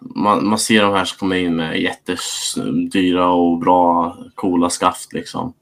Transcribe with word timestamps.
man, 0.00 0.46
man 0.48 0.58
ser 0.58 0.82
de 0.82 0.92
här 0.94 1.04
som 1.04 1.18
kommer 1.18 1.36
in 1.36 1.56
med 1.56 1.80
jättedyra 1.80 3.28
och 3.28 3.58
bra 3.58 4.16
coola 4.34 4.70
skaft 4.70 5.12
liksom. 5.12 5.52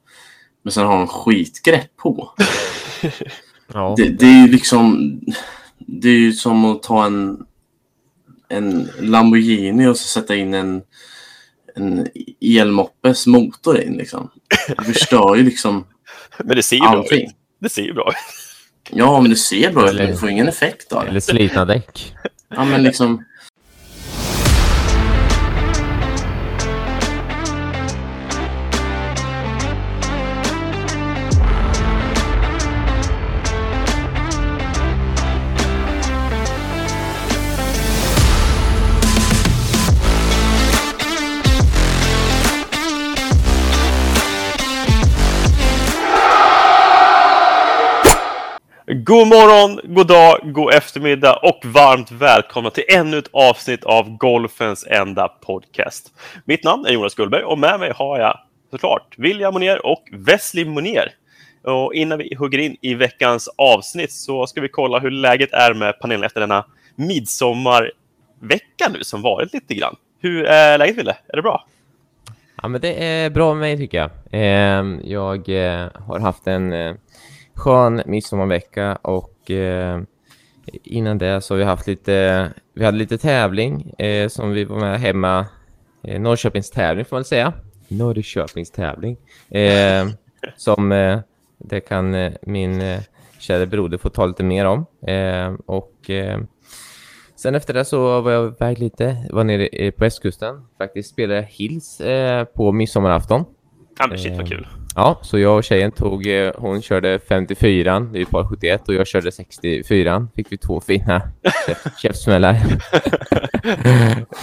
Men 0.62 0.72
sen 0.72 0.86
har 0.86 0.96
de 0.96 1.06
skitgrepp 1.08 1.96
på. 1.96 2.30
Ja. 3.72 3.94
Det, 3.96 4.08
det 4.08 4.26
är 4.26 4.46
ju 4.46 4.52
liksom... 4.52 5.20
Det 5.78 6.08
är 6.08 6.18
ju 6.18 6.32
som 6.32 6.64
att 6.64 6.82
ta 6.82 7.06
en, 7.06 7.46
en 8.48 8.88
Lamborghini 9.00 9.86
och 9.86 9.96
så 9.96 10.08
sätta 10.08 10.36
in 10.36 10.54
en, 10.54 10.82
en 11.76 12.08
elmoppes 12.40 13.26
motor 13.26 13.80
in 13.80 13.96
liksom. 13.96 14.30
Det 14.78 14.84
förstör 14.84 15.36
ju 15.36 15.42
liksom 15.42 15.84
Men 16.38 16.56
det 16.56 16.62
ser 16.62 16.76
ju 16.76 16.80
bra 16.82 16.88
allting. 16.90 17.26
ut. 17.26 17.32
Det 17.60 17.68
ser 17.68 17.82
ju 17.82 17.92
bra 17.92 18.08
ut. 18.10 18.16
Ja, 18.90 19.20
men 19.20 19.30
det 19.30 19.36
ser 19.36 19.72
bra 19.72 19.84
ut, 19.84 19.90
Eller- 19.90 20.02
men 20.04 20.12
du 20.12 20.18
får 20.18 20.28
ingen 20.30 20.48
effekt 20.48 20.92
av 20.92 21.02
det. 21.04 21.08
Eller 21.10 21.20
slitna 21.20 21.64
däck. 21.64 22.14
Ja, 22.48 22.64
men 22.64 22.82
liksom... 22.82 23.24
God 49.08 49.28
morgon, 49.28 49.94
god 49.94 50.06
dag, 50.06 50.40
god 50.42 50.74
eftermiddag 50.74 51.36
och 51.36 51.60
varmt 51.64 52.10
välkomna 52.10 52.70
till 52.70 52.84
ännu 52.88 53.18
ett 53.18 53.28
avsnitt 53.32 53.84
av 53.84 54.16
Golfens 54.16 54.86
enda 54.90 55.28
podcast. 55.28 56.12
Mitt 56.44 56.64
namn 56.64 56.86
är 56.86 56.90
Jonas 56.90 57.14
Gullberg 57.14 57.42
och 57.42 57.58
med 57.58 57.80
mig 57.80 57.92
har 57.94 58.18
jag 58.18 58.40
såklart 58.70 59.14
William 59.18 59.52
Monier 59.54 59.86
och 59.86 60.08
Wesley 60.12 60.64
Monier. 60.64 61.12
Och 61.62 61.94
innan 61.94 62.18
vi 62.18 62.34
hugger 62.34 62.58
in 62.58 62.76
i 62.80 62.94
veckans 62.94 63.48
avsnitt 63.58 64.12
så 64.12 64.46
ska 64.46 64.60
vi 64.60 64.68
kolla 64.68 64.98
hur 64.98 65.10
läget 65.10 65.52
är 65.52 65.74
med 65.74 66.00
panelen 66.00 66.24
efter 66.24 66.40
denna 66.40 66.64
midsommarvecka 66.94 68.88
nu 68.92 69.04
som 69.04 69.22
varit 69.22 69.52
lite 69.52 69.74
grann. 69.74 69.96
Hur 70.20 70.44
är 70.44 70.78
läget 70.78 70.96
Wille? 70.96 71.16
Är 71.28 71.36
det 71.36 71.42
bra? 71.42 71.66
Ja, 72.62 72.68
men 72.68 72.80
det 72.80 73.04
är 73.04 73.30
bra 73.30 73.54
med 73.54 73.60
mig 73.60 73.76
tycker 73.76 73.98
jag. 73.98 74.10
Ehm, 74.30 75.00
jag 75.04 75.48
eh, 75.48 75.88
har 76.06 76.18
haft 76.18 76.46
en 76.46 76.72
eh, 76.72 76.94
skön 77.58 78.02
midsommarvecka 78.06 78.96
och 78.96 79.50
eh, 79.50 80.00
innan 80.84 81.18
det 81.18 81.40
så 81.40 81.54
har 81.54 81.58
vi 81.58 81.64
haft 81.64 81.86
lite, 81.86 82.50
vi 82.74 82.84
hade 82.84 82.98
lite 82.98 83.18
tävling 83.18 83.90
eh, 83.98 84.28
som 84.28 84.50
vi 84.50 84.64
var 84.64 84.80
med 84.80 85.00
hemma, 85.00 85.46
eh, 86.02 86.20
Norrköpings 86.20 86.70
tävling 86.70 87.04
får 87.04 87.16
man 87.16 87.20
väl 87.20 87.24
säga. 87.24 87.52
Norrköpings 87.88 88.70
tävling. 88.70 89.16
Eh, 89.50 90.08
som 90.56 90.92
eh, 90.92 91.20
det 91.58 91.80
kan 91.80 92.14
eh, 92.14 92.32
min 92.42 92.80
eh, 92.80 93.00
kära 93.38 93.66
broder 93.66 93.98
få 93.98 94.08
ta 94.08 94.26
lite 94.26 94.44
mer 94.44 94.64
om. 94.64 94.86
Eh, 95.06 95.54
och 95.66 96.10
Sen 97.36 97.54
efter 97.54 97.74
det 97.74 97.84
så 97.84 98.20
var 98.20 98.32
jag 98.32 98.46
iväg 98.46 98.78
lite, 98.78 99.16
var 99.30 99.44
nere 99.44 99.92
på 99.92 100.04
västkusten. 100.04 100.66
Faktiskt 100.78 101.10
spelade 101.10 101.48
Hills 101.50 102.00
eh, 102.00 102.44
på 102.44 102.72
midsommarafton. 102.72 103.44
Ja, 103.98 104.06
men 104.08 104.18
shit 104.18 104.32
vad 104.32 104.40
Ehm, 104.40 104.46
kul. 104.46 104.66
Ja, 104.94 105.18
så 105.22 105.38
jag 105.38 105.56
och 105.56 105.64
tjejen 105.64 105.92
tog, 105.92 106.26
eh, 106.26 106.52
hon 106.56 106.82
körde 106.82 107.18
54, 107.28 108.00
det 108.00 108.16
är 108.16 108.20
ju 108.20 108.26
par 108.26 108.44
71 108.44 108.88
och 108.88 108.94
jag 108.94 109.06
körde 109.06 109.32
64. 109.32 110.28
Fick 110.36 110.52
vi 110.52 110.56
två 110.56 110.80
fina 110.80 111.22
käf- 111.66 111.98
käftsmällar. 112.02 112.56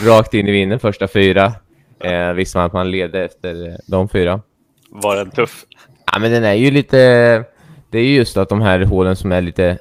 Rakt 0.08 0.34
in 0.34 0.48
i 0.48 0.52
vinden 0.52 0.80
första 0.80 1.08
fyra. 1.08 1.54
Eh, 2.00 2.34
visste 2.34 2.58
man 2.58 2.66
att 2.66 2.74
man 2.74 2.92
ledde 2.92 3.26
efter 3.26 3.68
eh, 3.68 3.76
de 3.88 4.10
fyra. 4.10 4.42
Var 4.90 5.16
den 5.16 5.32
tuff? 5.32 5.66
Ja, 6.14 6.20
men 6.20 6.32
den 6.32 6.44
är 6.44 6.54
ju 6.54 6.72
lite... 6.72 6.98
Det 7.90 8.00
är 8.00 8.04
ju 8.04 8.16
just 8.16 8.38
att 8.38 8.50
de 8.50 8.62
här 8.62 8.80
hålen 8.80 9.16
som 9.16 9.32
är 9.32 9.42
lite... 9.42 9.78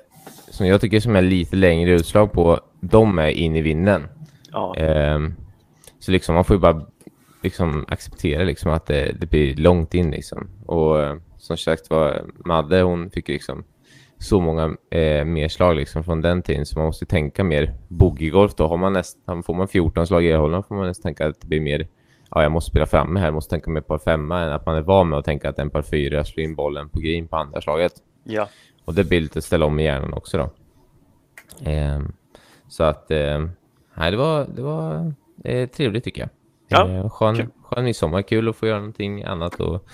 Som 0.50 0.66
jag 0.66 0.80
tycker 0.80 1.00
som 1.00 1.16
är 1.16 1.22
lite 1.22 1.56
längre 1.56 1.90
utslag 1.90 2.32
på, 2.32 2.60
de 2.80 3.18
är 3.18 3.28
in 3.28 3.56
i 3.56 3.62
vinden. 3.62 4.08
Ja. 4.52 4.74
Ehm, 4.76 5.34
så 6.00 6.10
liksom 6.10 6.34
man 6.34 6.44
får 6.44 6.56
ju 6.56 6.60
bara 6.60 6.86
liksom 7.44 7.84
acceptera 7.88 8.44
liksom 8.44 8.72
att 8.72 8.86
det, 8.86 9.12
det 9.20 9.26
blir 9.26 9.56
långt 9.56 9.94
in 9.94 10.10
liksom. 10.10 10.48
Och 10.66 11.02
eh, 11.02 11.16
som 11.36 11.56
sagt 11.56 11.90
var 11.90 12.24
Madde 12.44 12.82
hon 12.82 13.10
fick 13.10 13.28
liksom 13.28 13.64
så 14.18 14.40
många 14.40 14.76
eh, 14.90 15.24
mer 15.24 15.48
slag 15.48 15.76
liksom 15.76 16.04
från 16.04 16.20
den 16.20 16.42
tiden 16.42 16.66
så 16.66 16.78
man 16.78 16.86
måste 16.86 17.06
tänka 17.06 17.44
mer 17.44 17.74
boogiegolf 17.88 18.54
då. 18.54 18.66
Har 18.66 18.76
man 18.76 18.92
nästan, 18.92 19.42
får 19.42 19.54
man 19.54 19.68
14 19.68 20.06
slag 20.06 20.24
i 20.24 20.32
hållen 20.32 20.62
får 20.62 20.74
man 20.74 20.86
nästan 20.86 21.02
tänka 21.02 21.26
att 21.26 21.40
det 21.40 21.46
blir 21.46 21.60
mer 21.60 21.88
ja 22.30 22.42
jag 22.42 22.52
måste 22.52 22.70
spela 22.70 22.86
framme 22.86 23.20
här, 23.20 23.26
jag 23.26 23.34
måste 23.34 23.50
tänka 23.50 23.70
mer 23.70 23.80
par 23.80 23.98
femma 23.98 24.40
än 24.40 24.52
att 24.52 24.66
man 24.66 24.76
är 24.76 24.82
van 24.82 25.08
med 25.08 25.18
att 25.18 25.24
tänka 25.24 25.48
att 25.48 25.58
en 25.58 25.70
par 25.70 25.82
fyra 25.82 26.24
slår 26.24 26.44
in 26.44 26.54
bollen 26.54 26.88
på 26.88 27.00
green 27.00 27.28
på 27.28 27.36
andra 27.36 27.60
slaget. 27.60 27.92
ja. 28.24 28.48
Och 28.84 28.94
det 28.94 29.04
blir 29.04 29.20
lite 29.20 29.42
ställa 29.42 29.66
om 29.66 29.80
i 29.80 29.84
hjärnan 29.84 30.12
också 30.12 30.38
då. 30.38 30.50
Ehm, 31.70 32.12
så 32.68 32.84
att, 32.84 33.10
ehm, 33.10 33.50
nej 33.94 34.10
det 34.10 34.16
var, 34.16 34.46
det 34.56 34.62
var 34.62 35.12
eh, 35.44 35.68
trevligt 35.68 36.04
tycker 36.04 36.22
jag. 36.22 36.30
Ja, 36.68 36.88
Eh, 36.88 37.10
skön, 37.10 37.36
kul. 37.36 37.46
skön 37.62 37.84
midsommar, 37.84 38.22
kul 38.22 38.48
att 38.48 38.56
få 38.56 38.66
göra 38.66 38.78
någonting 38.78 39.22
annat 39.24 39.54
och, 39.60 39.86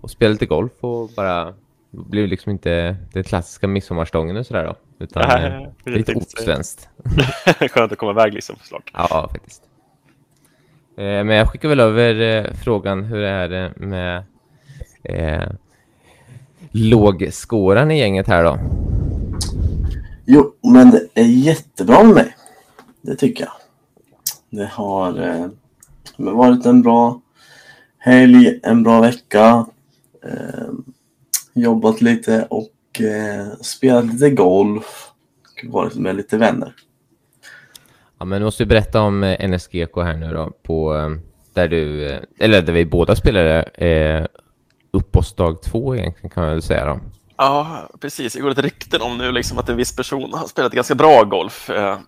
och 0.00 0.10
spela 0.10 0.32
lite 0.32 0.46
golf 0.46 0.72
och 0.80 1.10
bara, 1.16 1.44
det 1.90 2.08
blir 2.10 2.26
liksom 2.26 2.52
inte 2.52 2.96
den 3.12 3.24
klassiska 3.24 3.68
midsommarstången 3.68 4.36
och 4.36 4.46
sådär 4.46 4.64
då. 4.64 5.04
Utan 5.04 5.22
Nej, 5.28 5.46
eh, 5.52 5.68
det 5.84 5.90
lite 5.90 6.14
osvenskt. 6.14 6.88
Skönt 7.70 7.92
att 7.92 7.98
komma 7.98 8.12
iväg 8.12 8.34
liksom 8.34 8.56
såklart. 8.62 8.90
Ja, 8.94 9.28
faktiskt. 9.32 9.62
Eh, 10.96 11.04
men 11.04 11.28
jag 11.28 11.50
skickar 11.50 11.68
väl 11.68 11.80
över 11.80 12.20
eh, 12.20 12.52
frågan 12.54 13.04
hur 13.04 13.22
är 13.22 13.48
det 13.48 13.72
med 13.76 14.22
eh, 15.02 15.48
lågskåran 16.70 17.90
i 17.90 17.98
gänget 17.98 18.26
här 18.26 18.44
då? 18.44 18.58
Jo, 20.26 20.54
men 20.62 20.90
det 20.90 21.08
är 21.14 21.24
jättebra 21.24 22.02
med 22.02 22.14
mig. 22.14 22.36
Det 23.00 23.14
tycker 23.16 23.44
jag. 23.44 23.52
Det 24.50 24.66
har 24.72 25.50
eh, 26.04 26.10
men 26.16 26.34
varit 26.36 26.66
en 26.66 26.82
bra 26.82 27.20
helg, 27.98 28.60
en 28.62 28.82
bra 28.82 29.00
vecka. 29.00 29.66
Eh, 30.24 30.68
jobbat 31.54 32.00
lite 32.00 32.46
och 32.50 33.00
eh, 33.00 33.46
spelat 33.60 34.04
lite 34.04 34.30
golf. 34.30 35.08
Och 35.42 35.72
varit 35.72 35.94
med 35.94 36.16
lite 36.16 36.36
vänner. 36.38 36.74
Ja, 38.18 38.24
men 38.24 38.40
du 38.40 38.44
måste 38.44 38.62
ju 38.62 38.66
berätta 38.66 39.00
om 39.00 39.22
eh, 39.24 39.48
NSGK 39.50 39.96
här 39.96 40.16
nu 40.16 40.32
då, 40.32 40.50
på 40.62 40.96
eh, 40.96 41.10
där 41.54 41.68
du, 41.68 42.10
eh, 42.10 42.20
eller 42.38 42.62
där 42.62 42.72
vi 42.72 42.84
båda 42.86 43.16
spelade 43.16 43.62
eh, 43.62 44.26
uppåsdag 44.90 45.62
två 45.62 45.96
egentligen 45.96 46.30
kan 46.30 46.42
man 46.42 46.52
väl 46.52 46.62
säga 46.62 46.84
då. 46.84 47.00
Ja, 47.36 47.88
precis. 48.00 48.32
Det 48.32 48.40
går 48.40 48.48
lite 48.48 48.62
rykten 48.62 49.02
om 49.02 49.18
nu 49.18 49.32
liksom 49.32 49.58
att 49.58 49.68
en 49.68 49.76
viss 49.76 49.96
person 49.96 50.32
har 50.34 50.46
spelat 50.46 50.72
ganska 50.72 50.94
bra 50.94 51.24
golf. 51.24 51.70
Eh, 51.70 51.98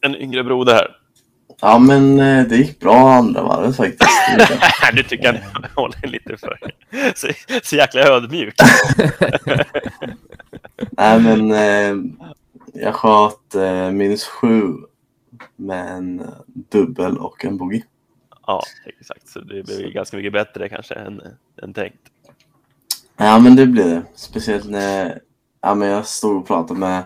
En 0.00 0.16
yngre 0.16 0.44
broder 0.44 0.72
här. 0.72 0.96
Ja, 1.60 1.78
men 1.78 2.20
eh, 2.20 2.46
det 2.46 2.56
gick 2.56 2.80
bra 2.80 3.12
andra 3.12 3.42
varvet 3.42 3.76
faktiskt. 3.76 4.00
Det 4.26 4.32
gjorde 4.32 4.44
det. 4.54 4.96
Du 4.96 5.02
tycker 5.02 5.44
håller 5.76 6.06
lite 6.06 6.36
för... 6.36 6.58
Så, 7.14 7.28
så 7.62 7.76
jäkla 7.76 8.00
ödmjuk. 8.00 8.54
Nej, 10.90 11.20
men 11.20 11.52
eh, 11.52 11.94
jag 12.72 12.94
sköt 12.94 13.54
eh, 13.54 13.90
minus 13.90 14.24
sju 14.24 14.74
med 15.56 15.88
en 15.88 16.30
dubbel 16.54 17.18
och 17.18 17.44
en 17.44 17.56
bogey. 17.56 17.82
Ja, 18.46 18.62
exakt. 18.84 19.28
Så 19.28 19.40
det 19.40 19.62
blir 19.62 19.90
ganska 19.90 20.16
mycket 20.16 20.32
bättre 20.32 20.68
kanske 20.68 20.94
än, 20.94 21.22
än 21.62 21.74
tänkt. 21.74 22.00
Ja, 23.16 23.38
men 23.38 23.56
det 23.56 23.66
blir 23.66 23.84
det. 23.84 24.02
Speciellt 24.14 24.70
när 24.70 25.20
ja, 25.60 25.74
men 25.74 25.88
jag 25.88 26.06
stod 26.06 26.36
och 26.36 26.46
pratade 26.46 26.80
med 26.80 27.02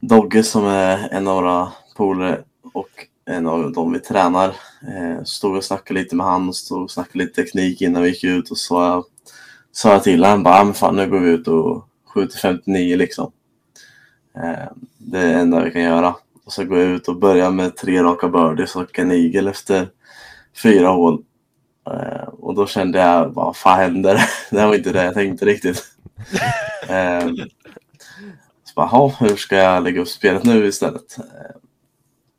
Dogge 0.00 0.42
som 0.42 0.64
är 0.64 1.08
en 1.08 1.28
av 1.28 1.34
våra 1.34 1.72
polare 1.96 2.42
och 2.72 3.06
en 3.28 3.46
av 3.46 3.72
dem 3.72 3.92
vi 3.92 4.00
tränar. 4.00 4.48
Eh, 4.82 5.24
stod 5.24 5.56
och 5.56 5.64
snackade 5.64 6.00
lite 6.00 6.16
med 6.16 6.26
han 6.26 6.48
och 6.48 6.56
stod 6.56 6.82
och 6.82 6.90
snackade 6.90 7.24
lite 7.24 7.42
teknik 7.42 7.82
innan 7.82 8.02
vi 8.02 8.08
gick 8.08 8.24
ut 8.24 8.50
och 8.50 8.58
så 8.58 9.04
sa 9.72 9.92
jag 9.92 10.02
till 10.02 10.24
honom 10.24 10.42
bara, 10.42 10.56
"Ja, 10.56 10.64
men 10.64 10.74
fan 10.74 10.96
nu 10.96 11.10
går 11.10 11.18
vi 11.18 11.30
ut 11.30 11.48
och 11.48 11.88
skjuter 12.06 12.38
59 12.38 12.96
liksom. 12.96 13.32
Eh, 14.36 14.68
det 14.98 15.18
är 15.18 15.26
det 15.26 15.40
enda 15.40 15.64
vi 15.64 15.70
kan 15.70 15.82
göra. 15.82 16.14
Och 16.44 16.52
så 16.52 16.64
går 16.64 16.78
jag 16.78 16.88
ut 16.88 17.08
och 17.08 17.16
börjar 17.16 17.50
med 17.50 17.76
tre 17.76 18.02
raka 18.02 18.28
birdies 18.28 18.76
och 18.76 18.98
en 18.98 19.12
eagle 19.12 19.50
efter 19.50 19.88
fyra 20.62 20.88
hål. 20.88 21.22
Eh, 21.90 22.28
och 22.28 22.54
då 22.54 22.66
kände 22.66 22.98
jag, 22.98 23.28
vad 23.28 23.56
fan 23.56 23.78
händer? 23.78 24.20
det 24.50 24.66
var 24.66 24.74
inte 24.74 24.92
det 24.92 25.04
jag 25.04 25.14
tänkte 25.14 25.44
riktigt. 25.44 25.84
eh, 26.88 27.26
så 28.64 28.74
bara, 28.76 28.88
"Jaha, 28.92 29.12
hur 29.20 29.36
ska 29.36 29.56
jag 29.56 29.82
lägga 29.82 30.00
upp 30.00 30.08
spelet 30.08 30.44
nu 30.44 30.66
istället? 30.66 31.16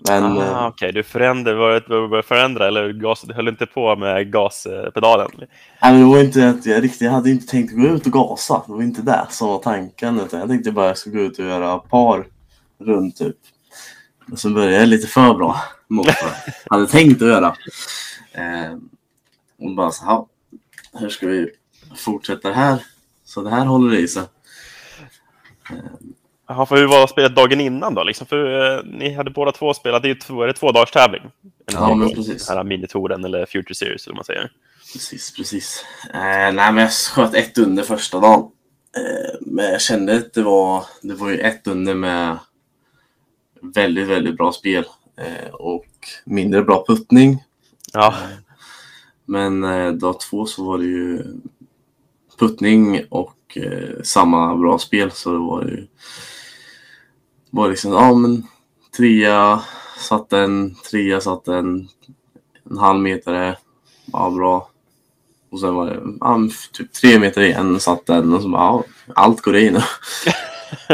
Eh, 0.08 0.22
men 0.22 0.38
ah, 0.38 0.44
eh, 0.44 0.68
Okej, 0.68 0.92
du 0.92 1.04
förändrade, 1.04 1.80
började 1.90 2.24
förändra 2.24 2.68
eller 2.68 2.94
gas, 2.94 3.22
du 3.22 3.34
höll 3.34 3.48
inte 3.48 3.66
på 3.66 3.96
med 3.96 4.32
gaspedalen? 4.32 5.32
nej, 5.38 5.48
men 5.82 6.00
det 6.00 6.06
var 6.06 6.24
inte 6.24 6.50
att 6.50 6.66
jag 6.66 6.84
riktigt, 6.84 7.02
jag 7.02 7.12
hade 7.12 7.30
inte 7.30 7.48
tänkt 7.48 7.74
gå 7.74 7.88
ut 7.88 8.06
och 8.06 8.12
gasa. 8.12 8.64
Det 8.68 8.74
var 8.74 8.82
inte 8.82 9.02
det 9.02 9.28
som 9.30 9.48
var 9.48 9.60
tanken. 9.60 10.20
Utan 10.20 10.40
jag 10.40 10.50
tänkte 10.50 10.72
bara 10.72 10.86
att 10.86 10.90
jag 10.90 10.98
skulle 10.98 11.16
gå 11.16 11.22
ut 11.22 11.40
och 11.40 11.46
göra 11.46 11.78
par 11.78 12.26
runt 12.80 13.18
typ 13.18 13.36
och 14.32 14.40
så 14.40 14.50
började 14.50 14.76
jag 14.76 14.88
lite 14.88 15.08
för 15.08 15.34
bra 15.34 15.62
mot 15.88 16.06
vad 16.06 16.16
jag 16.46 16.54
hade 16.78 16.88
tänkt 16.88 17.22
att 17.22 17.28
göra. 17.28 17.56
Eh, 18.32 18.74
och 19.60 19.76
bara 19.76 19.92
så 19.92 20.06
här, 20.06 20.26
hur 20.94 21.10
ska 21.10 21.28
vi 21.28 21.50
fortsätta 21.96 22.52
här? 22.52 22.86
Så 23.26 23.42
det 23.42 23.50
här 23.50 23.66
håller 23.66 23.96
i 23.96 24.08
sig. 24.08 24.24
Jaha, 26.52 26.66
för 26.66 26.78
hur 26.78 26.88
var 26.88 27.08
spelet 27.08 27.36
dagen 27.36 27.62
innan 27.62 27.96
då? 27.96 28.04
Liksom, 28.04 28.28
för 28.28 28.76
eh, 28.78 28.84
ni 28.84 29.14
hade 29.14 29.32
båda 29.32 29.52
två 29.52 29.74
spelat, 29.74 30.02
det 30.02 30.08
är 30.08 30.14
ju 30.14 30.20
två, 30.20 30.44
är 30.44 30.48
det 30.48 30.54
två 30.54 30.72
dagars 30.72 30.92
tävling. 30.92 31.22
Ja, 31.74 31.96
men 31.96 32.10
precis. 32.10 32.48
Den 32.48 32.58
här 32.58 32.64
minitouren 32.64 33.26
eller 33.26 33.46
Future 33.46 33.76
Series 33.76 34.08
eller 34.08 34.14
vad 34.14 34.18
man 34.18 34.26
säger. 34.26 34.52
Precis, 34.94 35.36
precis. 35.36 35.86
Eh, 36.14 36.20
nej, 36.54 36.54
men 36.54 36.78
jag 36.78 36.92
sköt 36.92 37.36
ett 37.36 37.58
under 37.58 37.84
första 37.84 38.20
dagen. 38.20 38.52
Eh, 38.98 39.36
men 39.42 39.66
jag 39.66 39.82
kände 39.82 40.16
att 40.16 40.34
det 40.34 40.42
var, 40.42 40.84
det 41.02 41.14
var 41.14 41.30
ju 41.30 41.40
ett 41.40 41.68
under 41.68 41.94
med 41.94 42.38
väldigt, 43.62 44.08
väldigt 44.08 44.38
bra 44.38 44.52
spel 44.52 44.86
eh, 45.18 45.54
och 45.54 45.88
mindre 46.26 46.62
bra 46.62 46.86
puttning. 46.88 47.44
Ja, 47.94 48.16
Men 49.26 49.64
eh, 49.64 49.92
dag 49.92 50.20
två 50.20 50.46
så 50.46 50.64
var 50.64 50.78
det 50.78 50.86
ju 50.86 51.24
puttning 52.40 53.04
och 53.10 53.58
eh, 53.58 54.02
samma 54.04 54.56
bra 54.56 54.78
spel 54.78 55.12
så 55.12 55.32
det 55.32 55.40
var 55.40 55.64
ju 55.64 55.88
var 57.50 57.70
liksom, 57.70 57.92
ja 57.92 58.14
men 58.14 58.48
trea 58.98 59.62
satt 59.98 60.34
en, 60.34 60.76
trea 60.92 61.22
satt 61.22 61.48
en, 61.48 61.88
en 62.70 62.78
halv 62.78 63.00
meter, 63.00 63.58
ja 64.14 64.30
bra. 64.30 64.70
Och 65.52 65.60
sen 65.60 65.76
var 65.76 65.86
det 65.86 66.00
ja, 66.20 66.38
men 66.38 66.52
typ 66.72 66.94
tre 66.94 67.20
meter 67.20 67.42
igen 67.42 67.80
satt 67.80 68.06
den 68.06 68.34
och 68.34 68.42
så 68.42 68.50
bara, 68.50 68.62
ja, 68.62 68.84
allt 69.16 69.42
går 69.42 69.56
i 69.56 69.72
nu. 69.72 69.82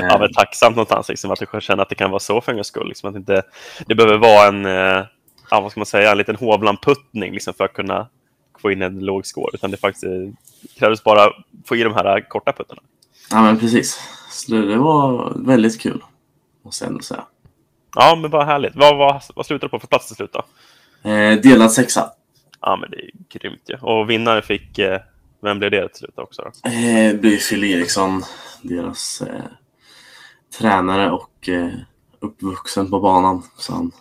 ja 0.00 0.18
men 0.18 0.32
tacksamt 0.32 0.76
någonstans 0.76 1.08
liksom, 1.08 1.30
att 1.30 1.38
du 1.38 1.60
känner 1.60 1.82
att 1.82 1.88
det 1.88 1.94
kan 1.94 2.10
vara 2.10 2.20
så 2.20 2.40
för 2.40 2.52
en 2.52 2.56
gångs 2.56 2.66
skull. 2.66 2.88
Liksom, 2.88 3.08
att 3.08 3.14
det, 3.14 3.18
inte, 3.18 3.42
det 3.86 3.94
behöver 3.94 4.18
vara 4.18 4.48
en, 4.48 4.66
eh, 4.66 5.06
ja, 5.50 5.60
vad 5.60 5.70
ska 5.70 5.80
man 5.80 5.86
säga, 5.86 6.12
en 6.12 6.18
liten 6.18 6.36
hovlandputtning 6.36 7.32
liksom, 7.32 7.54
för 7.54 7.64
att 7.64 7.72
kunna 7.72 8.08
få 8.58 8.72
in 8.72 8.82
en 8.82 9.00
låg 9.00 9.26
score. 9.26 9.50
Utan 9.54 9.70
det 9.70 9.76
faktiskt 9.76 10.04
eh, 10.04 10.10
krävs 10.78 11.04
bara 11.04 11.32
få 11.64 11.76
i 11.76 11.82
de 11.82 11.94
här 11.94 12.16
eh, 12.16 12.24
korta 12.28 12.52
puttarna. 12.52 12.82
Ja 13.32 13.42
men 13.42 13.58
precis. 13.58 14.00
Så 14.30 14.52
det, 14.52 14.66
det 14.66 14.76
var 14.76 15.32
väldigt 15.36 15.80
kul. 15.80 16.04
Måste 16.64 16.84
jag 16.84 16.90
ändå 16.90 17.02
säga. 17.02 17.24
Ja, 17.94 18.18
men 18.22 18.30
vad 18.30 18.46
härligt. 18.46 18.76
Vad, 18.76 18.96
vad, 18.96 19.22
vad 19.34 19.46
slutar 19.46 19.66
du 19.66 19.70
på 19.70 19.78
för 19.78 19.86
plats 19.86 20.06
till 20.06 20.16
slut 20.16 20.32
då? 20.32 20.44
Eh, 21.10 21.40
delad 21.40 21.72
sexa. 21.72 22.10
Ja, 22.60 22.76
men 22.76 22.90
det 22.90 22.96
är 22.96 23.10
grymt 23.38 23.62
ju. 23.68 23.76
Och 23.76 24.10
vinnare 24.10 24.42
fick, 24.42 24.78
eh, 24.78 25.00
vem 25.42 25.58
blev 25.58 25.70
det 25.70 25.88
till 25.88 25.98
slut 25.98 26.18
också? 26.18 26.42
Då? 26.42 26.70
Eh, 26.70 27.14
blir 27.14 27.48
Phil 27.48 27.64
Eriksson, 27.64 28.22
deras 28.62 29.22
eh, 29.22 29.42
tränare 30.58 31.10
och 31.10 31.48
eh, 31.48 31.68
uppvuxen 32.20 32.90
på 32.90 33.00
banan. 33.00 33.42
Så 33.56 33.72
han, 33.72 33.92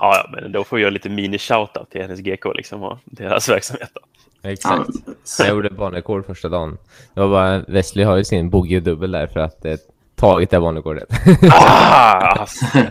Ja, 0.00 0.24
ja, 0.24 0.30
men 0.32 0.52
då 0.52 0.64
får 0.64 0.80
göra 0.80 0.90
lite 0.90 1.08
mini-shoutout 1.08 1.90
till 1.90 2.08
NSGK 2.08 2.44
liksom, 2.54 2.82
och 2.82 2.98
deras 3.04 3.48
verksamhet. 3.48 3.90
Då. 3.94 4.00
Exakt. 4.42 4.90
Jag 5.38 5.48
gjorde 5.48 5.70
banrekord 5.70 6.26
första 6.26 6.48
dagen. 6.48 6.78
Det 7.14 7.20
var 7.20 7.28
bara, 7.28 7.64
Wesley 7.68 8.04
har 8.04 8.16
ju 8.16 8.24
sin 8.24 8.50
bogey 8.50 8.80
dubbel 8.80 9.10
där 9.10 9.26
för 9.26 9.40
att 9.40 9.64
eh, 9.64 9.76
tagit 10.16 10.50
det 10.50 10.60
banrekordet. 10.60 11.08
Ah, 11.50 12.38
alltså. 12.40 12.64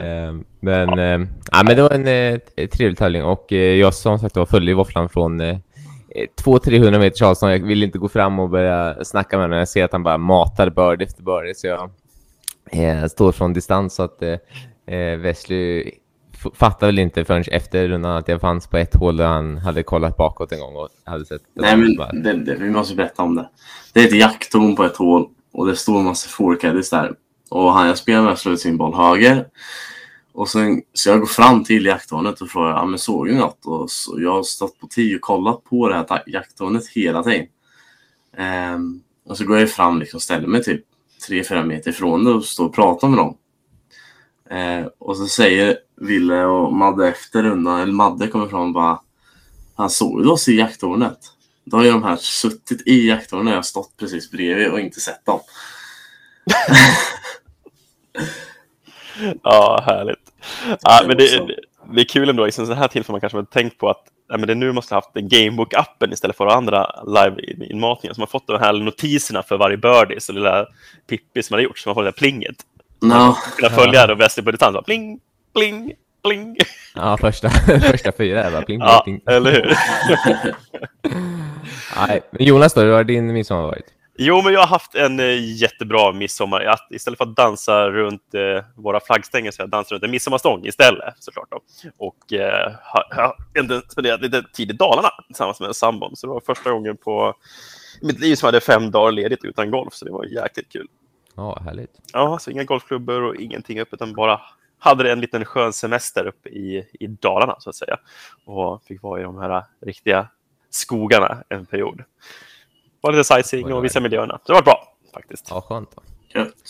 Eh, 0.00 0.34
men, 0.60 0.98
eh, 0.98 1.28
ja, 1.52 1.62
men 1.66 1.76
det 1.76 1.82
var 1.82 1.90
en 1.90 2.06
eh, 2.06 2.66
trevlig 2.68 2.98
tävling 2.98 3.24
och 3.24 3.52
eh, 3.52 3.58
jag 3.58 3.94
som 3.94 4.18
sagt 4.18 4.36
var 4.36 4.46
följde 4.46 4.74
våfflan 4.74 5.08
från 5.08 5.40
eh, 5.40 5.56
200-300 6.44 6.98
meters 6.98 7.22
avstånd. 7.22 7.52
Jag 7.52 7.58
ville 7.58 7.86
inte 7.86 7.98
gå 7.98 8.08
fram 8.08 8.38
och 8.38 8.50
börja 8.50 9.04
snacka 9.04 9.36
med 9.36 9.44
honom. 9.44 9.58
Jag 9.58 9.68
ser 9.68 9.84
att 9.84 9.92
han 9.92 10.02
bara 10.02 10.18
matar 10.18 10.70
bird 10.70 11.02
efter 11.02 11.22
bird. 11.22 11.56
Så 11.56 11.66
jag 11.66 11.90
eh, 12.72 13.06
står 13.06 13.32
från 13.32 13.52
distans 13.52 13.94
så 13.94 14.02
att 14.02 14.22
eh, 14.22 14.36
eh, 14.96 15.18
Wesley 15.18 15.90
f- 16.44 16.52
fattar 16.54 16.86
väl 16.86 16.98
inte 16.98 17.24
förrän 17.24 17.44
efter 17.52 17.88
rundan 17.88 18.16
att 18.16 18.28
jag 18.28 18.40
fanns 18.40 18.66
på 18.66 18.76
ett 18.76 18.94
hål 18.94 19.16
där 19.16 19.26
han 19.26 19.58
hade 19.58 19.82
kollat 19.82 20.16
bakåt 20.16 20.52
en 20.52 20.60
gång 20.60 20.76
och 20.76 20.88
hade 21.04 21.24
sett. 21.26 21.42
nej 21.54 21.76
men 21.76 21.96
bara- 21.96 22.12
det, 22.12 22.32
det, 22.32 22.54
vi 22.54 22.70
måste 22.70 22.94
berätta 22.94 23.22
om 23.22 23.34
det. 23.34 23.48
Det 23.92 24.00
är 24.00 24.04
ett 24.06 24.16
jakttorn 24.16 24.76
på 24.76 24.84
ett 24.84 24.96
hål 24.96 25.28
och 25.52 25.66
det 25.66 25.76
står 25.76 25.98
en 25.98 26.04
massa 26.04 26.28
forecaddies 26.28 26.90
där. 26.90 27.14
Och 27.50 27.72
han 27.72 27.86
jag 27.86 27.98
spelar 27.98 28.22
med 28.22 28.38
slår 28.38 28.54
ut 28.54 28.60
sin 28.60 28.76
boll 28.76 28.94
höger. 28.94 29.46
Och 30.32 30.48
sen, 30.48 30.82
så 30.92 31.08
jag 31.08 31.18
går 31.20 31.26
fram 31.26 31.64
till 31.64 31.86
jakttornet 31.86 32.40
och 32.40 32.48
frågar, 32.50 32.70
ja 32.70 32.84
men 32.84 32.98
såg 32.98 33.26
du 33.26 33.34
något? 33.34 33.66
Och 33.66 33.90
så, 33.90 34.20
jag 34.20 34.30
har 34.32 34.42
stått 34.42 34.80
på 34.80 34.86
tio 34.86 35.16
och 35.16 35.20
kollat 35.20 35.64
på 35.64 35.88
det 35.88 35.94
här 35.94 36.22
jakttornet 36.26 36.88
hela 36.88 37.22
tiden. 37.22 37.46
Ehm, 38.36 39.00
och 39.28 39.36
så 39.38 39.44
går 39.44 39.58
jag 39.58 39.70
fram 39.70 39.98
liksom 40.00 40.18
och 40.18 40.22
ställer 40.22 40.46
mig 40.46 40.62
typ 40.62 40.84
3-4 41.28 41.64
meter 41.66 41.90
ifrån 41.90 42.24
det 42.24 42.30
och 42.30 42.44
står 42.44 42.64
och 42.66 42.74
pratar 42.74 43.08
med 43.08 43.18
dem. 43.18 43.36
Eh, 44.50 44.86
och 44.98 45.16
så 45.16 45.26
säger 45.26 45.76
Ville 45.96 46.44
och 46.44 46.72
Madde 46.72 47.08
efter 47.08 47.42
rundan, 47.42 47.80
eller 47.80 47.92
Madde 47.92 48.28
kommer 48.28 48.48
fram 48.48 48.60
och 48.60 48.72
bara 48.72 49.00
Han 49.74 49.90
såg 49.90 50.22
du 50.22 50.30
oss 50.30 50.48
i 50.48 50.56
jakttornet? 50.56 51.18
Då 51.64 51.76
har 51.76 51.84
ju 51.84 51.90
de 51.90 52.02
här 52.02 52.16
suttit 52.16 52.86
i 52.86 53.08
jakttornet 53.08 53.46
och 53.46 53.50
jag 53.50 53.56
har 53.56 53.62
stått 53.62 53.96
precis 53.96 54.30
bredvid 54.30 54.68
och 54.70 54.80
inte 54.80 55.00
sett 55.00 55.26
dem. 55.26 55.40
Ja, 59.42 59.82
härligt. 59.86 60.32
Ja, 60.80 61.04
men 61.06 61.16
det, 61.16 61.46
det, 61.94 62.00
är 62.00 62.04
kul 62.04 62.28
ändå, 62.28 62.44
liksom, 62.44 62.66
så 62.66 62.72
här 62.72 62.88
tillfällen 62.88 63.14
man 63.14 63.20
kanske 63.20 63.38
har 63.38 63.44
tänkt 63.44 63.78
på 63.78 63.90
att 63.90 64.04
ja, 64.28 64.36
men 64.36 64.46
det 64.46 64.54
nu 64.54 64.72
måste 64.72 64.94
ha 64.94 65.00
haft 65.00 65.16
en 65.16 65.28
Gamebook-appen 65.28 66.12
istället 66.12 66.36
för 66.36 66.46
andra 66.46 66.86
live-inmatningar. 67.06 68.14
Som 68.14 68.22
har 68.22 68.26
fått 68.26 68.46
de 68.46 68.60
här 68.60 68.72
notiserna 68.72 69.42
för 69.42 69.56
varje 69.56 69.76
birdie, 69.76 70.20
så 70.20 70.32
lilla 70.32 70.66
Pippi 71.08 71.42
som 71.42 71.54
hade 71.54 71.62
gjort, 71.62 71.78
som 71.78 71.90
har 71.90 71.94
fått 71.94 72.04
det 72.04 72.08
här 72.08 72.12
plinget. 72.12 72.56
No. 73.02 73.36
Kunna 73.56 73.70
följa 73.70 74.06
det 74.06 74.12
och 74.12 74.20
Wesley 74.20 74.44
på 74.44 74.50
distans. 74.50 74.84
Pling, 74.84 75.20
pling, 75.54 75.92
pling. 76.24 76.56
Ja, 76.94 77.16
första, 77.20 77.50
första 77.80 78.12
fyra 78.12 78.44
är 78.44 78.50
bara 78.50 78.62
pling, 78.62 78.80
Ja, 78.80 79.00
pling. 79.04 79.20
eller 79.26 79.52
hur? 79.52 79.76
Nej, 81.96 82.20
men 82.30 82.44
Jonas 82.44 82.74
då, 82.74 82.80
hur 82.80 82.92
har 82.92 83.04
din 83.04 83.32
midsommar 83.32 83.62
varit? 83.62 83.84
Jo, 84.22 84.42
men 84.42 84.52
jag 84.52 84.60
har 84.60 84.66
haft 84.66 84.94
en 84.94 85.20
eh, 85.20 85.56
jättebra 85.60 86.12
midsommar. 86.12 86.60
Att 86.60 86.86
istället 86.90 87.18
för 87.18 87.24
att 87.24 87.36
dansa 87.36 87.90
runt 87.90 88.34
eh, 88.34 88.64
våra 88.76 89.00
flaggstänger 89.00 89.50
så 89.50 89.62
jag 89.62 89.70
dansat 89.70 89.92
runt 89.92 90.04
en 90.04 90.10
midsommarstång 90.10 90.66
istället, 90.66 91.14
såklart. 91.18 91.48
Då. 91.50 91.60
Och 91.98 92.32
eh, 92.32 92.72
har, 92.82 93.34
ändå 93.58 93.80
spenderat 93.88 94.20
lite 94.20 94.42
tid 94.52 94.70
i 94.70 94.72
Dalarna 94.72 95.10
tillsammans 95.26 95.60
med 95.60 95.68
en 95.68 95.74
sambon. 95.74 96.16
Så 96.16 96.26
det 96.26 96.32
var 96.32 96.42
första 96.46 96.70
gången 96.70 96.96
på 96.96 97.34
mitt 98.02 98.20
liv 98.20 98.34
som 98.34 98.46
jag 98.46 98.52
hade 98.52 98.60
fem 98.64 98.90
dagar 98.90 99.12
ledigt 99.12 99.44
utan 99.44 99.70
golf, 99.70 99.94
så 99.94 100.04
det 100.04 100.10
var 100.10 100.24
jäkligt 100.24 100.72
kul. 100.72 100.86
Ja, 101.34 101.60
härligt. 101.64 101.90
Ja, 102.12 102.38
så 102.38 102.50
inga 102.50 102.64
golfklubbor 102.64 103.22
och 103.22 103.36
ingenting 103.36 103.80
upp, 103.80 103.88
utan 103.92 104.12
bara 104.12 104.40
hade 104.78 105.12
en 105.12 105.20
liten 105.20 105.44
skön 105.44 105.72
semester 105.72 106.26
uppe 106.26 106.48
i, 106.48 106.88
i 106.92 107.06
Dalarna, 107.06 107.56
så 107.58 107.70
att 107.70 107.76
säga. 107.76 107.96
Och 108.44 108.84
fick 108.84 109.02
vara 109.02 109.20
i 109.20 109.22
de 109.22 109.38
här 109.38 109.64
riktiga 109.80 110.28
skogarna 110.70 111.44
en 111.48 111.66
period. 111.66 112.04
Var 113.00 113.12
lite 113.12 113.24
sightseeing 113.24 113.72
och 113.72 113.84
vissa 113.84 114.00
miljöerna. 114.00 114.38
Så 114.44 114.52
det 114.52 114.54
var 114.54 114.62
bra, 114.62 114.94
faktiskt. 115.14 115.46
Ja, 115.50 115.60
skönt. 115.60 115.96
Då. 115.96 116.02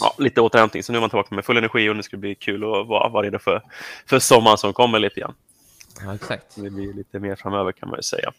Ja, 0.00 0.14
lite 0.19 0.40
återhämtning, 0.40 0.83
så 0.83 0.93
nu 0.93 0.99
är 0.99 1.00
man 1.00 1.11
tillbaka 1.11 1.35
med 1.35 1.45
full 1.45 1.57
energi 1.57 1.88
och 1.88 1.97
det 1.97 2.02
ska 2.02 2.17
bli 2.17 2.35
kul 2.35 2.64
att 2.64 2.87
vara, 2.87 3.09
vara 3.09 3.26
redo 3.26 3.38
för, 3.38 3.62
för 4.07 4.19
sommaren 4.19 4.59
som 4.59 4.73
kommer 4.73 4.99
lite 4.99 5.21
grann. 5.21 5.35
Ja, 6.05 6.14
exakt. 6.14 6.57
Det 6.57 6.71
blir 6.71 6.95
lite 6.95 7.19
mer 7.19 7.37
framöver 7.37 7.73
kan 7.73 7.88
man 7.88 7.99
ju 7.99 8.02
säga. 8.02 8.33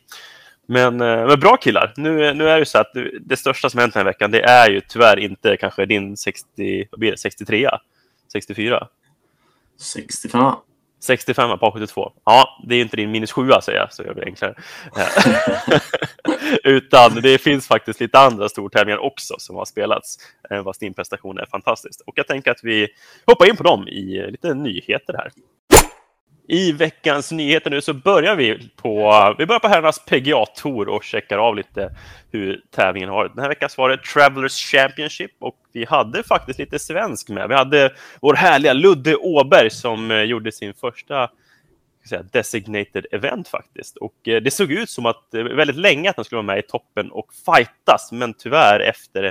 Men, 0.72 1.02
eh, 1.02 1.28
men 1.28 1.40
bra 1.40 1.58
killar, 1.58 1.94
nu, 1.98 2.34
nu 2.34 2.50
är 2.50 2.60
det 2.60 2.66
så 2.66 2.78
att 2.78 2.94
det, 3.22 3.38
största 3.38 3.70
som 3.70 3.80
hänt 3.80 3.94
den 3.94 4.00
här 4.00 4.12
veckan, 4.12 4.32
det 4.32 4.42
är 4.42 4.70
ju 4.70 4.82
tyvärr 4.82 5.20
inte 5.20 5.58
kanske 5.58 5.86
din 5.86 6.18
60, 6.18 6.88
vad 6.92 7.00
blir 7.00 7.12
det, 7.12 7.18
63, 7.18 7.70
64, 8.32 8.88
65. 9.80 10.54
65 11.00 11.60
på 11.60 11.72
72. 11.72 12.12
Ja, 12.26 12.64
det 12.68 12.76
är 12.76 12.82
inte 12.82 12.98
din 12.98 13.12
minus 13.12 13.32
7 13.32 13.50
säger 13.64 13.80
jag, 13.80 13.94
så 13.94 14.04
gör 14.04 14.14
vi 14.14 14.22
det 14.22 14.28
enklare. 14.28 14.56
Eh, 14.98 15.80
Utan 16.64 17.16
det 17.16 17.38
finns 17.38 17.68
faktiskt 17.68 18.00
lite 18.00 18.20
andra 18.20 18.50
stortävlingar 18.50 18.98
också 18.98 19.36
som 19.38 19.56
har 19.56 19.66
spelats, 19.66 20.18
eh, 20.50 20.64
vars 20.64 20.78
din 20.78 20.94
prestation 20.94 21.38
är 21.38 21.46
fantastisk. 21.46 22.02
Och 22.06 22.14
jag 22.18 22.28
tänker 22.28 22.52
att 22.52 22.64
vi 22.64 22.88
hoppar 23.26 23.50
in 23.50 23.56
på 23.56 23.64
dem 23.64 23.88
i 23.88 24.20
eh, 24.20 24.28
lite 24.28 24.54
nyheter 24.54 25.14
här. 25.14 25.32
I 26.48 26.72
veckans 26.72 27.32
nyheter 27.32 27.70
nu 27.70 27.82
så 27.82 27.94
börjar 27.94 28.36
vi 28.36 28.70
på, 28.76 29.36
vi 29.38 29.46
börjar 29.46 29.60
på 29.60 29.68
herrarnas 29.68 30.06
PGA 30.06 30.46
Tour 30.46 30.90
och 30.90 31.04
checkar 31.04 31.38
av 31.38 31.56
lite 31.56 31.96
hur 32.32 32.62
tävlingen 32.72 33.10
har 33.10 33.16
varit. 33.16 33.36
Den 33.36 33.42
här 33.42 33.50
veckan 33.50 33.70
så 33.70 33.82
var 33.82 33.90
det 33.90 33.98
Travelers 33.98 34.72
Championship 34.72 35.32
och 35.40 35.56
vi 35.74 35.86
hade 35.86 36.24
faktiskt 36.24 36.60
lite 36.60 36.80
svensk 36.80 37.30
med. 37.30 37.50
Vi 37.50 37.56
hade 37.56 37.94
vår 38.22 38.34
härliga 38.34 38.74
Ludde 38.74 39.16
Åberg 39.16 39.70
som 39.70 40.12
eh, 40.12 40.22
gjorde 40.22 40.52
sin 40.52 40.74
första 40.74 41.30
säga, 42.10 42.24
designated 42.24 43.06
event 43.12 43.48
faktiskt. 43.48 43.98
Och 43.98 44.28
eh, 44.28 44.42
det 44.42 44.52
såg 44.52 44.72
ut 44.72 44.90
som 44.90 45.06
att 45.06 45.34
eh, 45.34 45.44
väldigt 45.44 45.76
länge 45.76 46.10
att 46.10 46.16
han 46.16 46.26
skulle 46.26 46.38
vara 46.38 46.56
med 46.56 46.60
i 46.60 46.68
toppen 46.68 47.12
och 47.12 47.28
fightas, 47.46 48.12
men 48.12 48.34
tyvärr 48.34 48.80
efter 48.80 49.24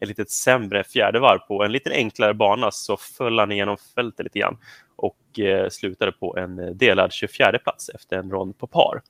ett 0.00 0.08
lite 0.08 0.26
sämre 0.26 0.84
fjärde 0.84 1.20
varv 1.20 1.38
på 1.38 1.64
en 1.64 1.72
lite 1.72 1.90
enklare 1.90 2.34
bana 2.34 2.70
så 2.70 2.96
föll 2.96 3.38
han 3.38 3.52
igenom 3.52 3.76
fältet 3.94 4.24
lite 4.24 4.38
grann 4.38 4.58
och 4.96 5.16
eh, 5.38 5.68
slutade 5.68 6.12
på 6.12 6.36
en 6.36 6.58
eh, 6.58 6.70
delad 6.70 7.12
24 7.12 7.58
plats 7.58 7.88
efter 7.88 8.16
en 8.16 8.30
rond 8.30 8.58
på 8.58 8.66
par. 8.66 9.02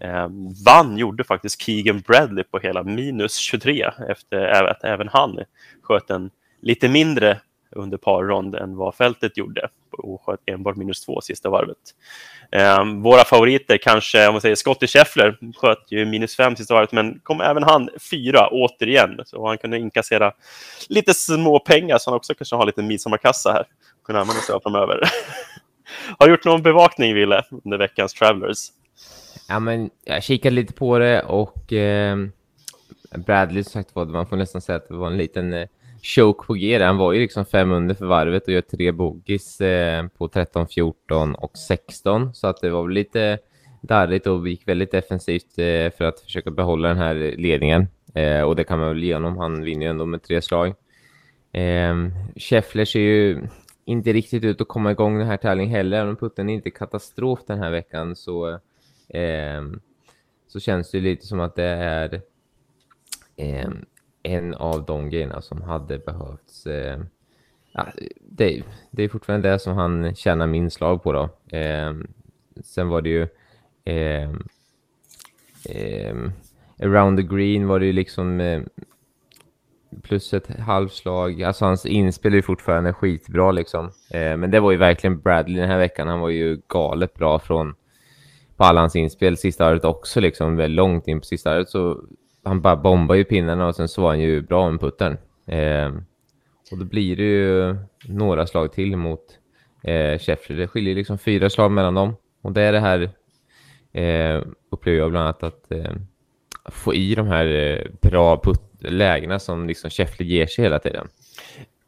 Eh, 0.00 0.28
vann 0.66 0.98
gjorde 0.98 1.24
faktiskt 1.24 1.62
Keegan 1.62 2.00
Bradley 2.00 2.44
på 2.44 2.58
hela 2.58 2.82
minus 2.82 3.36
23 3.36 3.90
efter 4.08 4.64
att 4.70 4.84
även 4.84 5.08
han 5.08 5.38
sköt 5.82 6.10
en 6.10 6.30
lite 6.62 6.88
mindre 6.88 7.40
under 7.70 7.98
parrond 7.98 8.54
än 8.54 8.76
vad 8.76 8.94
fältet 8.94 9.36
gjorde 9.36 9.68
och 9.98 10.22
sköt 10.22 10.40
enbart 10.46 10.76
minus 10.76 11.04
två 11.04 11.20
sista 11.20 11.50
varvet. 11.50 11.76
Eh, 12.52 12.84
våra 13.02 13.24
favoriter, 13.24 13.78
kanske 13.78 14.26
om 14.26 14.34
man 14.34 14.40
säger 14.40 14.54
Scottie 14.54 14.88
Scheffler, 14.88 15.38
sköt 15.56 15.92
ju 15.92 16.04
minus 16.04 16.36
fem 16.36 16.56
sista 16.56 16.74
varvet, 16.74 16.92
men 16.92 17.20
kom 17.22 17.40
även 17.40 17.62
han 17.62 17.88
fyra 18.10 18.48
återigen. 18.50 19.20
Så 19.26 19.46
han 19.46 19.58
kunde 19.58 19.78
inkassera 19.78 20.32
lite 20.88 21.14
små 21.14 21.58
pengar, 21.58 21.98
så 21.98 22.10
han 22.10 22.16
också 22.16 22.34
kanske 22.34 22.56
har 22.56 22.66
lite 22.66 22.82
midsommarkassa 22.82 23.52
här. 23.52 23.64
Kunna 24.04 24.20
använda 24.20 24.42
sig 24.42 24.54
av 24.54 24.60
framöver. 24.60 25.00
har 26.18 26.26
du 26.26 26.32
gjort 26.32 26.44
någon 26.44 26.62
bevakning, 26.62 27.14
Ville, 27.14 27.42
under 27.64 27.78
veckans 27.78 28.14
Travelers? 28.14 28.58
Ja, 29.48 29.60
men 29.60 29.90
jag 30.04 30.22
kikade 30.22 30.54
lite 30.54 30.72
på 30.72 30.98
det 30.98 31.22
och 31.22 31.72
eh, 31.72 32.16
Bradley, 33.16 33.64
sagt 33.64 33.94
var 33.94 34.04
man 34.04 34.26
får 34.26 34.36
nästan 34.36 34.60
säga 34.60 34.76
att 34.76 34.88
det 34.88 34.94
var 34.94 35.06
en 35.06 35.16
liten 35.16 35.52
eh, 35.52 35.68
choke 36.02 36.46
på 36.46 36.54
G. 36.54 36.82
Han 36.82 36.96
var 36.96 37.12
ju 37.12 37.20
liksom 37.20 37.44
fem 37.44 37.72
under 37.72 37.94
för 37.94 38.06
varvet 38.06 38.46
och 38.46 38.52
gör 38.52 38.60
tre 38.60 38.92
bogies 38.92 39.60
eh, 39.60 40.06
på 40.18 40.28
13, 40.28 40.68
14 40.68 41.34
och 41.34 41.58
16. 41.58 42.34
Så 42.34 42.46
att 42.46 42.60
det 42.60 42.70
var 42.70 42.82
väl 42.82 42.92
lite 42.92 43.38
darrigt 43.80 44.26
och 44.26 44.48
gick 44.48 44.68
väldigt 44.68 44.90
defensivt 44.90 45.58
eh, 45.58 45.90
för 45.96 46.02
att 46.02 46.20
försöka 46.20 46.50
behålla 46.50 46.88
den 46.88 46.98
här 46.98 47.14
ledningen. 47.36 47.86
Eh, 48.14 48.40
och 48.40 48.56
det 48.56 48.64
kan 48.64 48.78
man 48.78 48.88
väl 48.88 49.04
ge 49.04 49.14
honom. 49.14 49.38
Han 49.38 49.64
vinner 49.64 49.86
ju 49.86 49.90
ändå 49.90 50.06
med 50.06 50.22
tre 50.22 50.42
slag. 50.42 50.74
Eh, 51.52 51.94
Scheffler 52.36 52.84
ser 52.84 53.00
ju 53.00 53.42
inte 53.86 54.12
riktigt 54.12 54.44
ut 54.44 54.60
att 54.60 54.68
komma 54.68 54.90
igång 54.90 55.18
den 55.18 55.26
här 55.26 55.36
tävlingen 55.36 55.72
heller. 55.72 55.96
Även 55.96 56.08
om 56.08 56.16
putten 56.16 56.48
är 56.48 56.54
inte 56.54 56.70
katastrof 56.70 57.40
den 57.46 57.58
här 57.58 57.70
veckan 57.70 58.16
så, 58.16 58.50
eh, 59.08 59.62
så 60.46 60.60
känns 60.60 60.90
det 60.90 61.00
lite 61.00 61.26
som 61.26 61.40
att 61.40 61.54
det 61.54 61.64
är 61.64 62.22
eh, 63.36 63.68
en 64.22 64.54
av 64.54 64.84
de 64.84 65.10
grejerna 65.10 65.42
som 65.42 65.62
hade 65.62 65.98
behövts. 65.98 66.66
Eh, 66.66 67.00
ja, 67.72 67.86
det, 68.20 68.62
det, 68.90 69.02
är 69.02 69.08
fortfarande 69.08 69.50
det 69.50 69.58
som 69.58 69.76
han 69.76 70.14
tjänar 70.14 70.46
min 70.46 70.70
slag 70.70 71.02
på 71.02 71.12
då. 71.12 71.56
Eh, 71.56 71.94
sen 72.64 72.88
var 72.88 73.02
det 73.02 73.10
ju 73.10 73.28
eh, 73.84 74.30
eh, 75.68 76.16
around 76.80 77.18
the 77.18 77.36
green 77.36 77.66
var 77.66 77.80
det 77.80 77.86
ju 77.86 77.92
liksom 77.92 78.40
eh, 78.40 78.62
plus 80.02 80.34
ett 80.34 80.60
halvslag. 80.60 81.42
Alltså 81.42 81.64
hans 81.64 81.86
inspel 81.86 82.34
är 82.34 82.42
fortfarande 82.42 82.92
skitbra 82.92 83.52
liksom. 83.52 83.84
Eh, 84.10 84.36
men 84.36 84.50
det 84.50 84.60
var 84.60 84.70
ju 84.70 84.76
verkligen 84.76 85.20
Bradley 85.20 85.60
den 85.60 85.70
här 85.70 85.78
veckan. 85.78 86.08
Han 86.08 86.20
var 86.20 86.28
ju 86.28 86.60
galet 86.68 87.14
bra 87.14 87.38
från 87.38 87.74
på 88.56 88.64
alla 88.64 88.80
hans 88.80 88.96
inspel. 88.96 89.36
Sista 89.36 89.70
året 89.70 89.84
också 89.84 90.20
liksom, 90.20 90.56
väldigt 90.56 90.76
långt 90.76 91.08
in 91.08 91.20
på 91.20 91.26
sista 91.26 91.56
året 91.56 91.68
så 91.68 92.00
han 92.44 92.60
bara 92.60 92.76
bombar 92.76 93.14
ju 93.14 93.24
pinnarna 93.24 93.66
och 93.66 93.74
sen 93.74 93.88
så 93.88 94.02
var 94.02 94.08
han 94.08 94.20
ju 94.20 94.42
bra 94.42 94.70
med 94.70 94.80
putten. 94.80 95.18
Eh, 95.46 95.88
och 96.70 96.78
då 96.78 96.84
blir 96.84 97.16
det 97.16 97.22
ju 97.22 97.76
några 98.08 98.46
slag 98.46 98.72
till 98.72 98.96
mot 98.96 99.24
eh, 99.82 100.18
Sheffield. 100.18 100.62
Det 100.62 100.68
skiljer 100.68 100.94
liksom 100.94 101.18
fyra 101.18 101.50
slag 101.50 101.70
mellan 101.70 101.94
dem. 101.94 102.16
Och 102.42 102.52
det 102.52 102.62
är 102.62 102.72
det 102.72 102.80
här, 102.80 103.10
eh, 103.92 104.42
upplever 104.70 104.98
jag 104.98 105.10
bland 105.10 105.24
annat, 105.24 105.42
att 105.42 105.72
eh, 105.72 105.92
få 106.64 106.94
i 106.94 107.14
de 107.14 107.26
här 107.26 107.46
eh, 107.46 108.10
bra 108.10 108.36
lägena 108.78 109.38
som 109.38 109.66
liksom 109.66 109.90
Sheffield 109.90 110.30
ger 110.30 110.46
sig 110.46 110.64
hela 110.64 110.78
tiden. 110.78 111.08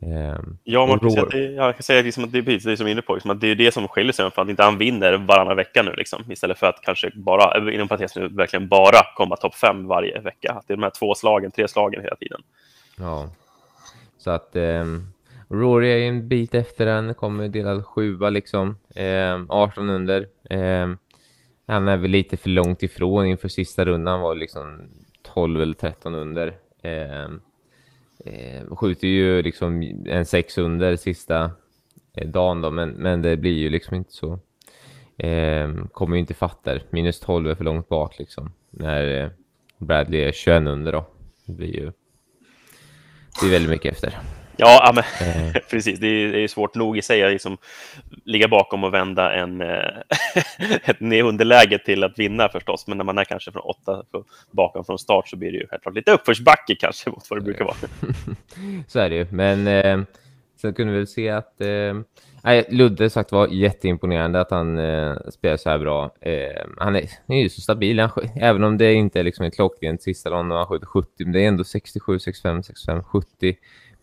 Ehm, 0.01 0.59
ja, 0.65 0.87
man 0.87 0.99
kan 0.99 1.11
säga 1.11 1.23
att 1.23 1.31
det, 1.31 1.53
jag 1.53 1.75
kan 1.75 1.83
säga 1.83 2.03
liksom 2.03 2.25
att 2.25 2.33
det 2.33 2.39
är 2.39 2.43
precis 2.43 2.65
det 2.65 2.77
som 2.77 2.87
är 2.87 2.91
inne 2.91 3.03
på. 3.03 3.15
Liksom 3.15 3.31
att 3.31 3.41
det 3.41 3.51
är 3.51 3.55
det 3.55 3.73
som 3.73 3.89
skiljer 3.89 4.13
sig 4.13 4.31
från 4.31 4.43
att 4.45 4.51
inte 4.51 4.63
han 4.63 4.79
vinner 4.79 5.13
varannan 5.17 5.57
vecka 5.57 5.83
nu. 5.83 5.93
Liksom, 5.97 6.33
istället 6.33 6.59
för 6.59 6.67
att 6.67 6.81
kanske 6.83 7.11
bara, 7.15 7.73
inom 7.73 7.89
parentes 7.89 8.17
nu, 8.17 8.29
verkligen 8.29 8.69
bara 8.69 8.99
komma 9.17 9.37
topp 9.37 9.55
fem 9.55 9.87
varje 9.87 10.21
vecka. 10.21 10.53
Att 10.53 10.69
det 10.69 10.73
är 10.73 10.77
de 10.77 10.83
här 10.83 10.93
två 10.99 11.15
slagen, 11.15 11.51
tre 11.51 11.69
slagen 11.69 12.03
hela 12.03 12.17
tiden. 12.17 12.41
Ja, 12.99 13.31
så 14.19 14.31
att 14.31 14.57
eh, 14.57 14.85
Rory 15.49 15.91
är 15.91 16.09
en 16.09 16.29
bit 16.29 16.55
efter 16.55 16.87
den, 16.87 17.15
kommer 17.15 17.49
delad 17.49 17.87
sjua 17.87 18.31
liksom. 18.31 18.77
Eh, 18.95 19.41
18 19.49 19.91
under. 19.91 20.27
Eh, 20.51 20.89
han 21.67 21.89
är 21.89 21.97
väl 21.97 22.11
lite 22.11 22.37
för 22.37 22.51
långt 22.51 22.83
ifrån 22.83 23.27
inför 23.27 23.49
sista 23.49 23.85
rundan, 23.85 24.21
var 24.21 24.35
liksom 24.35 24.83
12 25.35 25.63
eller 25.63 25.75
13 25.75 26.15
under. 26.15 26.55
Eh, 26.83 27.25
eh, 28.25 28.75
skjuter 28.77 29.09
ju 29.09 29.43
liksom 29.43 29.83
en 30.07 30.27
sex 30.27 30.59
under 30.59 30.97
sista 30.97 31.51
eh, 32.15 32.29
dagen 32.29 32.61
då, 32.61 32.71
men, 32.71 32.91
men 32.91 33.23
det 33.23 33.37
blir 33.37 33.59
ju 33.59 33.71
liksom 33.71 33.97
inte 33.97 34.13
så. 34.13 34.39
Eh, 35.17 35.75
kommer 35.93 36.17
ju 36.17 36.21
inte 36.21 36.35
fatta 36.35 36.79
Minus 36.91 37.21
12 37.21 37.51
är 37.51 37.55
för 37.55 37.65
långt 37.65 37.89
bak 37.89 38.19
liksom. 38.19 38.53
När 38.71 39.23
eh, 39.23 39.31
Bradley 39.79 40.21
är 40.21 40.33
21 40.33 40.63
under 40.67 40.93
då. 40.93 41.07
Det 41.45 41.53
blir 41.53 41.77
ju 41.77 41.93
det 43.41 43.47
är 43.47 43.51
väldigt 43.51 43.71
mycket 43.71 43.93
efter. 43.93 44.19
Ja, 44.59 44.93
men, 44.95 45.05
eh. 45.29 45.53
precis. 45.71 46.01
Det 46.01 46.07
är, 46.07 46.33
det 46.33 46.39
är, 46.39 46.49
svårt 46.49 46.75
nog 46.75 46.99
i 46.99 47.03
sig 47.03 47.25
att 47.25 47.33
liksom, 47.33 47.57
ligga 48.25 48.49
bakom 48.49 48.85
och 48.85 48.95
vända 48.95 49.33
en, 49.33 49.61
eh, 49.61 49.91
ett 50.85 51.01
underläge 51.01 51.79
till 51.79 52.05
att 52.05 52.19
vinna 52.19 52.49
förstås. 52.49 52.87
Men 52.87 52.99
när 52.99 53.05
man 53.05 53.19
är 53.19 53.25
kanske 53.25 53.53
från 53.53 53.63
åtta 53.63 54.03
bakom 54.51 54.85
från 54.85 54.99
start 54.99 55.29
så 55.29 55.37
blir 55.37 55.53
det 55.53 55.59
ju 55.59 55.67
självklart 55.67 55.95
lite 55.95 56.13
uppförsbacke 56.13 56.75
kanske 56.75 57.11
mot 57.11 57.31
vad 57.31 57.39
det 57.39 57.45
brukar 57.45 57.65
vara. 57.65 57.77
så 58.89 58.99
är 58.99 59.11
det 59.11 59.17
ju. 59.17 59.27
Men 59.31 59.67
eh, 59.67 60.01
sen 60.61 60.75
kunde 60.75 60.93
vi 60.93 60.99
väl 60.99 61.07
se 61.07 61.29
att 61.29 61.61
eh, 61.61 62.65
Ludde 62.69 63.11
sagt 63.11 63.33
var 63.33 63.47
jätteimponerande 63.47 64.41
att 64.41 64.51
han 64.51 64.79
eh, 64.79 65.17
spelar 65.31 65.57
så 65.57 65.71
här 65.71 65.79
bra. 65.79 66.11
Eh, 66.21 66.67
han 66.79 66.97
är, 66.97 67.03
är 67.27 67.43
ju 67.43 67.49
så 67.49 67.61
stabil. 67.61 68.01
Han, 68.01 68.11
även 68.41 68.65
om 68.65 68.79
det 68.79 68.93
inte 68.93 69.21
är 69.21 69.25
liksom 69.25 69.45
ett 69.45 69.55
klockrent 69.55 70.03
sista 70.03 70.31
dagen 70.31 70.53
och 70.53 70.59
han 70.59 70.67
skjuter 70.67 70.87
70, 70.87 71.11
men 71.19 71.33
det 71.33 71.45
är 71.45 71.49
ändå 71.49 71.65
67, 71.65 72.19
65, 72.19 72.63
65, 72.63 73.03
70 73.05 73.57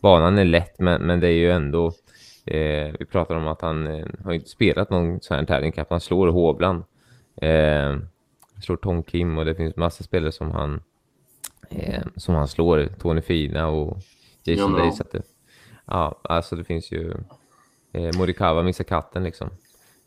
banan 0.06 0.38
är 0.38 0.44
lätt, 0.44 0.78
men, 0.78 1.02
men 1.02 1.20
det 1.20 1.28
är 1.28 1.38
ju 1.38 1.50
ändå... 1.50 1.92
Eh, 2.44 2.94
vi 2.98 3.06
pratar 3.10 3.36
om 3.36 3.48
att 3.48 3.62
han 3.62 3.86
eh, 3.86 4.06
har 4.24 4.32
inte 4.32 4.48
spelat 4.48 4.90
någon 4.90 5.20
sån 5.20 5.36
här 5.36 5.44
tävling. 5.44 5.72
Han 5.90 6.00
slår 6.00 6.28
Hovland. 6.28 6.84
Eh, 7.36 7.96
slår 8.62 8.76
Tom 8.76 9.02
Kim 9.02 9.38
och 9.38 9.44
det 9.44 9.54
finns 9.54 9.76
massa 9.76 10.04
spelare 10.04 10.32
som 10.32 10.50
han, 10.50 10.80
eh, 11.70 12.02
som 12.16 12.34
han 12.34 12.48
slår. 12.48 12.88
Tony 12.98 13.20
Fina 13.20 13.68
och 13.68 13.98
Jason 14.44 14.72
ja, 14.72 14.78
Day. 14.78 14.92
Det, 15.12 15.22
ja, 15.86 16.20
alltså 16.22 16.56
det 16.56 16.64
finns 16.64 16.92
ju... 16.92 17.14
Eh, 17.92 18.18
Morikawa 18.18 18.62
missar 18.62 18.84
katten 18.84 19.24
liksom. 19.24 19.50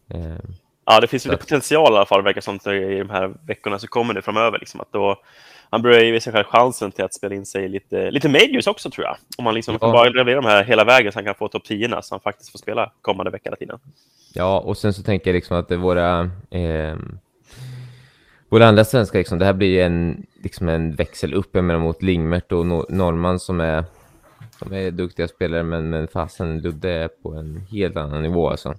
Eh, 0.09 0.39
ja, 0.85 0.99
det 0.99 1.07
finns 1.07 1.27
ju 1.27 1.37
potential 1.37 1.93
i 1.93 1.95
alla 1.95 2.05
fall, 2.05 2.23
verkar 2.23 2.41
som, 2.41 2.55
i 2.55 2.99
de 2.99 3.09
här 3.09 3.33
veckorna 3.47 3.79
som 3.79 3.87
kommer 3.87 4.13
nu 4.13 4.21
framöver. 4.21 4.59
Liksom, 4.59 4.81
att 4.81 4.91
då 4.91 5.21
han 5.69 5.81
börjar 5.81 6.03
ge 6.03 6.21
sig 6.21 6.33
själv 6.33 6.45
chansen 6.45 6.91
till 6.91 7.05
att 7.05 7.13
spela 7.13 7.35
in 7.35 7.45
sig 7.45 7.69
lite, 7.69 8.11
lite 8.11 8.29
majors 8.29 8.67
också 8.67 8.89
tror 8.89 9.05
jag. 9.05 9.17
Om 9.37 9.43
man 9.43 9.53
liksom 9.53 9.77
ja. 9.81 9.91
bara 9.91 10.23
de 10.23 10.45
här 10.45 10.63
hela 10.63 10.83
vägen 10.83 11.11
så 11.11 11.17
han 11.17 11.25
kan 11.25 11.35
få 11.35 11.47
topp 11.47 11.63
10 11.63 12.01
så 12.01 12.13
han 12.13 12.19
faktiskt 12.19 12.51
får 12.51 12.59
spela 12.59 12.91
kommande 13.01 13.31
vecka 13.31 13.49
hela 13.49 13.55
tiden. 13.55 13.79
Ja, 14.33 14.59
och 14.59 14.77
sen 14.77 14.93
så 14.93 15.03
tänker 15.03 15.29
jag 15.29 15.35
liksom 15.35 15.57
att 15.57 15.71
våra 15.71 16.19
eh, 16.49 16.95
våra 18.49 18.67
andra 18.67 18.85
svenskar, 18.85 19.19
liksom, 19.19 19.39
det 19.39 19.45
här 19.45 19.53
blir 19.53 19.85
en, 19.85 20.25
liksom 20.43 20.69
en 20.69 20.95
växel 20.95 21.33
upp 21.33 21.53
menar, 21.53 21.79
mot 21.79 22.03
Lingmert 22.03 22.51
och 22.51 22.65
Norman 22.65 23.39
som 23.39 23.59
är, 23.59 23.83
som 24.59 24.73
är 24.73 24.91
duktiga 24.91 25.27
spelare, 25.27 25.63
men, 25.63 25.89
men 25.89 26.07
fasen 26.07 26.61
Ludde 26.61 26.89
är 26.89 27.07
på 27.07 27.33
en 27.33 27.57
helt 27.71 27.97
annan 27.97 28.23
nivå. 28.23 28.49
Alltså. 28.49 28.75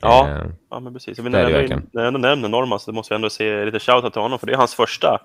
Ja, 0.00 0.28
eh, 0.28 0.44
ja 0.70 0.80
men 0.80 0.92
precis. 0.92 1.18
Jag 1.18 1.30
när, 1.30 1.50
jag, 1.50 1.68
när 1.70 2.02
jag 2.02 2.06
ändå 2.06 2.18
nämner 2.18 2.48
Norman 2.48 2.80
så 2.80 2.92
måste 2.92 3.14
jag 3.14 3.16
ändå 3.16 3.30
se 3.30 3.64
lite 3.64 3.78
shoutout 3.78 4.12
till 4.12 4.22
honom, 4.22 4.38
för 4.38 4.46
det 4.46 4.52
är 4.52 4.56
hans 4.56 4.74
första 4.74 5.18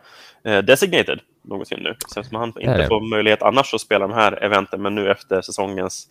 eh, 0.43 0.57
designated 0.57 1.19
någonsin 1.41 1.79
nu. 1.81 1.95
Sen 2.13 2.23
som 2.23 2.37
han 2.37 2.47
inte 2.47 2.85
får 2.87 3.09
möjlighet 3.09 3.41
annars 3.41 3.73
att 3.73 3.81
spela 3.81 4.07
de 4.07 4.13
här 4.13 4.43
eventen, 4.43 4.81
men 4.81 4.95
nu 4.95 5.11
efter 5.11 5.41
säsongens 5.41 6.07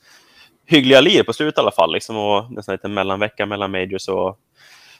hyggliga 0.67 1.01
lir 1.01 1.23
på 1.23 1.33
slutet 1.33 1.59
i 1.59 1.61
alla 1.61 1.71
fall, 1.71 1.93
liksom, 1.93 2.17
och 2.17 2.53
nästan 2.53 2.73
lite 2.73 2.89
mellanvecka 2.89 3.47
mellan 3.47 3.71
majors 3.71 4.09
och 4.09 4.39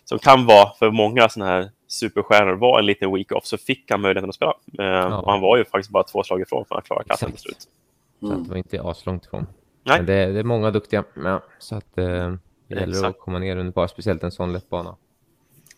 som 0.05 0.19
kan 0.19 0.47
vara 0.47 0.75
för 0.79 0.91
många 0.91 1.29
sådana 1.29 1.51
här 1.51 1.71
superstjärnor 1.89 2.55
var 2.55 2.79
en 2.79 2.87
liten 2.87 3.15
week-off 3.15 3.47
så 3.47 3.59
fick 3.59 3.91
han 3.91 4.01
möjligheten 4.01 4.29
att 4.29 4.35
spela. 4.35 4.55
Eh, 4.79 4.85
ja. 4.85 5.19
Och 5.19 5.31
han 5.31 5.41
var 5.41 5.57
ju 5.57 5.65
faktiskt 5.65 5.91
bara 5.91 6.03
två 6.03 6.23
slag 6.23 6.41
ifrån 6.41 6.65
för 6.65 6.75
att 6.75 6.85
klara 6.85 7.05
kassen 7.05 7.31
till 7.31 7.41
slut. 7.41 7.69
Mm. 8.23 8.37
Så 8.37 8.43
det 8.43 8.51
var 8.51 8.57
inte 8.57 8.83
aslångt 8.83 9.27
ifrån. 9.27 9.47
Nej. 9.83 9.97
Men 9.97 10.07
det, 10.07 10.33
det, 10.33 10.39
är 10.39 10.45
många 10.45 10.71
duktiga. 10.71 11.05
Ja, 11.15 11.43
så 11.59 11.77
att, 11.77 11.99
eh, 11.99 12.35
det 12.69 12.75
gäller 12.75 12.89
Exakt. 12.89 13.07
att 13.07 13.19
komma 13.19 13.39
ner 13.39 13.57
under 13.57 13.73
par, 13.73 13.87
speciellt 13.87 14.23
en 14.23 14.33
sån 14.33 14.53
lätt 14.53 14.71
bana. 14.71 14.97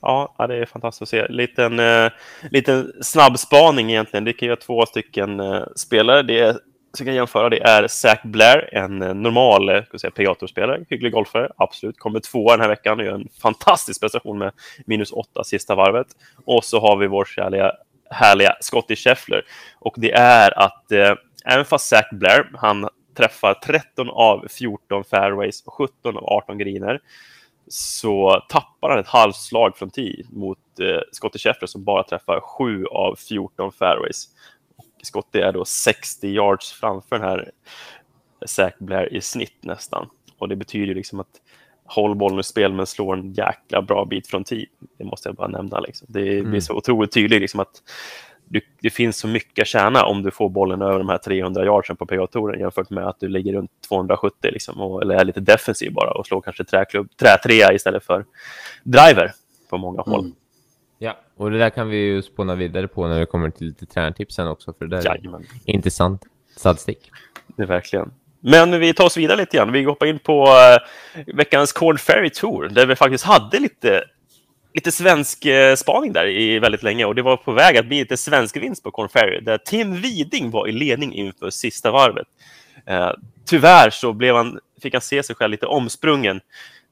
Ja, 0.00 0.46
det 0.48 0.56
är 0.56 0.66
fantastiskt 0.66 1.02
att 1.02 1.08
se. 1.08 1.28
Liten, 1.28 1.80
eh, 1.80 2.10
liten 2.50 2.92
snabbspaning 3.02 3.90
egentligen. 3.90 4.24
Det 4.24 4.32
kan 4.32 4.48
ju 4.48 4.56
två 4.56 4.86
stycken 4.86 5.40
eh, 5.40 5.62
spelare. 5.76 6.22
Det 6.22 6.40
är, 6.40 6.58
så 6.92 7.04
kan 7.04 7.14
jämföra. 7.14 7.48
Det 7.48 7.62
är 7.62 7.88
Zach 7.88 8.22
Blair, 8.24 8.74
en 8.74 9.02
eh, 9.02 9.14
normal 9.14 9.68
eh, 9.68 9.82
PGA-spelare, 10.14 10.84
hygglig 10.88 11.12
golfare, 11.12 11.50
absolut. 11.56 11.98
Kommer 11.98 12.20
tvåa 12.20 12.52
den 12.52 12.60
här 12.60 12.68
veckan 12.68 12.98
och 12.98 13.04
gör 13.04 13.14
en 13.14 13.28
fantastisk 13.42 14.00
prestation 14.00 14.38
med 14.38 14.52
minus 14.86 15.12
åtta 15.12 15.44
sista 15.44 15.74
varvet. 15.74 16.06
Och 16.44 16.64
så 16.64 16.80
har 16.80 16.96
vi 16.96 17.06
vår 17.06 17.24
kärliga, 17.24 17.72
härliga 18.10 18.56
Scottie 18.60 18.96
Scheffler. 18.96 19.42
Och 19.78 19.94
det 19.96 20.12
är 20.12 20.58
att 20.58 20.92
eh, 20.92 21.14
även 21.44 21.64
fast 21.64 21.88
Zach 21.88 22.10
Blair, 22.12 22.50
han 22.54 22.88
träffar 23.16 23.54
13 23.54 24.10
av 24.10 24.46
14 24.50 25.04
fairways 25.04 25.62
och 25.66 25.72
17 25.72 26.16
av 26.16 26.24
18 26.24 26.58
greener 26.58 27.00
så 27.68 28.44
tappar 28.48 28.90
han 28.90 28.98
ett 28.98 29.06
halvslag 29.06 29.76
från 29.76 29.90
10 29.90 30.24
mot 30.30 30.58
eh, 30.80 31.00
Scottie 31.12 31.38
Scheffler 31.38 31.66
som 31.66 31.84
bara 31.84 32.02
träffar 32.02 32.40
7 32.40 32.84
av 32.86 33.16
14 33.16 33.72
fairways. 33.72 34.28
Och 34.76 34.84
Scottie 35.06 35.44
är 35.44 35.52
då 35.52 35.64
60 35.64 36.28
yards 36.28 36.72
framför 36.72 37.18
den 37.18 37.28
här 37.28 37.50
Zach 38.46 38.74
Blair 38.78 39.14
i 39.14 39.20
snitt 39.20 39.58
nästan. 39.60 40.08
Och 40.38 40.48
det 40.48 40.56
betyder 40.56 40.94
liksom 40.94 41.20
att 41.20 41.40
håll 41.84 42.14
bollen 42.14 42.40
i 42.40 42.42
spel 42.42 42.72
men 42.72 42.86
slår 42.86 43.16
en 43.16 43.32
jäkla 43.32 43.82
bra 43.82 44.04
bit 44.04 44.26
från 44.28 44.44
tid. 44.44 44.68
Det 44.98 45.04
måste 45.04 45.28
jag 45.28 45.36
bara 45.36 45.48
nämna. 45.48 45.80
Liksom. 45.80 46.06
Det 46.10 46.38
Mm. 46.38 46.50
blir 46.50 46.60
så 46.60 46.74
otroligt 46.74 47.12
tydligt 47.12 47.40
liksom, 47.40 47.60
att 47.60 47.82
du, 48.48 48.60
det 48.80 48.90
finns 48.90 49.18
så 49.18 49.28
mycket 49.28 49.62
att 49.62 49.68
tjäna 49.68 50.04
om 50.04 50.22
du 50.22 50.30
får 50.30 50.48
bollen 50.48 50.82
över 50.82 50.98
de 50.98 51.08
här 51.08 51.18
300 51.18 51.64
yardsen 51.64 51.96
på 51.96 52.06
PGA-touren 52.06 52.60
jämfört 52.60 52.90
med 52.90 53.06
att 53.06 53.20
du 53.20 53.28
ligger 53.28 53.52
runt 53.52 53.70
270 53.88 54.50
liksom, 54.52 54.80
och, 54.80 55.02
eller 55.02 55.14
är 55.14 55.24
lite 55.24 55.40
defensiv 55.40 55.92
bara 55.92 56.10
och 56.10 56.26
slår 56.26 56.40
kanske 56.40 56.64
träklubb, 56.64 57.16
trätrea 57.16 57.72
istället 57.72 58.04
för 58.04 58.24
driver 58.82 59.32
på 59.70 59.78
många 59.78 60.02
håll. 60.02 60.20
Mm. 60.20 60.34
Ja, 60.98 61.18
och 61.36 61.50
det 61.50 61.58
där 61.58 61.70
kan 61.70 61.88
vi 61.88 61.96
ju 61.96 62.22
spåna 62.22 62.54
vidare 62.54 62.88
på 62.88 63.06
när 63.06 63.20
vi 63.20 63.26
kommer 63.26 63.50
till 63.50 63.66
lite 63.66 63.86
tränartips 63.86 64.34
sen 64.34 64.48
också, 64.48 64.72
för 64.78 64.86
det 64.86 64.96
där 64.96 65.10
är 65.10 65.16
Jajamän. 65.16 65.46
intressant 65.64 66.22
statistik. 66.56 67.10
Det 67.56 67.62
är 67.62 67.66
verkligen. 67.66 68.10
Men 68.40 68.80
vi 68.80 68.94
tar 68.94 69.04
oss 69.04 69.16
vidare 69.16 69.36
lite 69.36 69.56
grann. 69.56 69.72
Vi 69.72 69.84
hoppar 69.84 70.06
in 70.06 70.18
på 70.18 70.46
eh, 70.46 71.24
veckans 71.34 71.72
Corn 71.72 71.98
Ferry 71.98 72.30
Tour 72.30 72.68
där 72.68 72.86
vi 72.86 72.96
faktiskt 72.96 73.24
hade 73.24 73.58
lite, 73.58 74.04
lite 74.76 74.92
svensk 74.92 75.44
eh, 75.46 75.74
spaning 75.74 76.12
där 76.12 76.26
i 76.26 76.58
väldigt 76.58 76.82
länge 76.82 77.04
och 77.04 77.14
det 77.14 77.22
var 77.22 77.36
på 77.36 77.52
väg 77.52 77.76
att 77.76 77.86
bli 77.86 77.98
lite 77.98 78.16
svensk 78.16 78.56
vinst 78.56 78.82
på 78.82 78.90
Corn 78.90 79.08
Ferry 79.08 79.40
där 79.40 79.58
Tim 79.58 80.00
Widing 80.00 80.50
var 80.50 80.68
i 80.68 80.72
ledning 80.72 81.14
inför 81.14 81.50
sista 81.50 81.90
varvet. 81.90 82.26
Eh, 82.86 83.10
tyvärr 83.44 83.90
så 83.90 84.12
blev 84.12 84.34
han, 84.34 84.58
fick 84.82 84.94
han 84.94 85.00
se 85.00 85.22
sig 85.22 85.36
själv 85.36 85.50
lite 85.50 85.66
omsprungen 85.66 86.40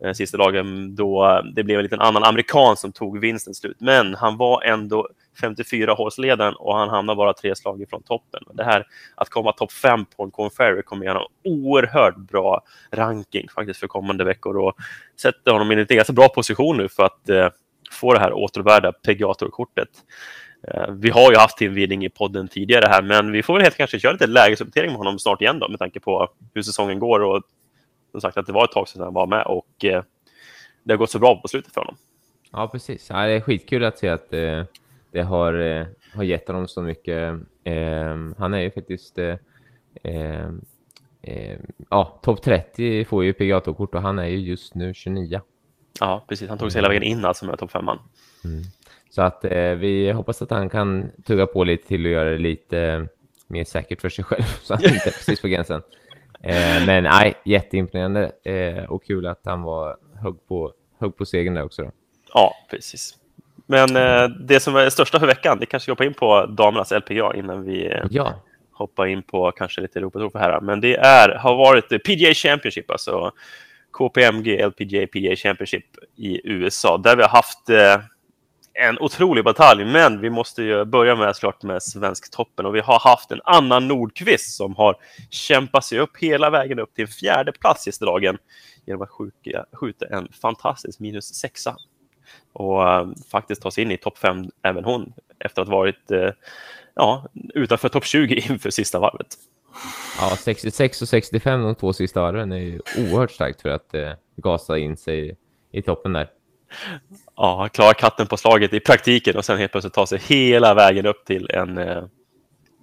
eh, 0.05 0.13
sista 0.13 0.37
dagen 0.37 0.95
då 0.95 1.27
eh, 1.27 1.45
det 1.55 1.65
blev 1.65 1.79
en 1.79 1.83
liten 1.83 2.01
annan 2.01 2.25
amerikan 2.25 2.77
som 2.77 2.93
tog 2.93 3.21
vinsten 3.21 3.55
slut. 3.55 3.77
Men 3.81 4.15
han 4.15 4.37
var 4.37 4.63
ändå 4.63 5.09
54 5.41 5.93
hålsledaren 5.93 6.55
och 6.55 6.77
han 6.77 6.89
hamnade 6.89 7.17
bara 7.17 7.33
tre 7.33 7.57
slag 7.57 7.83
ifrån 7.83 8.03
toppen. 8.03 8.43
Det 8.53 8.65
här 8.65 8.87
att 9.15 9.29
komma 9.29 9.53
topp 9.53 9.73
fem 9.73 10.05
på 10.17 10.23
en 10.23 10.31
Corn 10.31 10.51
Ferry 10.51 10.83
kommer 10.83 11.05
ge 11.05 11.11
honom 11.11 11.27
oerhört 11.45 12.17
bra 12.17 12.63
ranking 12.93 13.49
faktiskt 13.55 13.81
för 13.81 13.87
kommande 13.87 14.25
veckor 14.25 14.57
och 14.57 14.77
sätter 15.21 15.53
honom 15.53 15.73
i 15.73 15.75
en 15.75 15.87
ganska 15.89 16.13
bra 16.13 16.29
position 16.29 16.77
nu 16.77 16.89
för 16.89 17.03
att 17.05 17.29
eh, 17.29 17.49
få 17.95 18.15
det 18.15 18.21
här 18.21 18.33
återvärda 18.33 18.93
PGA-kortet. 18.93 19.89
Eh, 20.69 20.91
vi 20.91 21.11
har 21.11 21.31
ju 21.31 21.37
haft 21.37 21.59
Tim 21.59 21.75
Widing 21.75 22.05
i 22.05 22.09
podden 22.09 22.49
tidigare 22.49 22.87
här, 22.87 23.03
men 23.03 23.33
vi 23.33 23.43
får 23.43 23.55
väl 23.55 23.63
helt 23.63 23.77
kanske 23.77 24.01
köra 24.01 24.13
lite 24.13 24.27
lägesuppdatering 24.27 24.91
med 24.91 24.99
honom 24.99 25.19
snart 25.19 25.41
igen 25.41 25.59
då, 25.59 25.69
med 25.69 25.79
tanke 25.79 26.01
på 26.01 26.29
hur 26.55 26.63
säsongen 26.63 26.99
går 26.99 27.21
och 27.21 27.43
som 28.11 28.21
sagt 28.21 28.37
att 28.37 28.47
det 28.47 28.53
var 28.53 28.65
ett 28.65 28.73
tag 28.73 28.89
sedan 28.89 29.03
han 29.03 29.15
var 29.15 29.27
med 29.27 29.47
och 29.47 29.85
eh, 29.85 30.03
det 30.83 30.93
har 30.93 30.99
gått 30.99 31.11
så 31.11 31.19
bra 31.19 31.41
på 31.41 31.49
slutet 31.49 31.75
för 31.75 31.81
honom. 31.81 31.97
Ja, 32.53 32.69
precis. 32.69 33.11
Ja, 33.11 33.27
det 33.27 33.33
är 33.33 33.41
skitkul 33.41 33.85
att 33.85 33.99
se 33.99 34.09
att 34.09 34.33
eh, 34.33 34.65
det 35.11 35.23
har, 35.23 35.55
eh, 35.55 35.87
har 36.15 36.23
gett 36.23 36.49
honom 36.49 36.69
så 36.69 36.83
mycket. 36.83 37.35
Eh, 37.65 38.17
han 38.39 38.55
är 38.55 38.59
ju 38.59 38.71
faktiskt 38.71 39.19
eh, 39.19 39.37
eh, 40.03 40.49
eh, 41.23 41.59
ja, 41.91 42.21
topp 42.23 42.43
30 42.43 43.05
får 43.05 43.25
ju 43.25 43.33
PGA-kort 43.33 43.95
och 43.95 44.03
han 44.03 44.19
är 44.19 44.27
ju 44.27 44.39
just 44.39 44.75
nu 44.75 44.95
29. 44.95 45.41
Ja, 46.01 46.25
precis. 46.29 46.49
Han 46.49 46.59
tog 46.59 46.73
sig 46.73 46.79
hela 46.79 46.89
vägen 46.89 47.03
in 47.03 47.25
alltså 47.25 47.47
med 47.47 47.59
topp 47.59 47.71
femman. 47.71 47.99
Så 49.11 49.23
att 49.23 49.45
eh, 49.45 49.71
vi 49.71 50.13
hoppas 50.13 50.43
att 50.43 50.51
han 50.51 50.71
kan 50.71 51.11
tugga 51.27 51.47
på 51.47 51.65
lite 51.65 51.89
till 51.89 52.07
och 52.07 52.13
göra 52.13 52.31
det 52.31 52.39
lite 52.39 52.79
eh, 52.79 53.05
mer 53.47 53.65
säkert 53.65 54.01
för 54.01 54.09
sig 54.09 54.25
själv 54.25 54.43
så 54.63 54.75
att 54.75 54.85
han 54.85 54.95
inte 54.95 55.09
är 55.09 55.13
precis 55.13 55.41
på 55.41 55.49
gränsen. 55.49 55.83
Eh, 56.41 56.87
men 56.87 57.05
nej, 57.05 57.35
jätteimponerande 57.45 58.33
eh, 58.45 58.85
och 58.85 59.05
kul 59.05 59.27
att 59.27 59.41
han 59.45 59.63
var 59.63 59.97
hög 60.23 60.35
på, 60.49 60.73
hög 60.99 61.17
på 61.17 61.27
segern 61.27 61.55
där 61.55 61.65
också. 61.65 61.83
Då. 61.83 61.91
Ja, 62.35 62.55
precis. 62.71 63.19
Men 63.67 63.97
eh, 63.97 64.29
det 64.29 64.61
som 64.61 64.77
är 64.77 64.91
största 64.91 65.21
för 65.21 65.27
veckan, 65.27 65.59
det 65.61 65.67
kanske 65.67 65.91
vi 65.91 65.93
hoppar 65.93 66.05
in 66.05 66.15
på 66.15 66.47
damernas 66.47 66.91
LPGA 66.91 67.35
innan 67.35 67.65
vi 67.65 67.87
eh, 67.87 68.07
Ja, 68.11 68.35
hoppar 68.73 69.07
in 69.07 69.23
på 69.23 69.53
kanske 69.53 69.81
lite 69.81 69.99
Europatour 69.99 70.31
för 70.31 70.39
herrar. 70.39 70.61
Men 70.61 70.81
det 70.81 70.97
är, 70.97 71.29
har 71.39 71.57
varit 71.57 71.89
PGA 71.89 72.35
Championship, 72.35 72.91
alltså 72.91 73.33
KPMG 73.99 74.67
LPGA 74.67 75.07
PGA 75.07 75.37
Championship 75.37 75.85
i 76.17 76.41
USA, 76.45 76.99
där 76.99 77.17
vi 77.17 77.23
har 77.23 77.29
haft 77.29 77.71
eh, 77.71 78.01
en 78.75 78.99
otrolig 78.99 79.45
batalj. 79.45 79.85
Men 79.85 80.21
vi 80.21 80.31
måste 80.31 80.63
ju 80.63 80.85
börja 80.85 81.17
med 81.17 81.37
såklart 81.37 81.63
med 81.63 81.83
Svensktoppen 81.83 82.67
och 82.67 82.75
vi 82.75 82.81
har 82.81 82.99
haft 82.99 83.31
en 83.31 83.41
annan 83.45 83.89
Nordqvist 83.89 84.57
som 84.57 84.77
har 84.77 84.97
kämpat 85.31 85.85
sig 85.85 85.99
upp 85.99 86.17
hela 86.21 86.51
vägen 86.51 86.79
upp 86.79 86.95
till 86.95 87.05
en 87.05 87.09
fjärde 87.09 87.53
plats 87.53 87.83
sista 87.83 88.05
dagen 88.05 88.39
genom 88.87 89.03
att 89.03 89.11
skjuta, 89.11 89.65
skjuta 89.73 90.07
en 90.07 90.29
fantastisk 90.43 91.01
minus 91.01 91.35
sexa 91.35 91.77
och 92.53 92.89
eh, 92.89 93.09
faktiskt 93.31 93.63
ta 93.63 93.71
sig 93.71 93.85
in 93.85 93.91
i 93.91 93.97
topp 93.97 94.19
fem 94.19 94.51
även 94.63 94.85
hon 94.85 95.13
efter 95.39 95.63
att 95.63 95.69
ha 95.69 95.77
varit 95.77 96.11
eh, 96.11 96.31
ja, 96.95 97.29
utanför 97.55 97.89
topp 97.89 98.05
20 98.05 98.35
inför 98.51 98.71
sista 98.71 98.99
varvet 98.99 99.37
ja, 100.21 100.37
66 100.37 101.03
och 101.03 101.09
65 101.09 101.63
de 101.63 101.75
två 101.75 101.93
sista 101.93 102.21
varven 102.21 102.53
är 102.53 102.59
ju 102.59 102.81
oerhört 102.99 103.31
starkt 103.31 103.63
för 103.63 103.69
att 103.69 103.95
eh, 103.95 104.13
gasa 104.37 104.79
in 104.79 104.97
sig 104.97 105.37
i 105.73 105.83
toppen 105.83 106.13
där. 106.13 106.29
Ja, 107.37 107.69
klara 107.73 107.95
katten 107.95 108.27
på 108.27 108.37
slaget 108.37 108.73
i 108.73 108.81
praktiken 108.81 109.37
och 109.37 109.45
sen 109.45 109.59
helt 109.59 109.73
plötsligt 109.73 109.95
ta 109.95 110.07
sig 110.07 110.19
hela 110.19 110.75
vägen 110.75 111.07
upp 111.07 111.25
till 111.25 111.51
en, 111.51 111.79
eh, 111.79 112.05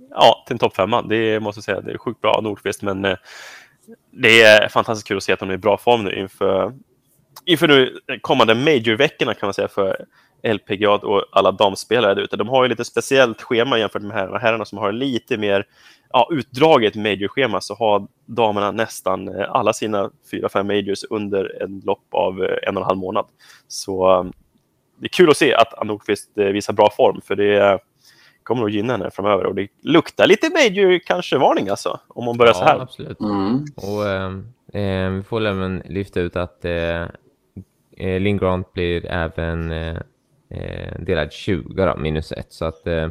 ja, 0.10 0.44
till 0.48 0.54
en 0.54 0.60
toppfemma. 0.60 1.02
Det 1.02 1.40
måste 1.40 1.58
jag 1.58 1.64
säga, 1.64 1.82
det 1.82 1.92
är 1.92 1.98
sjukt 1.98 2.22
bra 2.22 2.40
Nordqvist, 2.44 2.82
men 2.82 3.06
eh, 3.06 3.18
det 4.12 4.42
är 4.42 4.70
fantastiskt 4.70 5.08
kul 5.08 5.18
att 5.18 5.24
se 5.24 5.34
att 5.34 5.40
de 5.40 5.50
är 5.50 5.54
i 5.54 5.58
bra 5.58 5.78
form 5.78 6.04
nu 6.04 6.16
inför, 6.16 6.74
inför 7.46 7.68
nu 7.68 8.00
kommande 8.22 8.56
majorveckorna 8.56 9.34
kan 9.34 9.48
man 9.48 9.54
säga 9.54 9.68
för 9.68 10.06
LPGA 10.44 10.92
och 10.92 11.26
alla 11.32 11.52
damspelare 11.52 12.14
där 12.14 12.22
ute. 12.22 12.38
De 12.38 12.48
har 12.48 12.64
ju 12.64 12.70
lite 12.70 12.86
speciellt 12.86 13.42
schema 13.42 13.80
jämfört 13.80 14.02
med 14.02 14.18
herrarna. 14.18 14.38
Herrarna 14.38 14.66
som 14.66 14.78
har 14.78 14.92
lite 14.92 15.38
mer 15.38 15.66
ja, 16.14 16.28
utdraget 16.32 16.96
majorschema 16.96 17.62
så 17.62 17.76
har 17.76 18.08
damerna 18.26 18.72
nästan 18.72 19.28
eh, 19.28 19.46
alla 19.50 19.74
sina 19.74 20.12
fyra, 20.32 20.50
fem 20.50 20.68
majors 20.68 21.04
under 21.10 21.64
en 21.64 21.82
lopp 21.86 22.06
av 22.12 22.44
eh, 22.44 22.58
en 22.68 22.78
och 22.78 22.82
en 22.82 22.88
halv 22.88 22.98
månad. 23.00 23.26
Så 23.68 24.12
eh, 24.20 24.24
det 25.00 25.06
är 25.06 25.10
kul 25.10 25.30
att 25.30 25.38
se 25.38 25.54
att 25.56 25.74
Ann 25.80 25.88
Nordqvist 25.88 26.32
visar 26.36 26.74
bra 26.74 26.90
form 26.98 27.22
för 27.22 27.36
det 27.36 27.80
kommer 28.44 28.66
att 28.66 28.74
gynna 28.74 28.94
henne 28.94 29.12
framöver 29.12 29.46
och 29.46 29.56
det 29.56 29.68
luktar 29.82 30.28
lite 30.28 30.50
major 30.50 31.00
kanske 31.06 31.38
varning 31.38 31.70
alltså 31.70 32.00
om 32.08 32.26
hon 32.26 32.38
börjar 32.38 32.54
så 32.54 32.64
Ja, 32.64 32.68
här. 32.68 32.80
absolut. 32.80 33.20
Mm. 33.20 33.66
Och 33.76 34.08
eh, 34.80 35.10
vi 35.12 35.24
får 35.24 35.46
även 35.46 35.82
lyfta 35.86 36.20
ut 36.20 36.36
att 36.36 36.66
eh, 36.66 37.06
Linn 37.98 38.38
Grant 38.38 38.74
blir 38.74 39.06
även 39.06 39.72
eh, 39.72 41.00
delad 41.00 41.32
20 41.32 41.86
då, 41.86 41.98
minus 41.98 42.32
1. 42.32 42.54
Så 42.54 42.66
att 42.66 42.88
eh, 42.88 43.10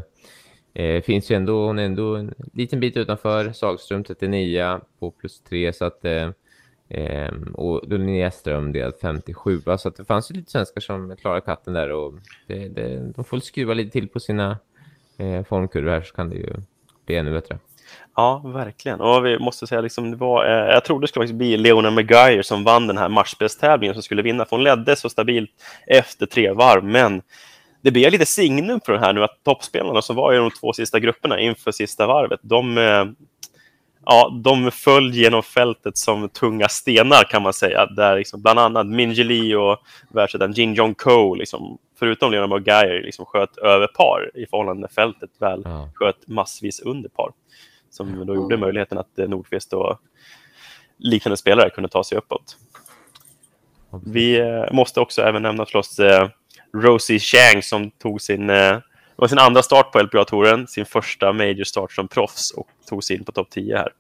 eh, 0.75 1.03
finns 1.03 1.31
ju 1.31 1.37
ändå, 1.37 1.67
hon 1.67 1.79
är 1.79 1.83
ändå 1.83 2.17
en 2.17 2.35
liten 2.53 2.81
bit 2.81 2.97
utanför. 2.97 3.53
Sagström 3.53 4.05
39 4.05 4.81
på 4.99 5.11
plus 5.11 5.41
3 5.41 5.73
så 5.73 5.85
att 5.85 6.05
eh, 6.05 6.31
ehm, 6.89 7.55
och 7.55 7.89
Linnea 7.89 8.31
Ström 8.31 8.73
delad 8.73 8.95
57. 9.03 9.61
Så 9.79 9.89
att 9.89 9.97
det 9.97 10.05
fanns 10.05 10.31
ju 10.31 10.35
lite 10.35 10.51
svenskar 10.51 10.81
som 10.81 11.17
klarade 11.17 11.41
katten 11.41 11.75
där 11.75 11.93
och 11.93 12.15
det, 12.47 12.69
det, 12.69 13.13
de 13.17 13.25
får 13.25 13.41
skruva 13.41 13.75
lite 13.75 13.91
till 13.91 14.09
på 14.09 14.21
sina 14.21 14.59
eh, 15.19 15.45
formkurvor 15.45 15.91
här 15.91 16.03
så 16.03 16.15
kan 16.15 16.31
det 16.31 16.37
ju 16.37 16.55
bli 17.07 17.17
ännu 17.17 17.33
bättre. 17.33 17.59
Ja, 18.17 18.43
verkligen. 18.45 19.01
Och 19.01 19.27
vi 19.27 19.39
måste 19.39 19.67
säga, 19.67 19.81
liksom, 19.81 20.11
det 20.11 20.17
var, 20.17 20.45
eh, 20.45 20.75
jag 20.75 20.85
trodde 20.85 21.03
det 21.03 21.09
skulle 21.09 21.33
bli 21.33 21.51
liksom 21.51 21.63
Leona 21.63 21.91
Maguire 21.91 22.43
som 22.43 22.65
vann 22.65 22.87
den 22.87 22.99
här 22.99 23.09
matchspelstävlingen 23.09 23.95
som 23.95 24.03
skulle 24.03 24.23
vinna, 24.23 24.45
för 24.45 24.57
hon 24.57 24.65
ledde 24.65 24.97
så 24.97 25.09
stabilt 25.09 25.51
efter 25.87 26.27
tre 26.27 26.53
varv. 26.53 26.85
Men 26.85 27.23
det 27.83 27.91
blir 27.91 28.11
lite 28.11 28.27
signum 28.27 28.81
för 28.85 28.93
den 28.93 29.03
här 29.03 29.13
nu 29.13 29.25
att 29.25 29.45
toppspelarna 29.45 30.03
som 30.03 30.17
var 30.17 30.35
i 30.35 30.37
de 30.37 30.51
två 30.51 30.73
sista 30.73 31.01
grupperna 31.01 31.41
inför 31.41 31.73
sista 31.73 32.07
varvet, 32.07 32.41
de, 32.43 32.79
eh, 32.79 33.05
ja, 34.07 34.41
de 34.45 34.71
föll 34.71 35.15
genom 35.15 35.43
fältet 35.43 35.97
som 35.99 36.29
tunga 36.29 36.69
stenar 36.69 37.25
kan 37.25 37.43
man 37.43 37.53
säga. 37.53 37.87
Där 37.87 38.17
liksom 38.17 38.43
bland 38.43 38.59
annat 38.59 38.87
Minji 38.87 39.25
Lee 39.25 39.57
och 39.57 39.79
världsledaren 40.09 40.53
Jin 40.53 40.75
Jong 40.75 40.95
Ko, 40.95 41.35
liksom, 41.35 41.79
förutom 41.99 42.31
Leona 42.33 42.47
Maguire, 42.47 43.03
liksom 43.03 43.27
sköt 43.27 43.59
över 43.59 43.87
par 43.87 44.31
i 44.35 44.47
förhållande 44.47 44.81
när 44.81 44.89
fältet 44.89 45.31
väl 45.39 45.63
Ja. 45.65 45.91
sköt 45.95 46.29
massvis 46.29 46.81
under 46.81 47.09
par. 47.09 47.33
Som 47.91 48.27
då 48.27 48.35
gjorde 48.35 48.57
möjligheten 48.57 48.99
att 48.99 49.19
eh, 49.19 49.29
Nordqvist 49.29 49.73
och 49.73 49.99
liknande 50.97 51.37
spelare 51.37 51.71
kunde 51.71 51.89
ta 51.89 52.05
sig 52.05 52.19
uppåt. 52.19 52.57
Vi 54.07 54.39
eh, 54.41 54.73
måste 54.73 55.01
också 55.01 55.23
även 55.23 55.43
nämna 55.43 55.65
förstås 55.65 56.01
Rosie 56.75 57.19
Chang 57.19 57.63
som 57.63 57.91
tog 57.91 58.21
sin, 58.21 58.51
eh, 58.51 58.79
var 59.17 59.29
sin 59.29 59.39
andra 59.39 59.63
start 59.63 59.93
på 59.93 59.99
LPGA-touren, 59.99 60.67
sin 60.67 60.87
första 60.87 61.33
major 61.33 61.65
start 61.65 61.93
som 61.93 62.09
proffs 62.09 62.51
och 62.51 62.69
tog 62.89 63.05
sig 63.05 63.17
in 63.17 63.25
på 63.25 63.33
topp 63.33 63.51
10 63.51 63.77
här. 63.77 63.93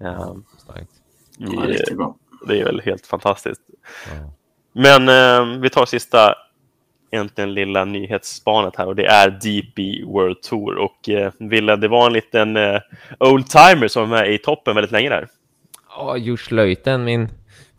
Eh, 0.00 0.34
Starkt. 0.58 0.90
Ja, 1.38 2.16
det 2.46 2.60
är 2.60 2.64
väl 2.64 2.80
helt 2.80 3.06
fantastiskt. 3.06 3.60
Ja. 4.06 4.32
Men 4.72 5.08
eh, 5.08 5.60
vi 5.60 5.70
tar 5.70 5.86
sista 5.86 6.34
egentligen 7.10 7.54
lilla 7.54 7.84
nyhetsspanet 7.84 8.76
här 8.76 8.86
och 8.86 8.96
det 8.96 9.06
är 9.06 9.30
DP 9.30 10.04
World 10.04 10.42
Tour. 10.42 10.76
Och 10.76 11.08
eh, 11.08 11.32
Wille, 11.38 11.76
det 11.76 11.88
var 11.88 12.06
en 12.06 12.12
liten 12.12 12.56
eh, 12.56 12.80
old-timer 13.18 13.88
som 13.88 14.10
var 14.10 14.18
med 14.18 14.34
i 14.34 14.38
toppen 14.38 14.74
väldigt 14.74 14.92
länge 14.92 15.08
där. 15.08 15.28
Ja, 15.88 16.16
Josh 16.16 16.52
Löjten, 16.52 17.04
min 17.04 17.28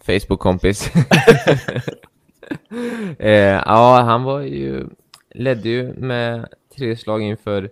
Facebook-kompis. 0.05 0.91
eh, 3.19 3.61
ja, 3.65 4.01
han 4.05 4.23
var 4.23 4.41
ju, 4.41 4.85
ledde 5.29 5.69
ju 5.69 5.93
med 5.93 6.47
tre 6.77 6.97
slag 6.97 7.21
inför 7.21 7.69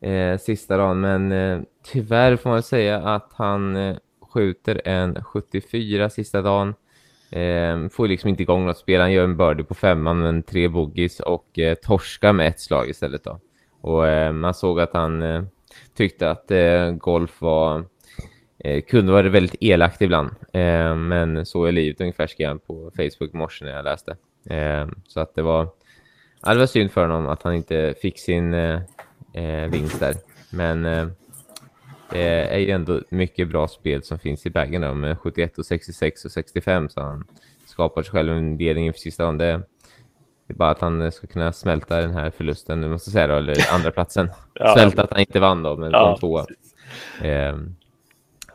eh, 0.00 0.38
sista 0.38 0.76
dagen, 0.76 1.00
men 1.00 1.32
eh, 1.32 1.60
tyvärr 1.92 2.36
får 2.36 2.50
man 2.50 2.62
säga 2.62 2.98
att 2.98 3.30
han 3.32 3.76
eh, 3.76 3.96
skjuter 4.32 4.82
en 4.84 5.24
74 5.24 6.10
sista 6.10 6.42
dagen 6.42 6.74
Eh, 7.32 7.88
får 7.88 8.08
liksom 8.08 8.28
inte 8.30 8.42
igång 8.42 8.66
något 8.66 8.78
spel. 8.78 9.00
Han 9.00 9.12
gör 9.12 9.24
en 9.24 9.36
birdie 9.36 9.64
på 9.64 9.74
femman 9.74 10.18
men 10.18 10.42
tre 10.42 10.68
bogeys 10.68 11.20
och 11.20 11.58
eh, 11.58 11.74
torskar 11.74 12.32
med 12.32 12.48
ett 12.48 12.60
slag 12.60 12.88
istället 12.88 13.24
då. 13.24 13.40
Och 13.80 14.06
eh, 14.06 14.32
man 14.32 14.54
såg 14.54 14.80
att 14.80 14.92
han 14.92 15.22
eh, 15.22 15.42
tyckte 15.96 16.30
att 16.30 16.50
eh, 16.50 16.90
golf 16.90 17.40
var 17.40 17.84
eh, 18.64 18.82
kunde 18.82 19.12
vara 19.12 19.28
väldigt 19.28 19.56
elakt 19.60 20.02
ibland. 20.02 20.30
Eh, 20.52 20.96
men 20.96 21.46
så 21.46 21.64
är 21.64 21.72
livet 21.72 22.00
ungefär 22.00 22.26
skrev 22.26 22.48
han 22.48 22.58
på 22.58 22.90
Facebook 22.96 23.34
i 23.34 23.36
morse 23.36 23.64
när 23.64 23.72
jag 23.72 23.84
läste. 23.84 24.16
Eh, 24.50 24.86
så 25.06 25.20
att 25.20 25.34
det 25.34 25.42
var, 25.42 25.68
ja, 26.42 26.52
det 26.52 26.58
var 26.58 26.66
synd 26.66 26.92
för 26.92 27.00
honom 27.00 27.26
att 27.26 27.42
han 27.42 27.54
inte 27.54 27.94
fick 28.02 28.18
sin 28.18 28.54
eh, 28.54 28.80
eh, 29.34 29.70
vinst 29.70 30.00
där. 30.00 30.14
Men 30.50 30.84
eh, 30.84 31.06
det 32.10 32.54
är 32.54 32.58
ju 32.58 32.70
ändå 32.70 33.00
mycket 33.08 33.48
bra 33.48 33.68
spel 33.68 34.02
som 34.02 34.18
finns 34.18 34.46
i 34.46 34.50
bagen 34.50 35.00
med 35.00 35.18
71 35.18 35.58
och 35.58 35.66
66 35.66 36.24
och 36.24 36.30
65 36.30 36.88
så 36.88 37.00
han 37.00 37.24
skapar 37.66 38.02
sig 38.02 38.12
själv 38.12 38.32
en 38.32 38.56
ledning 38.56 38.86
inför 38.86 39.00
sista 39.00 39.22
dagen. 39.22 39.38
Det, 39.38 39.62
det 40.46 40.54
är 40.54 40.54
bara 40.54 40.70
att 40.70 40.80
han 40.80 41.12
ska 41.12 41.26
kunna 41.26 41.52
smälta 41.52 42.00
den 42.00 42.14
här 42.14 42.30
förlusten, 42.30 42.80
nu 42.80 42.88
måste 42.88 43.10
säga 43.10 43.26
då, 43.26 43.34
eller 43.34 43.74
andra 43.74 43.90
platsen. 43.90 44.28
Ja. 44.54 44.74
Smälta 44.74 45.02
att 45.02 45.10
han 45.10 45.20
inte 45.20 45.40
vann 45.40 45.62
då, 45.62 45.76
men 45.76 45.90
Ja, 45.92 46.10
kom 46.10 46.20
tvåa. 46.20 46.46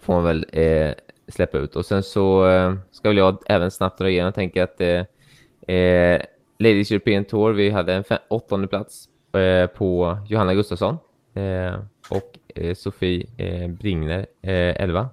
Får 0.08 0.14
man 0.14 0.24
väl 0.24 0.46
eh, 0.52 0.94
släppa 1.28 1.58
ut. 1.58 1.76
Och 1.76 1.86
sen 1.86 2.04
så 2.04 2.48
eh, 2.48 2.74
ska 2.92 3.10
väl 3.10 3.18
jag 3.18 3.38
även 3.46 3.72
snabbt 3.72 3.98
dra 3.98 4.10
igenom. 4.10 4.34
tänker 4.34 4.64
att 4.64 4.82
eh, 4.82 5.76
eh, 5.76 6.22
Ladies 6.60 6.92
European 6.92 7.26
Tour, 7.26 7.54
vi 7.54 7.70
hade 7.70 7.94
en 7.94 8.04
fem, 8.04 8.18
åttonde 8.28 8.68
plats 8.68 9.10
eh, 9.34 9.68
på 9.68 10.18
Johanna 10.28 10.54
Gustafsson 10.54 10.98
eh, 11.34 11.76
och 12.10 12.40
eh, 12.56 12.76
Sofie 12.76 13.28
eh, 13.38 13.68
Bringner 13.70 14.20
eh, 14.42 14.82
11 14.82 15.10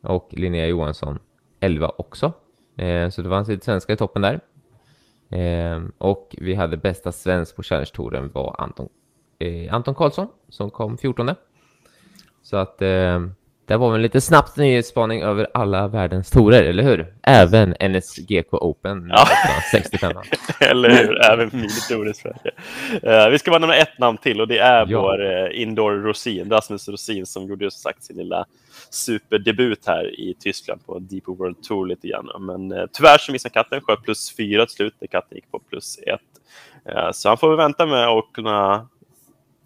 och 0.00 0.28
Linnea 0.30 0.66
Johansson 0.66 1.18
11 1.60 1.92
också. 1.98 2.32
Eh, 2.76 3.08
så 3.08 3.22
det 3.22 3.28
var 3.28 3.50
lite 3.50 3.64
svenska 3.64 3.92
i 3.92 3.96
toppen 3.96 4.22
där. 4.22 4.40
Eh, 5.38 5.82
och 5.98 6.36
vi 6.38 6.54
hade 6.54 6.76
bästa 6.76 7.12
svensk 7.12 7.56
på 7.56 7.62
Challenge-touren 7.62 8.30
var 8.32 8.56
Anton, 8.58 8.88
eh, 9.38 9.74
Anton 9.74 9.94
Karlsson 9.94 10.28
som 10.48 10.70
kom 10.70 10.98
14. 10.98 11.30
Så 12.42 12.56
att 12.56 12.82
eh, 12.82 13.20
det 13.66 13.76
var 13.76 13.92
väl 13.92 14.00
lite 14.00 14.20
snabbt 14.20 14.56
nyhetsspaning 14.56 15.22
över 15.22 15.46
alla 15.54 15.88
världens 15.88 16.30
torer, 16.30 16.62
eller 16.62 16.82
hur? 16.82 17.14
Även 17.22 17.70
NSGK 17.80 18.52
Open, 18.54 19.08
Ja. 19.10 19.26
65. 19.72 20.12
Eller 20.60 20.90
hur? 20.90 21.24
Även 21.24 21.50
minitorer 21.52 22.10
i 22.10 22.14
Sverige. 22.14 22.50
Eh, 23.02 23.30
vi 23.30 23.38
ska 23.38 23.50
bara 23.50 23.58
nämna 23.60 23.76
ett 23.76 23.98
namn 23.98 24.18
till 24.18 24.40
och 24.40 24.48
det 24.48 24.58
är 24.58 24.86
Ja. 24.88 25.00
vår 25.02 25.22
uh, 25.22 25.60
Indoor 25.62 25.92
Rosin, 25.92 26.50
Rasmus 26.50 26.88
Rosin, 26.88 27.26
som 27.26 27.46
gjorde 27.48 27.70
som 27.70 27.80
sagt 27.90 28.04
sin 28.04 28.16
lilla 28.16 28.44
superdebut 28.90 29.86
här 29.86 30.20
i 30.20 30.34
Tyskland 30.40 30.86
på 30.86 30.98
Deep 30.98 31.28
World 31.28 31.62
Tour 31.62 31.86
lite 31.86 32.08
grann. 32.08 32.28
Men 32.40 32.72
uh, 32.72 32.86
tyvärr 32.92 33.18
så 33.18 33.32
missade 33.32 33.52
katten, 33.52 33.80
sköt 33.80 34.02
plus 34.02 34.36
fyra 34.36 34.66
till 34.66 34.74
slut, 34.76 34.94
när 35.00 35.08
katten 35.08 35.36
gick 35.36 35.50
på 35.50 35.58
plus 35.58 35.98
ett. 36.06 36.20
Eh, 36.94 37.10
så 37.12 37.28
han 37.28 37.38
får 37.38 37.48
väl 37.48 37.56
vänta 37.56 37.86
med 37.86 38.08
att 38.08 38.24
kunna 38.34 38.88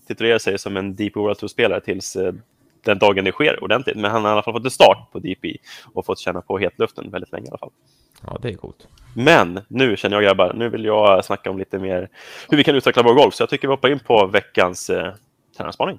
titulera 0.08 0.38
sig 0.38 0.58
som 0.58 0.76
en 0.76 0.96
Deep 0.96 1.16
World 1.16 1.38
Tour-spelare 1.38 1.80
tills 1.80 2.16
eh, 2.16 2.32
den 2.84 2.98
dagen 2.98 3.24
det 3.24 3.32
sker 3.32 3.64
ordentligt. 3.64 3.96
Men 3.96 4.10
han 4.10 4.24
har 4.24 4.30
i 4.30 4.32
alla 4.32 4.42
fall 4.42 4.54
fått 4.54 4.64
en 4.64 4.70
start 4.70 5.12
på 5.12 5.18
DP 5.18 5.56
och 5.92 6.06
fått 6.06 6.18
känna 6.18 6.40
på 6.40 6.58
hetluften 6.58 7.10
väldigt 7.10 7.32
länge 7.32 7.46
i 7.46 7.48
alla 7.48 7.58
fall. 7.58 7.70
Ja, 8.26 8.38
det 8.42 8.48
är 8.48 8.54
coolt. 8.54 8.88
Men 9.14 9.60
nu 9.68 9.96
känner 9.96 10.16
jag 10.16 10.24
grabbar, 10.24 10.52
nu 10.54 10.68
vill 10.68 10.84
jag 10.84 11.24
snacka 11.24 11.50
om 11.50 11.58
lite 11.58 11.78
mer 11.78 12.08
hur 12.48 12.56
vi 12.56 12.64
kan 12.64 12.74
utveckla 12.74 13.02
vår 13.02 13.14
golf. 13.14 13.34
Så 13.34 13.42
jag 13.42 13.50
tycker 13.50 13.68
vi 13.68 13.72
hoppar 13.72 13.88
in 13.88 13.98
på 13.98 14.26
veckans 14.26 14.90
eh, 14.90 15.12
tränarspaning. 15.56 15.98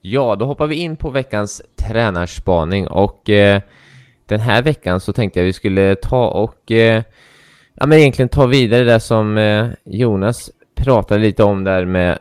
Ja, 0.00 0.36
då 0.36 0.44
hoppar 0.44 0.66
vi 0.66 0.74
in 0.74 0.96
på 0.96 1.10
veckans 1.10 1.62
tränarspaning 1.76 2.88
och 2.88 3.30
eh, 3.30 3.62
den 4.26 4.40
här 4.40 4.62
veckan 4.62 5.00
så 5.00 5.12
tänkte 5.12 5.40
jag 5.40 5.44
vi 5.44 5.52
skulle 5.52 5.96
ta 5.96 6.28
och 6.28 6.72
eh, 6.72 7.02
ja, 7.80 7.86
men 7.86 7.98
egentligen 7.98 8.28
ta 8.28 8.46
vidare 8.46 8.84
det 8.84 9.00
som 9.00 9.38
eh, 9.38 9.66
Jonas 9.84 10.50
pratade 10.74 11.20
lite 11.20 11.44
om 11.44 11.64
där 11.64 11.84
med 11.84 12.18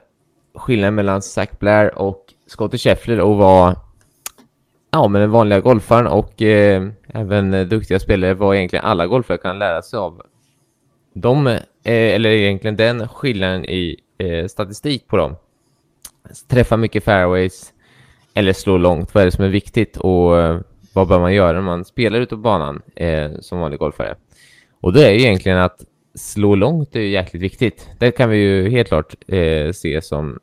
skillnaden 0.55 0.95
mellan 0.95 1.21
Zach 1.21 1.49
Blair 1.59 1.97
och 1.97 2.25
Scottie 2.47 2.79
Scheffler 2.79 3.19
och 3.19 3.37
vad 3.37 3.75
ja, 4.91 5.07
men 5.07 5.21
den 5.21 5.31
vanliga 5.31 5.59
golfaren 5.59 6.07
och 6.07 6.41
eh, 6.41 6.87
även 7.07 7.53
eh, 7.53 7.67
duktiga 7.67 7.99
spelare 7.99 8.33
vad 8.33 8.55
egentligen 8.55 8.85
alla 8.85 9.07
golfare 9.07 9.37
kan 9.37 9.59
lära 9.59 9.81
sig 9.81 9.99
av. 9.99 10.21
De, 11.13 11.47
eh, 11.47 11.59
eller 11.83 12.29
egentligen 12.29 12.75
den 12.75 13.07
skillnaden 13.07 13.65
i 13.65 13.99
eh, 14.17 14.47
statistik 14.47 15.07
på 15.07 15.17
dem. 15.17 15.35
Träffa 16.47 16.77
mycket 16.77 17.03
fairways 17.03 17.73
eller 18.33 18.53
slå 18.53 18.77
långt. 18.77 19.13
Vad 19.13 19.21
är 19.21 19.25
det 19.25 19.31
som 19.31 19.45
är 19.45 19.49
viktigt 19.49 19.97
och 19.97 20.39
eh, 20.39 20.59
vad 20.93 21.07
bör 21.07 21.19
man 21.19 21.33
göra 21.33 21.51
när 21.51 21.61
man 21.61 21.85
spelar 21.85 22.19
ute 22.19 22.35
på 22.35 22.41
banan 22.41 22.81
eh, 22.95 23.31
som 23.39 23.59
vanlig 23.59 23.79
golfare? 23.79 24.15
Och 24.81 24.93
det 24.93 25.07
är 25.07 25.11
ju 25.11 25.19
egentligen 25.19 25.57
att 25.57 25.83
slå 26.15 26.55
långt 26.55 26.95
är 26.95 26.99
ju 26.99 27.09
jäkligt 27.09 27.43
viktigt. 27.43 27.89
Det 27.99 28.11
kan 28.11 28.29
vi 28.29 28.37
ju 28.37 28.69
helt 28.69 28.87
klart 28.87 29.15
eh, 29.27 29.71
se 29.71 30.01
som 30.01 30.39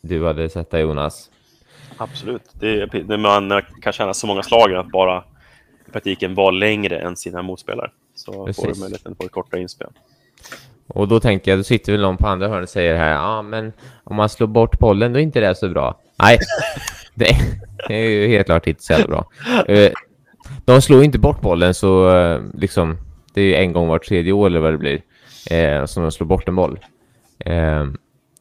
du 0.00 0.26
hade 0.26 0.48
sett 0.48 0.70
där 0.70 0.78
Jonas. 0.78 1.30
Absolut. 1.96 2.42
Det 2.52 2.68
är, 2.68 3.04
när 3.04 3.16
man 3.16 3.62
kan 3.82 3.92
tjäna 3.92 4.14
så 4.14 4.26
många 4.26 4.42
slag 4.42 4.74
att 4.74 4.90
bara 4.90 5.24
i 5.88 5.90
praktiken 5.92 6.34
vara 6.34 6.50
längre 6.50 6.98
än 6.98 7.16
sina 7.16 7.42
motspelare. 7.42 7.90
Så 8.14 8.32
får 8.32 8.46
Precis. 8.46 8.74
du 8.74 8.80
möjligheten 8.80 9.14
på 9.14 9.24
ett 9.24 9.32
kortare 9.32 9.60
inspel. 9.60 9.88
Och 10.86 11.08
då 11.08 11.20
tänker 11.20 11.50
jag, 11.50 11.58
då 11.58 11.64
sitter 11.64 11.92
väl 11.92 12.00
någon 12.00 12.16
på 12.16 12.26
andra 12.26 12.48
hörnet 12.48 12.62
och 12.62 12.68
säger 12.68 12.96
här, 12.96 13.10
ja 13.10 13.20
ah, 13.20 13.42
men 13.42 13.72
om 14.04 14.16
man 14.16 14.28
slår 14.28 14.46
bort 14.46 14.78
bollen 14.78 15.12
då 15.12 15.18
är 15.18 15.22
inte 15.22 15.40
det 15.40 15.54
så 15.54 15.68
bra. 15.68 16.00
Nej, 16.16 16.38
det, 17.14 17.36
det 17.88 17.94
är 17.94 18.08
ju 18.08 18.28
helt 18.28 18.46
klart 18.46 18.66
inte 18.66 18.82
så 18.82 18.92
jävla 18.92 19.06
bra. 19.06 19.26
Eh, 19.74 19.92
De 20.64 20.82
slår 20.82 21.04
inte 21.04 21.18
bort 21.18 21.40
bollen 21.40 21.74
så 21.74 22.16
eh, 22.16 22.40
liksom, 22.54 22.98
det 23.38 23.42
är 23.42 23.46
ju 23.46 23.54
en 23.54 23.72
gång 23.72 23.88
var 23.88 23.98
tredje 23.98 24.32
år 24.32 24.46
eller 24.46 24.60
vad 24.60 24.72
det 24.72 24.78
blir, 24.78 25.02
eh, 25.50 25.84
som 25.84 26.02
de 26.02 26.12
slår 26.12 26.26
bort 26.26 26.48
en 26.48 26.56
boll. 26.56 26.78
Eh, 27.38 27.86